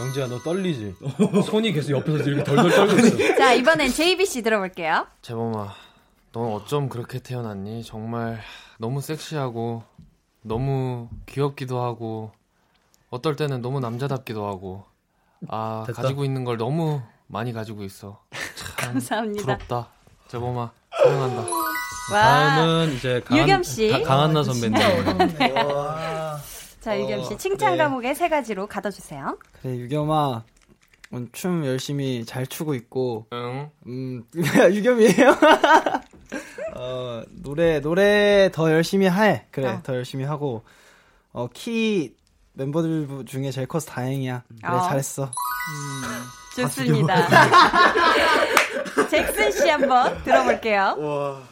영재야, 0.00 0.28
너 0.28 0.38
떨리지? 0.40 0.94
손이 1.46 1.72
계속 1.72 1.92
옆에서 1.92 2.24
이렇게 2.24 2.44
덜덜 2.44 2.70
떨고 2.70 2.92
있어. 3.06 3.34
자, 3.36 3.52
이번엔 3.52 3.90
JB 3.90 4.26
씨 4.26 4.42
들어볼게요. 4.42 5.06
재범아, 5.22 5.74
넌 6.32 6.52
어쩜 6.52 6.88
그렇게 6.88 7.18
태어났니? 7.18 7.84
정말 7.84 8.40
너무 8.78 9.00
섹시하고 9.00 9.84
너무 10.42 11.08
귀엽기도 11.26 11.80
하고 11.82 12.32
어떨 13.10 13.36
때는 13.36 13.62
너무 13.62 13.80
남자답기도 13.80 14.46
하고 14.46 14.84
아 15.48 15.84
됐다. 15.86 16.02
가지고 16.02 16.24
있는 16.24 16.44
걸 16.44 16.56
너무 16.56 17.00
많이 17.34 17.52
가지고 17.52 17.82
있어. 17.82 18.20
참 18.56 18.76
감사합니다. 18.94 19.42
부럽다. 19.42 19.88
재범아 20.28 20.70
사랑한다. 20.96 21.42
와. 22.12 22.22
다음은 22.22 22.92
이제 22.94 23.20
강한, 23.24 23.44
유겸 23.48 23.62
씨. 23.64 23.88
가- 23.90 24.02
강한나 24.02 24.42
선배님. 24.44 24.78
자, 26.80 26.98
유겸 27.00 27.24
씨 27.24 27.36
칭찬 27.38 27.76
과목의 27.76 28.14
세 28.14 28.28
가지로 28.28 28.66
가둬 28.68 28.90
주세요. 28.90 29.36
그래 29.60 29.76
유겸아 29.78 30.44
춤 31.32 31.64
열심히 31.66 32.24
잘 32.24 32.46
추고 32.46 32.74
있고 32.74 33.26
응. 33.32 33.68
음 33.86 34.24
유겸이에요. 34.34 35.36
어 36.76 37.22
노래 37.30 37.80
노래 37.80 38.50
더 38.52 38.70
열심히 38.70 39.08
해 39.08 39.46
그래 39.50 39.68
어. 39.68 39.80
더 39.82 39.94
열심히 39.94 40.24
하고 40.24 40.64
어 41.32 41.48
키 41.52 42.14
멤버들 42.52 43.24
중에 43.26 43.50
제일 43.50 43.66
커서 43.66 43.90
다행이야 43.90 44.42
그래 44.62 44.76
어. 44.76 44.80
잘했어 44.82 45.30
좋습니다. 46.54 47.26
잭슨 49.10 49.50
씨 49.50 49.68
한번 49.68 50.22
들어볼게요. 50.24 51.42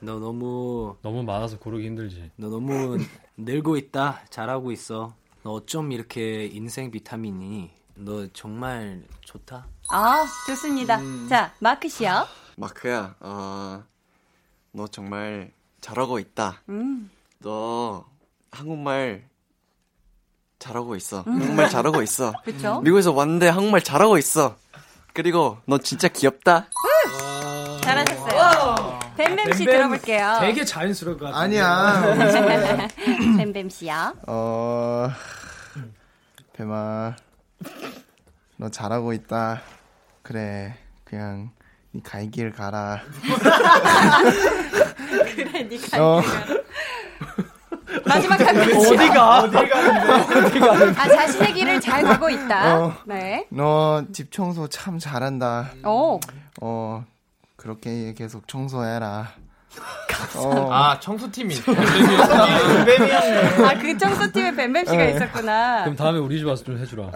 너 0.00 0.18
너무 0.18 0.96
너무 1.02 1.22
많아서 1.22 1.58
고르기 1.58 1.86
힘들지. 1.86 2.30
너 2.36 2.48
너무 2.48 2.98
늘고 3.36 3.76
있다. 3.76 4.22
잘하고 4.30 4.72
있어. 4.72 5.14
너 5.42 5.52
어쩜 5.52 5.92
이렇게 5.92 6.46
인생 6.46 6.90
비타민이? 6.90 7.70
너 7.94 8.26
정말 8.32 9.02
좋다. 9.22 9.66
아, 9.90 10.24
좋습니다. 10.46 11.00
자, 11.28 11.52
마크 11.60 11.88
씨요. 11.88 12.26
마크야, 12.56 13.14
어, 13.20 13.82
너 14.72 14.86
정말 14.88 15.52
잘하고 15.80 16.18
있다. 16.18 16.62
음. 16.68 17.10
너 17.38 18.04
한국말 18.50 19.24
잘하고 20.60 20.94
있어. 20.94 21.22
한국말 21.26 21.68
잘하고 21.68 22.02
있어. 22.02 22.32
그쵸? 22.44 22.80
미국에서 22.82 23.10
왔는데 23.12 23.48
한국말 23.48 23.82
잘하고 23.82 24.16
있어. 24.18 24.54
그리고 25.12 25.58
너 25.66 25.78
진짜 25.78 26.06
귀엽다. 26.06 26.66
잘하셨어요. 27.82 29.00
뱀뱀 29.16 29.52
씨 29.54 29.64
들어볼게요. 29.64 30.36
되게 30.40 30.64
자연스러울 30.64 31.18
것 31.18 31.26
같아. 31.26 31.38
아니야. 31.40 32.14
뱀뱀 33.38 33.68
씨요. 33.70 34.14
어 34.28 35.10
뱀아 36.52 37.16
너 38.58 38.68
잘하고 38.68 39.12
있다. 39.14 39.62
그래 40.22 40.76
그냥 41.04 41.50
네 41.92 42.00
갈 42.04 42.30
길 42.30 42.52
가라. 42.52 43.00
그래, 45.34 45.62
니가. 45.64 46.04
어. 46.04 46.22
마지막 48.04 48.40
한 48.40 48.54
분. 48.54 48.76
어디가 48.76 49.38
어디가 49.42 49.78
아, 51.02 51.08
자신의 51.08 51.52
길을 51.54 51.80
잘 51.80 52.02
가고 52.04 52.28
있다. 52.30 52.78
어. 52.78 52.92
네. 53.06 53.46
너 53.50 54.02
집 54.12 54.30
청소 54.32 54.68
참 54.68 54.98
잘한다. 54.98 55.70
오. 55.84 56.18
어 56.60 57.04
그렇게 57.56 58.14
계속 58.14 58.48
청소해라. 58.48 59.28
어, 60.36 60.68
아 60.72 60.98
청소팀이 61.00 61.54
아, 63.64 63.74
그 63.80 63.96
청소팀에 63.96 64.54
뱀뱀 64.54 64.84
씨가 64.84 64.96
네. 64.96 65.10
있었구나. 65.12 65.82
그럼 65.84 65.96
다음에 65.96 66.18
우리 66.18 66.38
집 66.38 66.46
와서 66.46 66.64
좀 66.64 66.78
해주라. 66.78 67.10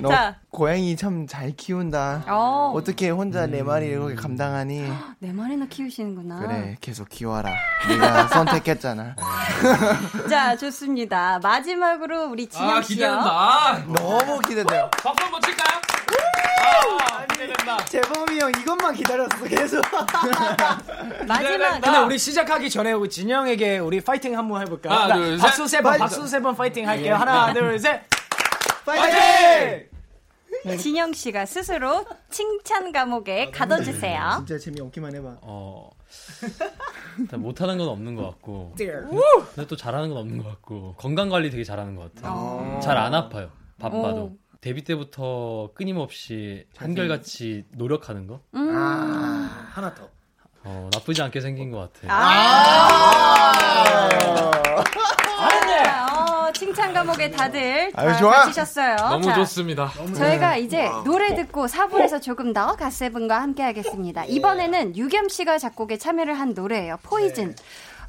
너 0.00 0.08
자. 0.08 0.36
고양이 0.50 0.96
참 0.96 1.26
잘 1.28 1.52
키운다. 1.54 2.24
어, 2.28 2.72
어떻게 2.74 3.10
혼자 3.10 3.46
네 3.46 3.62
마리 3.62 3.86
이렇게 3.88 4.14
감당하니? 4.14 4.90
내 5.20 5.32
말이나 5.32 5.66
키우시는구나. 5.66 6.38
그래 6.40 6.76
계속 6.80 7.08
키워라. 7.08 7.52
네가 7.88 8.28
선택했잖아. 8.32 9.14
자, 10.30 10.56
좋습니다. 10.56 11.38
마지막으로 11.42 12.26
우리 12.30 12.46
진영 12.48 12.76
아 12.76 12.82
씨요. 12.82 12.96
기대된다. 12.96 13.82
너무 13.94 14.38
기대돼요. 14.40 14.90
박수 15.02 15.24
한번 15.24 15.40
칠까요? 15.42 15.80
아 17.00 17.17
기대된다. 17.38 17.84
재범이 17.84 18.40
형 18.40 18.50
이것만 18.50 18.94
기다렸어 18.94 19.44
계속 19.44 19.82
마지막. 21.26 21.80
근데 21.80 21.98
우리 21.98 22.18
시작하기 22.18 22.68
전에 22.70 22.92
우리 22.92 23.08
진영에게 23.08 23.78
우리 23.78 24.00
파이팅 24.00 24.36
한번 24.36 24.62
해볼까요? 24.62 24.92
하나, 24.92 25.14
그러니까 25.14 25.36
둘, 25.36 25.38
박수 25.38 25.66
셋. 25.68 25.78
세 25.78 25.82
번, 25.82 25.98
박수 25.98 26.26
세 26.26 26.40
번 26.40 26.54
파이팅 26.56 26.88
할게요. 26.88 27.14
하나, 27.14 27.52
둘, 27.52 27.78
셋. 27.78 28.02
파이팅 28.84 29.88
진영 30.78 31.12
씨가 31.12 31.46
스스로 31.46 32.04
칭찬 32.30 32.90
감옥에 32.90 33.50
가둬주세요. 33.50 34.44
진짜 34.46 34.58
재미없기만 34.58 35.14
해봐. 35.16 35.36
어. 35.42 35.90
일단 37.18 37.40
못하는 37.40 37.78
건 37.78 37.88
없는 37.88 38.16
것 38.16 38.24
같고. 38.24 38.74
근데 38.76 39.66
또 39.68 39.76
잘하는 39.76 40.08
건 40.08 40.18
없는 40.18 40.38
것 40.42 40.48
같고. 40.48 40.94
건강 40.98 41.28
관리 41.28 41.50
되게 41.50 41.62
잘하는 41.64 41.94
것 41.96 42.12
같아요. 42.14 42.80
잘 42.82 42.96
안 42.96 43.14
아파요. 43.14 43.50
바빠도. 43.78 44.16
오. 44.24 44.36
데뷔 44.60 44.82
때부터 44.82 45.70
끊임없이 45.74 46.66
한결같이 46.76 47.64
노력하는 47.72 48.26
거? 48.26 48.40
음. 48.54 48.68
하나 48.74 49.94
더. 49.94 50.08
어, 50.64 50.90
나쁘지 50.92 51.22
않게 51.22 51.40
생긴 51.40 51.70
것 51.70 51.92
같아요. 51.92 52.12
어, 56.10 56.52
칭찬 56.52 56.92
감옥에 56.92 57.30
다들 57.30 57.92
아유, 57.94 58.08
다 58.08 58.16
좋아. 58.16 58.30
갇히셨어요. 58.44 58.96
너무 58.96 59.24
자, 59.24 59.34
좋습니다. 59.34 59.90
저희가 60.16 60.56
이제 60.56 60.88
노래 61.04 61.34
듣고 61.36 61.66
4부에서 61.66 62.20
조금 62.20 62.52
더 62.52 62.74
갓세븐과 62.74 63.40
함께 63.40 63.62
하겠습니다. 63.62 64.24
이번에는 64.24 64.96
유겸 64.96 65.28
씨가 65.28 65.58
작곡에 65.58 65.96
참여를 65.98 66.34
한 66.38 66.54
노래예요. 66.54 66.96
Poison. 67.04 67.54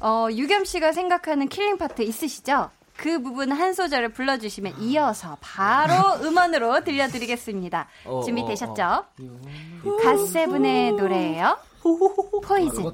어, 0.00 0.26
유겸 0.30 0.64
씨가 0.64 0.92
생각하는 0.92 1.48
killing 1.48 1.78
part 1.78 2.02
있으시죠? 2.02 2.70
그 3.00 3.22
부분 3.22 3.50
한 3.50 3.72
소절을 3.72 4.10
불러주시면 4.10 4.74
이어서 4.82 5.38
바로 5.40 5.94
음원으로 6.22 6.84
들려드리겠습니다. 6.84 7.88
어, 8.04 8.22
준비되셨죠? 8.22 9.06
갓세븐의 10.02 10.92
노래예요. 10.92 11.56
Poison. 12.44 12.84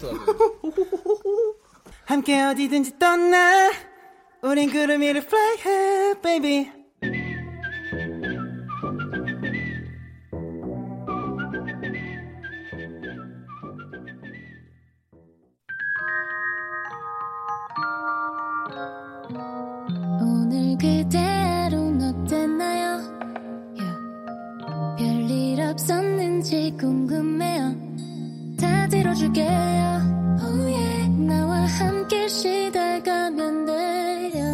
함께 2.04 2.40
어디든지 2.40 3.00
떠나 3.00 3.72
우린 4.42 4.70
구름 4.70 5.00
위를 5.00 5.22
fly 5.22 5.56
high 5.58 6.22
baby 6.22 6.70
다 29.16 29.32
들어줄게요. 29.32 29.48
Oh 30.42 30.72
yeah. 30.72 31.08
나와 31.26 31.64
함께 31.64 32.28
쉬다 32.28 32.85
가면 32.85 33.64
돼요. 33.64 34.44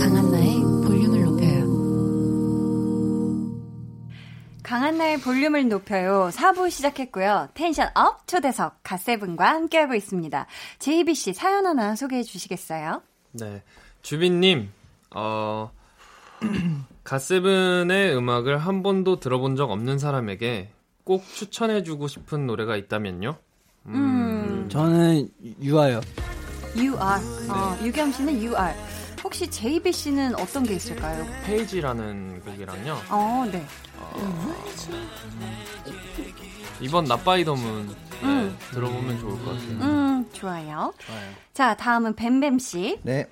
강한나의 0.00 0.60
볼륨을 0.84 1.24
높여요. 1.24 1.64
강한나의 4.62 5.20
볼륨을 5.20 5.68
높여요. 5.68 6.30
4부 6.32 6.70
시작했고요. 6.70 7.50
tension 7.54 7.90
up 7.94 8.26
초대석 8.26 8.80
갓세븐과 8.82 9.48
함께하고 9.48 9.94
있습니다. 9.94 10.46
JBC 10.80 11.34
사연 11.34 11.66
하나 11.66 11.94
소개해 11.94 12.24
주시겠어요? 12.24 13.02
네. 13.32 13.62
주빈님, 14.02 14.70
어, 15.14 15.70
갓세븐의 17.04 18.16
음악을 18.16 18.58
한 18.58 18.82
번도 18.82 19.20
들어본 19.20 19.56
적 19.56 19.70
없는 19.70 19.98
사람에게 19.98 20.73
꼭 21.04 21.24
추천해주고 21.34 22.08
싶은 22.08 22.46
노래가 22.46 22.76
있다면요? 22.76 23.36
음, 23.86 24.68
저는 24.70 25.28
유아요 25.62 26.00
You 26.74 26.94
are. 26.94 27.50
어, 27.50 27.76
유겸 27.84 28.10
씨는 28.12 28.34
You 28.34 28.56
are. 28.56 28.74
혹시 29.22 29.48
JBC는 29.48 30.34
어떤 30.34 30.64
게 30.64 30.74
있을까요? 30.74 31.24
페이지라는 31.44 32.40
곡이랑요. 32.40 32.96
어, 33.10 33.44
네. 33.50 33.64
이번 36.80 37.04
나빠이더문 37.04 37.88
네, 37.88 37.94
음. 38.24 38.58
들어보면 38.72 39.18
좋을 39.20 39.32
것 39.44 39.44
같아요. 39.52 39.70
음, 39.80 40.28
좋아요. 40.32 40.92
자, 41.52 41.76
다음은 41.76 42.16
뱀뱀 42.16 42.58
씨. 42.58 42.98
네. 43.02 43.26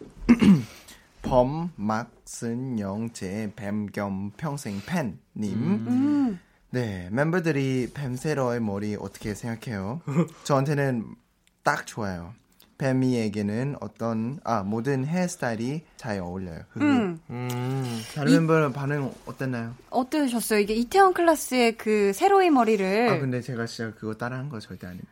범, 1.22 1.70
막, 1.76 2.10
쓴, 2.24 2.78
영재, 2.78 3.52
뱀겸 3.56 4.32
평생 4.36 4.80
팬님. 4.86 5.52
음, 5.54 6.40
네, 6.74 7.08
멤버들이 7.12 7.90
뱀세러의 7.92 8.60
머리 8.60 8.96
어떻게 8.98 9.34
생각해요? 9.34 10.00
저한테는 10.44 11.04
딱 11.62 11.86
좋아요. 11.86 12.32
뱀이에게는 12.78 13.76
어떤, 13.80 14.40
아, 14.42 14.62
모든 14.62 15.04
헤어스타일이 15.04 15.82
잘 15.98 16.18
어울려요. 16.20 16.60
음. 16.78 17.20
음, 17.28 18.02
다른 18.14 18.32
멤버는 18.32 18.72
반응 18.72 19.12
어땠나요? 19.26 19.74
어떠셨어요? 19.90 20.60
이게 20.60 20.72
이태원 20.72 21.12
클라스의 21.12 21.76
그 21.76 22.12
세로이 22.14 22.48
머리를. 22.48 23.10
아, 23.10 23.18
근데 23.18 23.42
제가 23.42 23.66
진짜 23.66 23.92
그거 23.94 24.14
따라한 24.14 24.48
거 24.48 24.58
절대 24.58 24.86
아닙니다. 24.86 25.10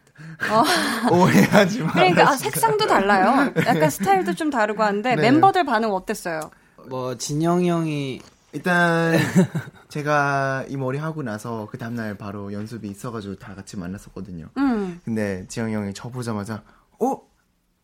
어. 0.50 0.64
오해하지 1.14 1.82
마. 1.82 1.92
그러니까 1.92 2.30
아, 2.30 2.36
색상도 2.36 2.86
달라요. 2.86 3.52
약간 3.66 3.90
스타일도 3.90 4.34
좀 4.34 4.48
다르고 4.48 4.82
한데 4.82 5.14
네. 5.14 5.30
멤버들 5.30 5.64
반응 5.64 5.92
어땠어요? 5.92 6.50
뭐 6.88 7.16
진영이 7.18 7.68
형이 7.68 8.22
일단 8.52 9.14
제가 9.88 10.64
이 10.68 10.76
머리 10.76 10.98
하고 10.98 11.22
나서 11.22 11.68
그 11.70 11.78
다음날 11.78 12.16
바로 12.16 12.52
연습이 12.52 12.88
있어가지고 12.88 13.36
다 13.36 13.54
같이 13.54 13.76
만났었거든요. 13.76 14.48
음. 14.56 15.00
근데 15.04 15.46
지영이 15.48 15.74
형이 15.74 15.94
저 15.94 16.08
보자마자 16.08 16.62
어? 16.98 17.20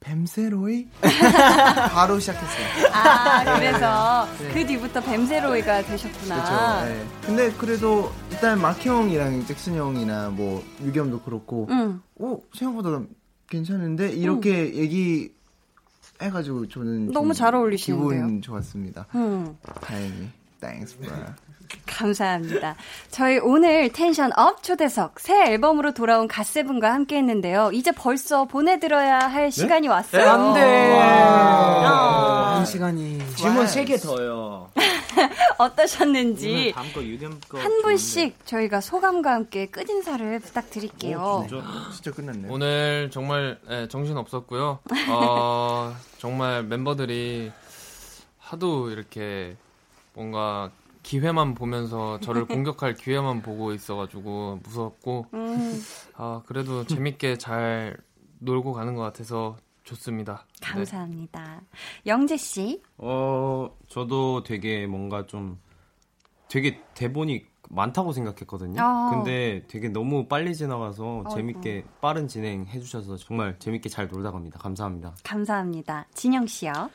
뱀세로이? 0.00 0.88
바로 1.90 2.18
시작했어요. 2.18 2.88
아 2.92 3.56
그래서 3.56 4.28
네. 4.38 4.52
그 4.52 4.66
뒤부터 4.66 5.00
뱀세로이가 5.00 5.82
되셨구나. 5.82 6.34
그렇죠. 6.34 6.84
네. 6.84 7.06
근데 7.22 7.52
그래도 7.52 8.12
일단 8.30 8.60
마키 8.60 8.88
형이랑 8.88 9.46
잭슨 9.46 9.74
형이나 9.76 10.30
뭐 10.30 10.62
유겸도 10.82 11.22
그렇고 11.22 11.66
음. 11.70 12.02
어 12.20 12.38
생각보다 12.54 13.02
괜찮은데 13.48 14.10
이렇게 14.12 14.74
얘기 14.74 15.32
해가지고 16.20 16.68
저는 16.68 17.12
너무 17.12 17.28
좀잘 17.28 17.54
어울리시는데요. 17.54 18.08
기분 18.08 18.42
좋았습니다. 18.42 19.06
음. 19.14 19.56
다행히. 19.80 20.30
Thanks, 20.66 20.98
bro. 20.98 21.14
감사합니다. 21.86 22.76
저희 23.10 23.38
오늘 23.38 23.92
tension 23.92 24.30
up 24.36 24.62
초대석 24.62 25.18
새 25.20 25.46
앨범으로 25.52 25.94
돌아온 25.94 26.28
갓세븐과 26.28 26.92
함께 26.92 27.16
했는데요. 27.16 27.70
이제 27.72 27.90
벌써 27.92 28.44
보내드려야 28.44 29.18
할 29.18 29.50
시간이 29.50 29.88
왔어요. 29.88 30.28
안 30.28 30.54
돼. 30.54 30.92
어. 30.94 32.54
한 32.56 32.66
시간이 32.66 33.18
질문 33.36 33.66
3개 33.66 34.00
더요. 34.02 34.70
어떠셨는지 35.58 36.72
다음 36.74 36.92
거 36.92 37.02
유겸 37.02 37.40
거. 37.48 37.58
한 37.58 37.82
분씩 37.82 38.44
저희가 38.46 38.80
소감과 38.80 39.32
함께 39.32 39.66
끝인사를 39.66 40.38
부탁드릴게요. 40.40 41.46
진짜 41.92 42.10
끝났네. 42.12 42.48
오늘 42.50 43.10
정말 43.12 43.58
예, 43.70 43.88
정신 43.88 44.16
없었고요. 44.16 44.80
어, 45.08 45.96
정말 46.18 46.62
멤버들이 46.64 47.50
하도 48.38 48.90
이렇게 48.90 49.56
뭔가 50.16 50.72
기회만 51.02 51.54
보면서 51.54 52.18
저를 52.20 52.46
공격할 52.48 52.94
기회만 52.94 53.42
보고 53.42 53.72
있어가지고 53.72 54.60
무섭고 54.64 55.26
음, 55.34 55.80
아 56.14 56.42
그래도 56.46 56.84
재밌게 56.84 57.36
잘 57.38 57.96
놀고 58.40 58.72
가는 58.72 58.94
것 58.94 59.02
같아서 59.02 59.56
좋습니다. 59.84 60.46
네. 60.60 60.66
감사합니다. 60.72 61.60
영재 62.06 62.36
씨. 62.36 62.82
어, 62.98 63.70
저도 63.88 64.42
되게 64.42 64.86
뭔가 64.86 65.26
좀 65.26 65.60
되게 66.48 66.82
대본이 66.94 67.44
많다고 67.68 68.12
생각했거든요. 68.12 68.80
어. 68.80 69.06
근데 69.10 69.64
되게 69.68 69.88
너무 69.88 70.26
빨리 70.26 70.54
지나가서 70.54 71.18
어이구. 71.18 71.28
재밌게 71.34 71.84
빠른 72.00 72.26
진행 72.26 72.66
해주셔서 72.66 73.16
정말 73.16 73.58
재밌게 73.58 73.88
잘 73.88 74.08
놀다 74.08 74.30
갑니다. 74.32 74.58
감사합니다. 74.58 75.14
감사합니다. 75.22 76.06
진영 76.14 76.46
씨요. 76.46 76.90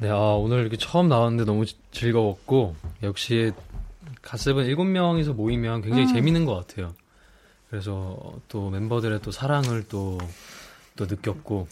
네, 0.00 0.08
아, 0.08 0.14
오늘 0.14 0.60
이렇게 0.60 0.76
처음 0.78 1.08
나왔는데 1.08 1.44
너무 1.44 1.66
지- 1.66 1.76
즐거웠고, 1.92 2.74
역시 3.02 3.52
갓세븐 4.22 4.66
7명이서 4.66 5.34
모이면 5.34 5.82
굉장히 5.82 6.04
음. 6.06 6.14
재밌는 6.14 6.46
것 6.46 6.54
같아요. 6.54 6.94
그래서 7.68 8.32
또 8.48 8.70
멤버들의 8.70 9.20
또 9.20 9.30
사랑을 9.30 9.84
또, 9.88 10.16
또 10.96 11.04
느꼈고, 11.04 11.68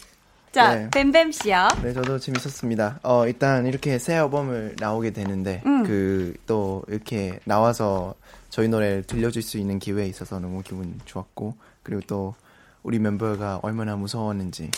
자, 0.51 0.75
네. 0.75 0.89
뱀뱀 0.91 1.31
씨요. 1.31 1.67
네, 1.83 1.91
저도 1.93 2.19
재밌었습니다. 2.19 2.99
어, 3.03 3.25
일단 3.27 3.65
이렇게 3.65 3.97
새 3.97 4.15
앨범을 4.17 4.75
나오게 4.79 5.11
되는데, 5.11 5.63
음. 5.65 5.83
그, 5.83 6.35
또 6.45 6.83
이렇게 6.87 7.39
나와서 7.45 8.13
저희 8.49 8.67
노래를 8.67 9.03
들려줄 9.03 9.41
수 9.41 9.57
있는 9.57 9.79
기회에 9.79 10.05
있어서 10.07 10.39
너무 10.39 10.61
기분 10.61 10.99
좋았고, 11.05 11.55
그리고 11.81 12.01
또 12.07 12.35
우리 12.83 12.99
멤버가 12.99 13.59
얼마나 13.61 13.95
무서웠는지, 13.95 14.71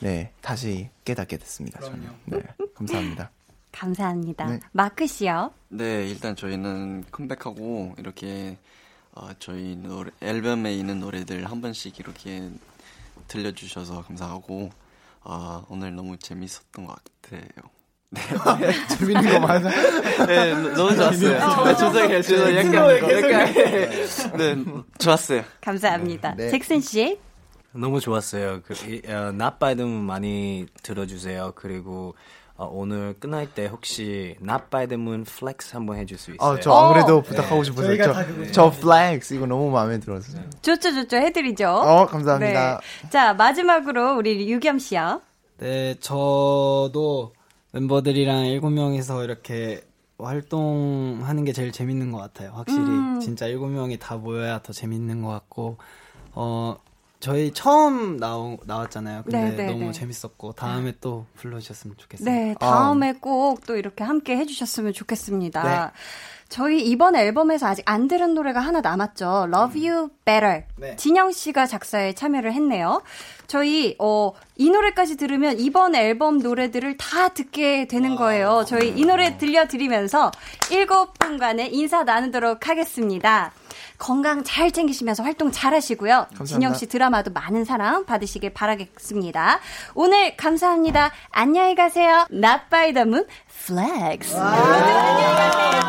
네, 0.00 0.32
다시 0.40 0.90
깨닫게 1.04 1.36
됐습니다. 1.38 1.80
저는. 1.80 2.10
네, 2.26 2.42
감사합니다. 2.74 3.30
감사합니다. 3.72 4.46
네. 4.46 4.60
마크 4.72 5.06
씨요. 5.06 5.52
네, 5.68 6.08
일단 6.08 6.36
저희는 6.36 7.04
컴백하고 7.10 7.94
이렇게 7.98 8.58
어, 9.14 9.30
저희 9.38 9.76
노래, 9.76 10.10
앨범에 10.20 10.74
있는 10.74 11.00
노래들 11.00 11.50
한 11.50 11.60
번씩 11.60 11.98
이렇게 11.98 12.50
들려주셔서 13.28 14.02
감사하고 14.02 14.70
어, 15.22 15.64
오늘 15.68 15.94
너무 15.94 16.16
재밌었던 16.16 16.86
것 16.86 16.98
같아요. 17.22 17.48
재밌는 18.98 19.32
거 19.32 19.40
맞아. 19.46 19.70
네, 20.26 20.54
너무 20.54 20.94
좋았어요. 20.94 21.64
네, 21.64 21.76
죄송해요, 21.76 22.22
죄송해요. 22.22 22.58
약간, 22.58 23.24
약간, 23.24 24.36
네, 24.36 24.64
좋았어요. 24.98 25.42
감사합니다. 25.60 26.34
네. 26.36 26.50
잭슨 26.50 26.80
씨. 26.80 27.18
너무 27.72 28.00
좋았어요. 28.00 28.60
그, 28.66 28.74
이, 28.86 29.00
어, 29.10 29.32
Not 29.32 29.46
by 29.46 29.55
the 29.55 29.69
Moon 29.69 29.88
많이 29.88 30.66
들어주세요. 30.82 31.52
그리고, 31.54 32.14
어, 32.54 32.68
오늘 32.70 33.14
끝날 33.18 33.46
때 33.46 33.64
혹시 33.66 34.36
Not 34.42 34.64
by 34.70 34.86
the 34.86 35.00
Moon 35.00 35.24
flex 35.26 35.74
한번 35.74 35.96
해줄 35.96 36.18
수 36.18 36.32
있어요? 36.32 36.52
아, 36.52 36.60
저안 36.60 36.92
그래도 36.92 37.16
어. 37.16 37.22
부탁하고 37.22 37.64
싶어서 37.64 37.88
저희가 37.88 38.12
저, 38.12 38.52
저 38.52 38.70
flex 38.70 39.34
이거 39.34 39.46
너무 39.46 39.70
마음에 39.70 39.98
들었어요. 39.98 40.42
좋죠, 40.60 40.92
좋죠. 40.92 41.16
해드리죠. 41.16 41.66
어, 41.66 42.06
감사합니다. 42.06 42.80
네. 42.80 43.08
자, 43.08 43.32
마지막으로 43.32 44.16
우리 44.18 44.50
유겸 44.50 44.78
씨요. 44.78 45.22
네, 45.58 45.94
저도 46.00 47.32
멤버들이랑 47.72 48.46
일곱 48.46 48.70
명이서 48.70 49.24
이렇게 49.24 49.82
활동하는 50.18 51.44
게 51.44 51.52
제일 51.52 51.72
재밌는 51.72 52.12
것 52.12 52.18
같아요. 52.18 52.52
확실히 52.54 52.82
음. 52.82 53.20
진짜 53.20 53.46
일곱 53.46 53.68
명이 53.68 53.98
다 53.98 54.16
모여야 54.16 54.62
더 54.62 54.72
재밌는 54.72 55.22
것 55.22 55.30
같고, 55.30 55.78
어 56.32 56.76
저희 57.22 57.52
처음 57.52 58.16
나오, 58.16 58.58
나왔잖아요. 58.64 59.22
근데 59.22 59.50
네, 59.50 59.56
네, 59.56 59.66
너무 59.66 59.86
네. 59.86 59.92
재밌었고 59.92 60.52
다음에 60.52 60.92
또 61.00 61.26
불러주셨으면 61.36 61.96
좋겠어요. 61.96 62.28
네, 62.28 62.54
아. 62.58 62.66
다음에 62.70 63.12
꼭또 63.12 63.76
이렇게 63.76 64.02
함께 64.02 64.36
해주셨으면 64.36 64.92
좋겠습니다. 64.92 65.62
네. 65.62 65.92
저희 66.48 66.84
이번 66.84 67.14
앨범에서 67.16 67.66
아직 67.68 67.82
안 67.88 68.08
들은 68.08 68.34
노래가 68.34 68.60
하나 68.60 68.80
남았죠. 68.80 69.46
Love 69.54 69.88
You 69.88 70.10
Better. 70.24 70.64
네. 70.76 70.96
진영 70.96 71.30
씨가 71.30 71.66
작사에 71.66 72.12
참여를 72.12 72.52
했네요. 72.52 73.02
저희 73.52 73.94
어, 73.98 74.32
이 74.56 74.70
노래까지 74.70 75.18
들으면 75.18 75.60
이번 75.60 75.94
앨범 75.94 76.38
노래들을 76.38 76.96
다 76.96 77.28
듣게 77.28 77.86
되는 77.86 78.16
거예요. 78.16 78.64
저희 78.66 78.88
이 78.96 79.04
노래 79.04 79.36
들려드리면서 79.36 80.30
일곱 80.70 81.18
분간의 81.18 81.74
인사 81.74 82.02
나누도록 82.02 82.66
하겠습니다. 82.66 83.52
건강 83.98 84.42
잘 84.42 84.70
챙기시면서 84.70 85.22
활동 85.22 85.52
잘 85.52 85.74
하시고요. 85.74 86.28
진영 86.46 86.72
씨 86.72 86.86
드라마도 86.86 87.30
많은 87.30 87.66
사랑 87.66 88.06
받으시길 88.06 88.54
바라겠습니다. 88.54 89.60
오늘 89.94 90.34
감사합니다. 90.38 91.12
안녕히 91.30 91.74
가세요. 91.74 92.26
Not 92.32 92.62
by 92.70 92.94
the 92.94 93.06
moon, 93.06 93.26
flex. 93.50 94.34
모두 94.34 94.46
안녕히 94.48 95.34
가세요. 95.36 95.80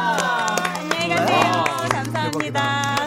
안녕히 0.76 1.16
가세요. 1.16 1.64
감사합니다. 1.90 2.12
감사합니다. 2.12 3.03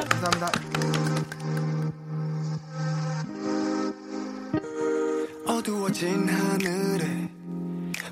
텅빈 5.97 6.29
하늘에 6.29 7.31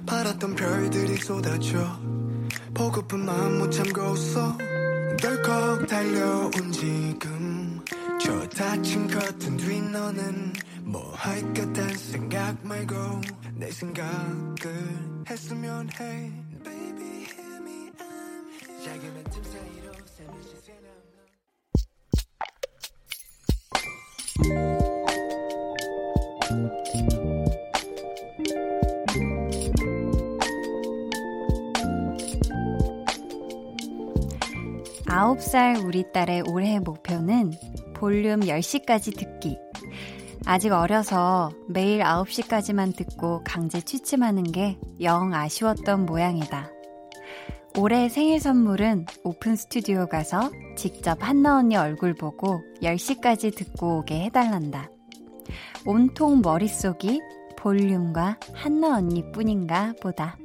바랐던 0.07 0.55
별들이 0.55 1.17
쏟아져. 1.17 2.01
보고픈 2.73 3.27
마음 3.27 3.59
못 3.59 3.71
참고 3.71 4.15
있어 4.15 4.57
덜컥 5.21 5.87
달려온 5.87 6.73
지금. 6.73 7.85
저 8.19 8.49
닫힌 8.49 9.07
커튼 9.07 9.59
뒤 9.59 9.83
너는 9.83 10.55
뭐 10.85 11.13
할까 11.15 11.71
딴 11.75 11.95
생각 11.95 12.57
말고 12.67 12.95
내 13.53 13.71
생각을 13.71 15.27
했으면 15.29 15.91
해. 16.01 16.33
Baby 16.65 17.27
hear 17.27 17.57
me 17.61 17.91
I'm 17.99 18.49
here. 18.49 18.83
작은 18.83 19.25
사이로 19.43 19.93
샘을 20.07 20.43
씻어 20.43 20.65
9살 35.25 35.83
우리 35.87 36.05
딸의 36.13 36.43
올해 36.51 36.79
목표는 36.81 37.53
볼륨 37.95 38.41
10시까지 38.41 39.17
듣기. 39.17 39.57
아직 40.45 40.71
어려서 40.73 41.51
매일 41.67 42.01
9시까지만 42.03 42.95
듣고 42.95 43.43
강제 43.43 43.81
취침하는 43.81 44.43
게 44.43 44.77
영 45.01 45.33
아쉬웠던 45.33 46.05
모양이다. 46.05 46.71
올해 47.79 48.11
생일 48.11 48.39
선물은 48.39 49.07
오픈 49.25 49.57
스튜디오 49.57 50.07
가서 50.09 50.51
직접 50.77 51.17
한나 51.27 51.57
언니 51.57 51.75
얼굴 51.75 52.15
보고 52.15 52.63
10시까지 52.83 53.57
듣고 53.57 54.01
오게 54.01 54.25
해달란다. 54.25 54.91
온통 55.87 56.43
머릿속이 56.43 57.23
볼륨과 57.57 58.39
한나 58.53 58.99
언니 58.99 59.33
뿐인가 59.33 59.95
보다. 60.03 60.37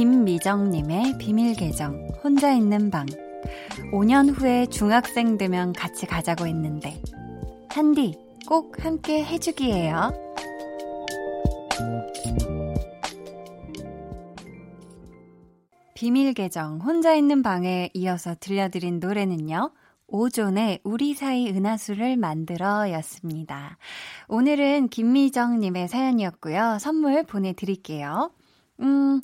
김미정님의 0.00 1.18
비밀 1.18 1.54
계정, 1.54 2.08
혼자 2.24 2.54
있는 2.54 2.90
방. 2.90 3.04
5년 3.92 4.34
후에 4.34 4.64
중학생 4.64 5.36
되면 5.36 5.74
같이 5.74 6.06
가자고 6.06 6.46
했는데. 6.46 7.02
한디, 7.68 8.14
꼭 8.48 8.82
함께 8.82 9.22
해주기예요. 9.22 10.10
비밀 15.94 16.32
계정, 16.32 16.78
혼자 16.80 17.14
있는 17.14 17.42
방에 17.42 17.90
이어서 17.92 18.34
들려드린 18.40 19.00
노래는요. 19.00 19.70
오존의 20.06 20.80
우리 20.82 21.12
사이 21.12 21.50
은하수를 21.50 22.16
만들어 22.16 22.90
였습니다. 22.92 23.76
오늘은 24.28 24.88
김미정님의 24.88 25.88
사연이었고요. 25.88 26.78
선물 26.80 27.22
보내드릴게요. 27.24 28.30
음, 28.80 29.20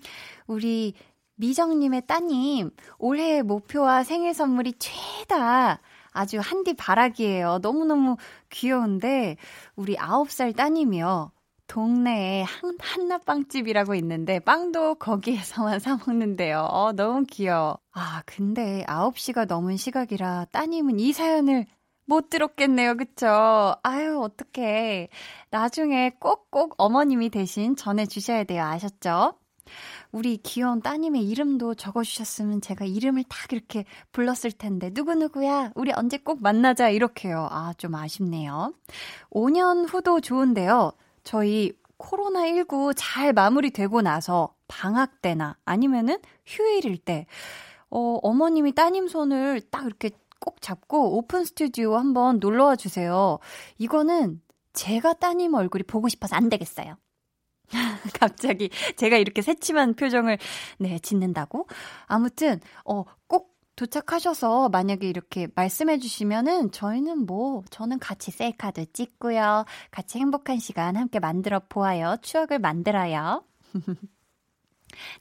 우리 0.47 0.94
미정님의 1.36 2.07
따님, 2.07 2.70
올해의 2.99 3.42
목표와 3.42 4.05
생일 4.05 4.34
선물이 4.34 4.74
최다. 4.78 5.80
아주 6.12 6.38
한디 6.40 6.74
바라기예요. 6.74 7.59
너무너무 7.61 8.16
귀여운데, 8.49 9.36
우리 9.76 9.97
9살 9.97 10.57
따님이요. 10.57 11.30
동네에 11.66 12.42
한, 12.42 12.78
한나빵집이라고 12.80 13.94
있는데, 13.97 14.38
빵도 14.38 14.94
거기에서만 14.94 15.78
사먹는데요. 15.80 16.61
어, 16.70 16.92
너무 16.92 17.24
귀여워. 17.28 17.78
아, 17.92 18.22
근데 18.24 18.84
9시가 18.86 19.47
넘은 19.47 19.76
시각이라 19.76 20.47
따님은 20.53 21.01
이 21.01 21.12
사연을 21.12 21.66
못 22.07 22.30
들었겠네요. 22.30 22.97
그쵸? 22.97 23.74
아유, 23.82 24.20
어떡해. 24.20 25.09
나중에 25.51 26.11
꼭꼭 26.20 26.76
어머님이 26.78 27.30
대신 27.30 27.76
전해주셔야 27.76 28.44
돼요. 28.44 28.62
아셨죠? 28.62 29.34
우리 30.12 30.36
귀여운 30.38 30.80
따님의 30.80 31.28
이름도 31.28 31.74
적어주셨으면 31.74 32.60
제가 32.60 32.84
이름을 32.84 33.24
딱 33.28 33.52
이렇게 33.52 33.84
불렀을 34.12 34.52
텐데, 34.52 34.90
누구누구야? 34.92 35.72
우리 35.74 35.92
언제 35.94 36.18
꼭 36.18 36.42
만나자? 36.42 36.88
이렇게요. 36.90 37.48
아, 37.50 37.72
좀 37.76 37.94
아쉽네요. 37.94 38.72
5년 39.30 39.86
후도 39.88 40.20
좋은데요. 40.20 40.92
저희 41.24 41.72
코로나19 41.98 42.92
잘 42.96 43.32
마무리되고 43.32 44.02
나서 44.02 44.54
방학 44.68 45.22
때나 45.22 45.56
아니면은 45.64 46.18
휴일일 46.44 46.98
때, 46.98 47.26
어, 47.90 48.18
어머님이 48.22 48.74
따님 48.74 49.08
손을 49.08 49.60
딱 49.70 49.86
이렇게 49.86 50.10
꼭 50.38 50.60
잡고 50.60 51.16
오픈 51.16 51.44
스튜디오 51.44 51.96
한번 51.96 52.38
놀러 52.38 52.66
와 52.66 52.76
주세요. 52.76 53.38
이거는 53.78 54.40
제가 54.72 55.14
따님 55.14 55.54
얼굴이 55.54 55.84
보고 55.84 56.08
싶어서 56.08 56.36
안 56.36 56.48
되겠어요. 56.48 56.96
갑자기 58.20 58.70
제가 58.96 59.16
이렇게 59.16 59.42
새침한 59.42 59.94
표정을 59.94 60.38
네 60.78 60.98
짓는다고? 60.98 61.66
아무튼 62.06 62.60
어 62.84 63.04
꼭 63.28 63.56
도착하셔서 63.76 64.70
만약에 64.70 65.06
이렇게 65.06 65.48
말씀해 65.54 65.98
주시면은 65.98 66.72
저희는 66.72 67.26
뭐 67.26 67.62
저는 67.70 67.98
같이 67.98 68.30
셀카도 68.30 68.86
찍고요. 68.92 69.66
같이 69.90 70.18
행복한 70.18 70.58
시간 70.58 70.96
함께 70.96 71.18
만들어 71.20 71.60
보아요. 71.68 72.16
추억을 72.22 72.58
만들어요. 72.58 73.44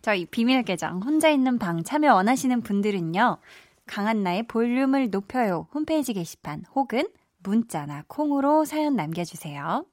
저희 0.01 0.25
비밀 0.25 0.63
계정 0.63 1.01
혼자 1.01 1.29
있는 1.29 1.59
방 1.59 1.83
참여 1.83 2.13
원하시는 2.13 2.61
분들은요 2.61 3.39
강한나의 3.87 4.47
볼륨을 4.47 5.09
높여요. 5.09 5.67
홈페이지 5.73 6.13
게시판 6.13 6.63
혹은 6.73 7.07
문자나 7.39 8.05
콩으로 8.07 8.63
사연 8.63 8.95
남겨주세요. 8.95 9.85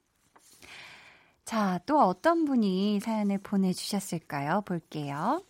자, 1.45 1.79
또 1.85 1.99
어떤 1.99 2.45
분이 2.45 2.99
사연을 3.01 3.37
보내주셨을까요? 3.39 4.61
볼게요. 4.61 5.43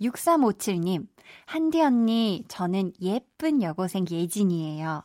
6357님, 0.00 1.06
한디 1.46 1.80
언니, 1.80 2.44
저는 2.48 2.92
예쁜 3.00 3.62
여고생 3.62 4.04
예진이에요. 4.10 5.02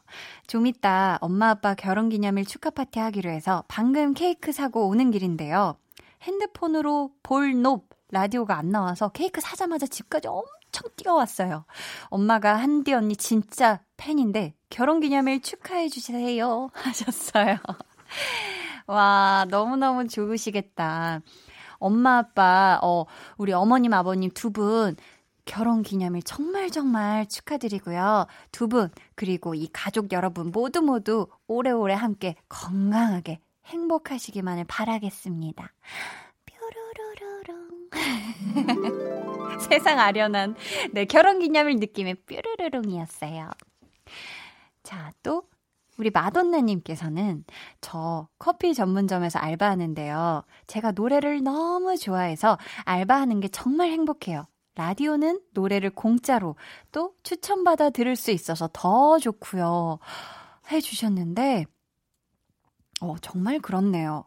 좀 0.48 0.68
이따 0.68 1.18
엄마 1.22 1.52
아빠 1.52 1.74
결혼 1.76 2.10
기념일 2.10 2.46
축하 2.46 2.70
파티 2.70 3.00
하기로 3.00 3.30
해서 3.30 3.64
방금 3.70 4.14
케이크 4.14 4.52
사고 4.52 4.88
오는 4.88 5.12
길인데요. 5.12 5.78
핸드폰으로 6.24 7.12
볼롭 7.24 7.88
라디오가 8.10 8.58
안 8.58 8.70
나와서 8.70 9.10
케이크 9.10 9.40
사자마자 9.40 9.88
집까지 9.88 10.28
엄청 10.28 10.90
뛰어왔어요. 10.98 11.64
엄마가 12.10 12.56
한디 12.58 12.94
언니 12.94 13.16
진짜 13.16 13.80
팬인데 13.96 14.54
결혼 14.70 15.00
기념일 15.00 15.42
축하해 15.42 15.88
주세요 15.88 16.70
하셨어요. 16.76 17.58
와, 18.88 19.46
너무너무 19.50 20.08
좋으시겠다. 20.08 21.22
엄마, 21.80 22.20
아빠, 22.20 22.80
어, 22.84 23.06
우리 23.38 23.54
어머님, 23.54 23.94
아버님 23.94 24.30
두 24.32 24.52
분 24.52 24.96
결혼 25.46 25.82
기념일 25.82 26.22
정말 26.24 26.70
정말 26.70 27.28
축하드리고요. 27.28 28.28
두 28.52 28.68
분, 28.68 28.90
그리고 29.16 29.56
이 29.56 29.68
가족 29.74 30.12
여러분 30.14 30.52
모두 30.52 30.82
모두 30.82 31.28
오래오래 31.48 31.94
함께 31.94 32.36
건강하게 32.48 33.40
행복하시기만을 33.66 34.66
바라겠습니다. 34.68 35.74
뾰로로로롱. 36.46 37.90
세상 39.70 40.00
아련한 40.00 40.56
네, 40.94 41.06
결혼 41.06 41.40
기념일 41.40 41.78
느낌의 41.78 42.16
뾰로로롱이었어요. 42.26 43.50
자, 44.84 45.12
또 45.24 45.44
우리 45.98 46.10
마돈나님께서는 46.10 47.44
저 47.82 48.28
커피 48.40 48.74
전문점에서 48.74 49.40
알바하는데요. 49.40 50.44
제가 50.68 50.92
노래를 50.92 51.44
너무 51.44 51.98
좋아해서 51.98 52.58
알바하는 52.86 53.40
게 53.40 53.48
정말 53.50 53.90
행복해요. 53.92 54.48
라디오는 54.76 55.42
노래를 55.54 55.90
공짜로 55.90 56.56
또 56.92 57.14
추천받아 57.24 57.90
들을 57.90 58.16
수 58.16 58.32
있어서 58.32 58.70
더 58.72 59.20
좋고요. 59.20 60.00
해주셨는데, 60.72 61.66
어, 63.02 63.16
정말 63.22 63.60
그렇네요. 63.60 64.26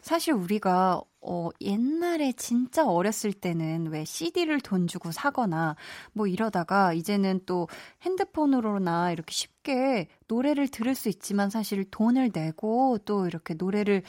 사실 0.00 0.34
우리가, 0.34 1.00
어, 1.26 1.48
옛날에 1.60 2.32
진짜 2.32 2.86
어렸을 2.86 3.32
때는 3.32 3.86
왜 3.88 4.04
CD를 4.04 4.60
돈 4.60 4.86
주고 4.86 5.10
사거나 5.12 5.76
뭐 6.12 6.26
이러다가 6.26 6.92
이제는 6.92 7.40
또 7.46 7.68
핸드폰으로나 8.02 9.10
이렇게 9.12 9.32
쉽게 9.32 10.08
노래를 10.28 10.68
들을 10.68 10.94
수 10.94 11.08
있지만 11.08 11.50
사실 11.50 11.84
돈을 11.90 12.30
내고 12.34 12.98
또 13.06 13.26
이렇게 13.26 13.54
노래를 13.54 14.02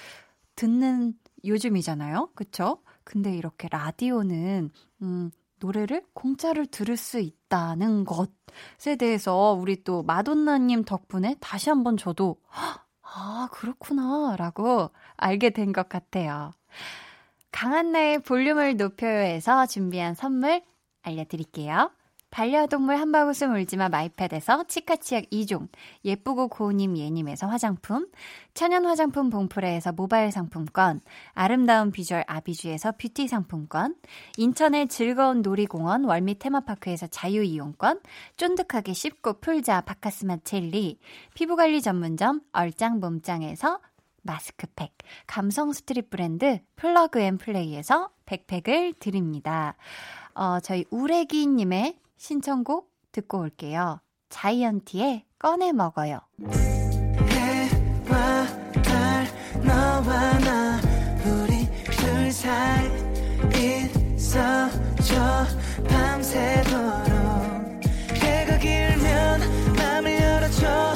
듣는 0.56 1.14
요즘이잖아요. 1.46 2.32
그쵸? 2.36 2.80
근데 3.04 3.36
이렇게 3.36 3.68
라디오는, 3.72 4.72
음, 5.04 5.32
노래를 5.60 6.04
공짜로 6.14 6.66
들을 6.66 6.98
수 6.98 7.20
있다는 7.20 8.06
것에 8.06 8.96
대해서 8.98 9.54
우리 9.60 9.84
또 9.84 10.04
마돈나님 10.04 10.84
덕분에 10.84 11.36
다시 11.40 11.70
한번 11.70 11.98
저도, 11.98 12.38
아, 13.02 13.48
그렇구나, 13.52 14.36
라고 14.38 14.90
알게 15.18 15.52
된 15.52 15.72
것 15.74 15.88
같아요. 15.90 16.52
강한나의 17.56 18.20
볼륨을 18.20 18.76
높여요에서 18.76 19.66
준비한 19.66 20.14
선물 20.14 20.62
알려드릴게요. 21.04 21.90
반려동물 22.30 22.98
한바구스 22.98 23.46
물지마 23.46 23.88
마이패드에서 23.88 24.66
치카치약 24.66 25.30
2종, 25.32 25.70
예쁘고 26.04 26.50
고운님 26.50 26.98
예님에서 26.98 27.48
화장품, 27.48 28.08
천연 28.54 28.86
화장품 28.86 29.30
봉프레에서 29.30 29.94
모바일 29.94 30.34
상품권, 30.34 31.00
아름다운 31.32 31.92
비주얼 31.92 32.26
아비주에서 32.28 32.96
뷰티 32.98 33.30
상품권, 33.30 33.96
인천의 34.36 34.90
즐거운 34.90 35.42
놀이공원 35.42 36.04
월미 36.04 36.40
테마파크에서 36.40 37.08
자유이용권, 37.08 38.02
쫀득하게 38.36 38.92
씹고 38.92 39.40
풀자 39.40 39.80
박카스맛 39.80 40.40
젤리, 40.44 41.00
피부관리 41.36 41.82
전문점 41.82 42.42
얼짱 42.52 43.00
몸짱에서 43.00 43.80
마스크팩, 44.26 44.92
감성 45.28 45.72
street 45.72 46.10
브랜드 46.10 46.60
Plug 46.76 47.20
and 47.20 47.38
Play에서 47.38 48.10
백팩을 48.26 48.94
드립니다. 49.00 49.76
어, 50.34 50.60
저희 50.60 50.86
우레기님의 50.90 52.00
신청곡 52.18 52.92
듣고 53.12 53.40
올게요. 53.40 54.02
자이언티의 54.30 55.26
꺼내 55.38 55.72
먹어요. 55.72 56.20
해와 57.30 58.48
달 58.84 59.28
너와 59.64 60.40
나 60.40 60.80
우리 61.24 61.68
둘 61.92 62.32
사이 62.32 62.90
있어줘 64.16 65.46
밤새도록 65.88 67.14
해가 68.16 68.58
길면 68.58 69.76
맘을 69.78 70.20
열어줘 70.20 70.96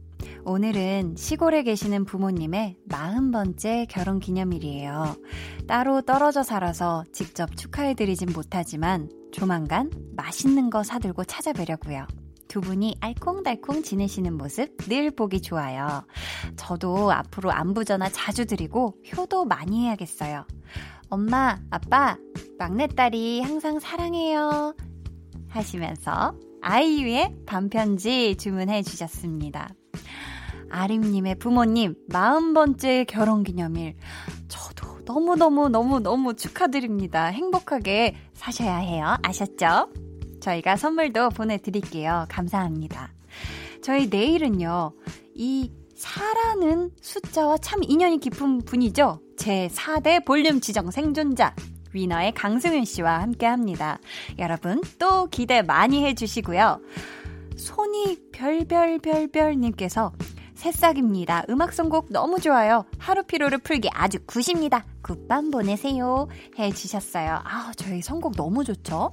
오늘은 0.43 1.15
시골에 1.17 1.61
계시는 1.61 2.05
부모님의 2.05 2.77
40번째 2.89 3.85
결혼 3.87 4.19
기념일이에요. 4.19 5.15
따로 5.67 6.01
떨어져 6.01 6.41
살아서 6.41 7.03
직접 7.13 7.55
축하해드리진 7.55 8.33
못하지만 8.33 9.09
조만간 9.31 9.91
맛있는 10.15 10.71
거 10.71 10.83
사들고 10.83 11.25
찾아뵈려고요. 11.25 12.07
두 12.47 12.59
분이 12.59 12.97
알콩달콩 12.99 13.83
지내시는 13.83 14.33
모습 14.33 14.75
늘 14.77 15.11
보기 15.11 15.41
좋아요. 15.41 16.05
저도 16.57 17.11
앞으로 17.11 17.51
안부 17.51 17.85
전화 17.85 18.09
자주 18.09 18.45
드리고 18.45 18.95
효도 19.15 19.45
많이 19.45 19.85
해야겠어요. 19.85 20.45
엄마, 21.09 21.59
아빠, 21.69 22.17
막내딸이 22.57 23.41
항상 23.41 23.79
사랑해요. 23.79 24.75
하시면서 25.49 26.35
아이유의 26.61 27.43
반편지 27.45 28.35
주문해 28.37 28.81
주셨습니다. 28.83 29.69
아림님의 30.71 31.35
부모님 31.35 31.95
40번째 32.09 33.05
결혼 33.07 33.43
기념일. 33.43 33.95
저도 34.47 34.99
너무너무너무너무 35.05 36.35
축하드립니다. 36.35 37.25
행복하게 37.25 38.15
사셔야 38.33 38.77
해요. 38.77 39.17
아셨죠? 39.21 39.89
저희가 40.39 40.75
선물도 40.75 41.29
보내드릴게요. 41.29 42.25
감사합니다. 42.29 43.13
저희 43.83 44.07
내일은요, 44.07 44.93
이 45.35 45.71
4라는 45.95 46.91
숫자와 47.01 47.57
참 47.59 47.81
인연이 47.83 48.19
깊은 48.19 48.59
분이죠. 48.65 49.19
제 49.37 49.69
4대 49.71 50.25
볼륨 50.25 50.59
지정 50.61 50.89
생존자. 50.91 51.55
위너의 51.93 52.33
강승윤 52.33 52.85
씨와 52.85 53.21
함께 53.21 53.45
합니다. 53.45 53.99
여러분, 54.39 54.81
또 54.97 55.27
기대 55.27 55.61
많이 55.61 56.05
해주시고요. 56.05 56.79
손이 57.57 58.17
별별별별님께서 58.31 60.11
새싹입니다. 60.61 61.43
음악 61.49 61.73
선곡 61.73 62.11
너무 62.11 62.39
좋아요. 62.39 62.85
하루 62.99 63.23
피로를 63.23 63.57
풀기 63.57 63.89
아주 63.91 64.19
굿입니다. 64.27 64.85
굿밤 65.01 65.49
보내세요. 65.49 66.27
해주셨어요. 66.59 67.39
아, 67.43 67.71
저희 67.75 68.03
선곡 68.03 68.35
너무 68.35 68.63
좋죠? 68.63 69.11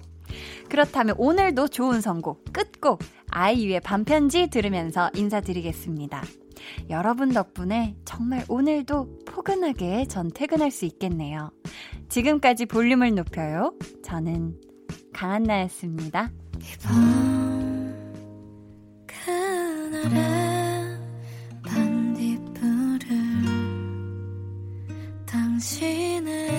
그렇다면 0.68 1.14
오늘도 1.16 1.68
좋은 1.68 2.02
선곡, 2.02 2.52
끝곡, 2.52 2.98
아이유의 3.30 3.80
반편지 3.80 4.48
들으면서 4.48 5.10
인사드리겠습니다. 5.14 6.22
여러분 6.90 7.32
덕분에 7.32 7.96
정말 8.04 8.44
오늘도 8.46 9.20
포근하게 9.24 10.04
전 10.06 10.30
퇴근할 10.30 10.70
수 10.70 10.84
있겠네요. 10.84 11.50
지금까지 12.10 12.66
볼륨을 12.66 13.14
높여요. 13.14 13.72
저는 14.04 14.60
강한나였습니다. 15.14 16.30
그날의 19.06 20.37
당신의 25.58 26.57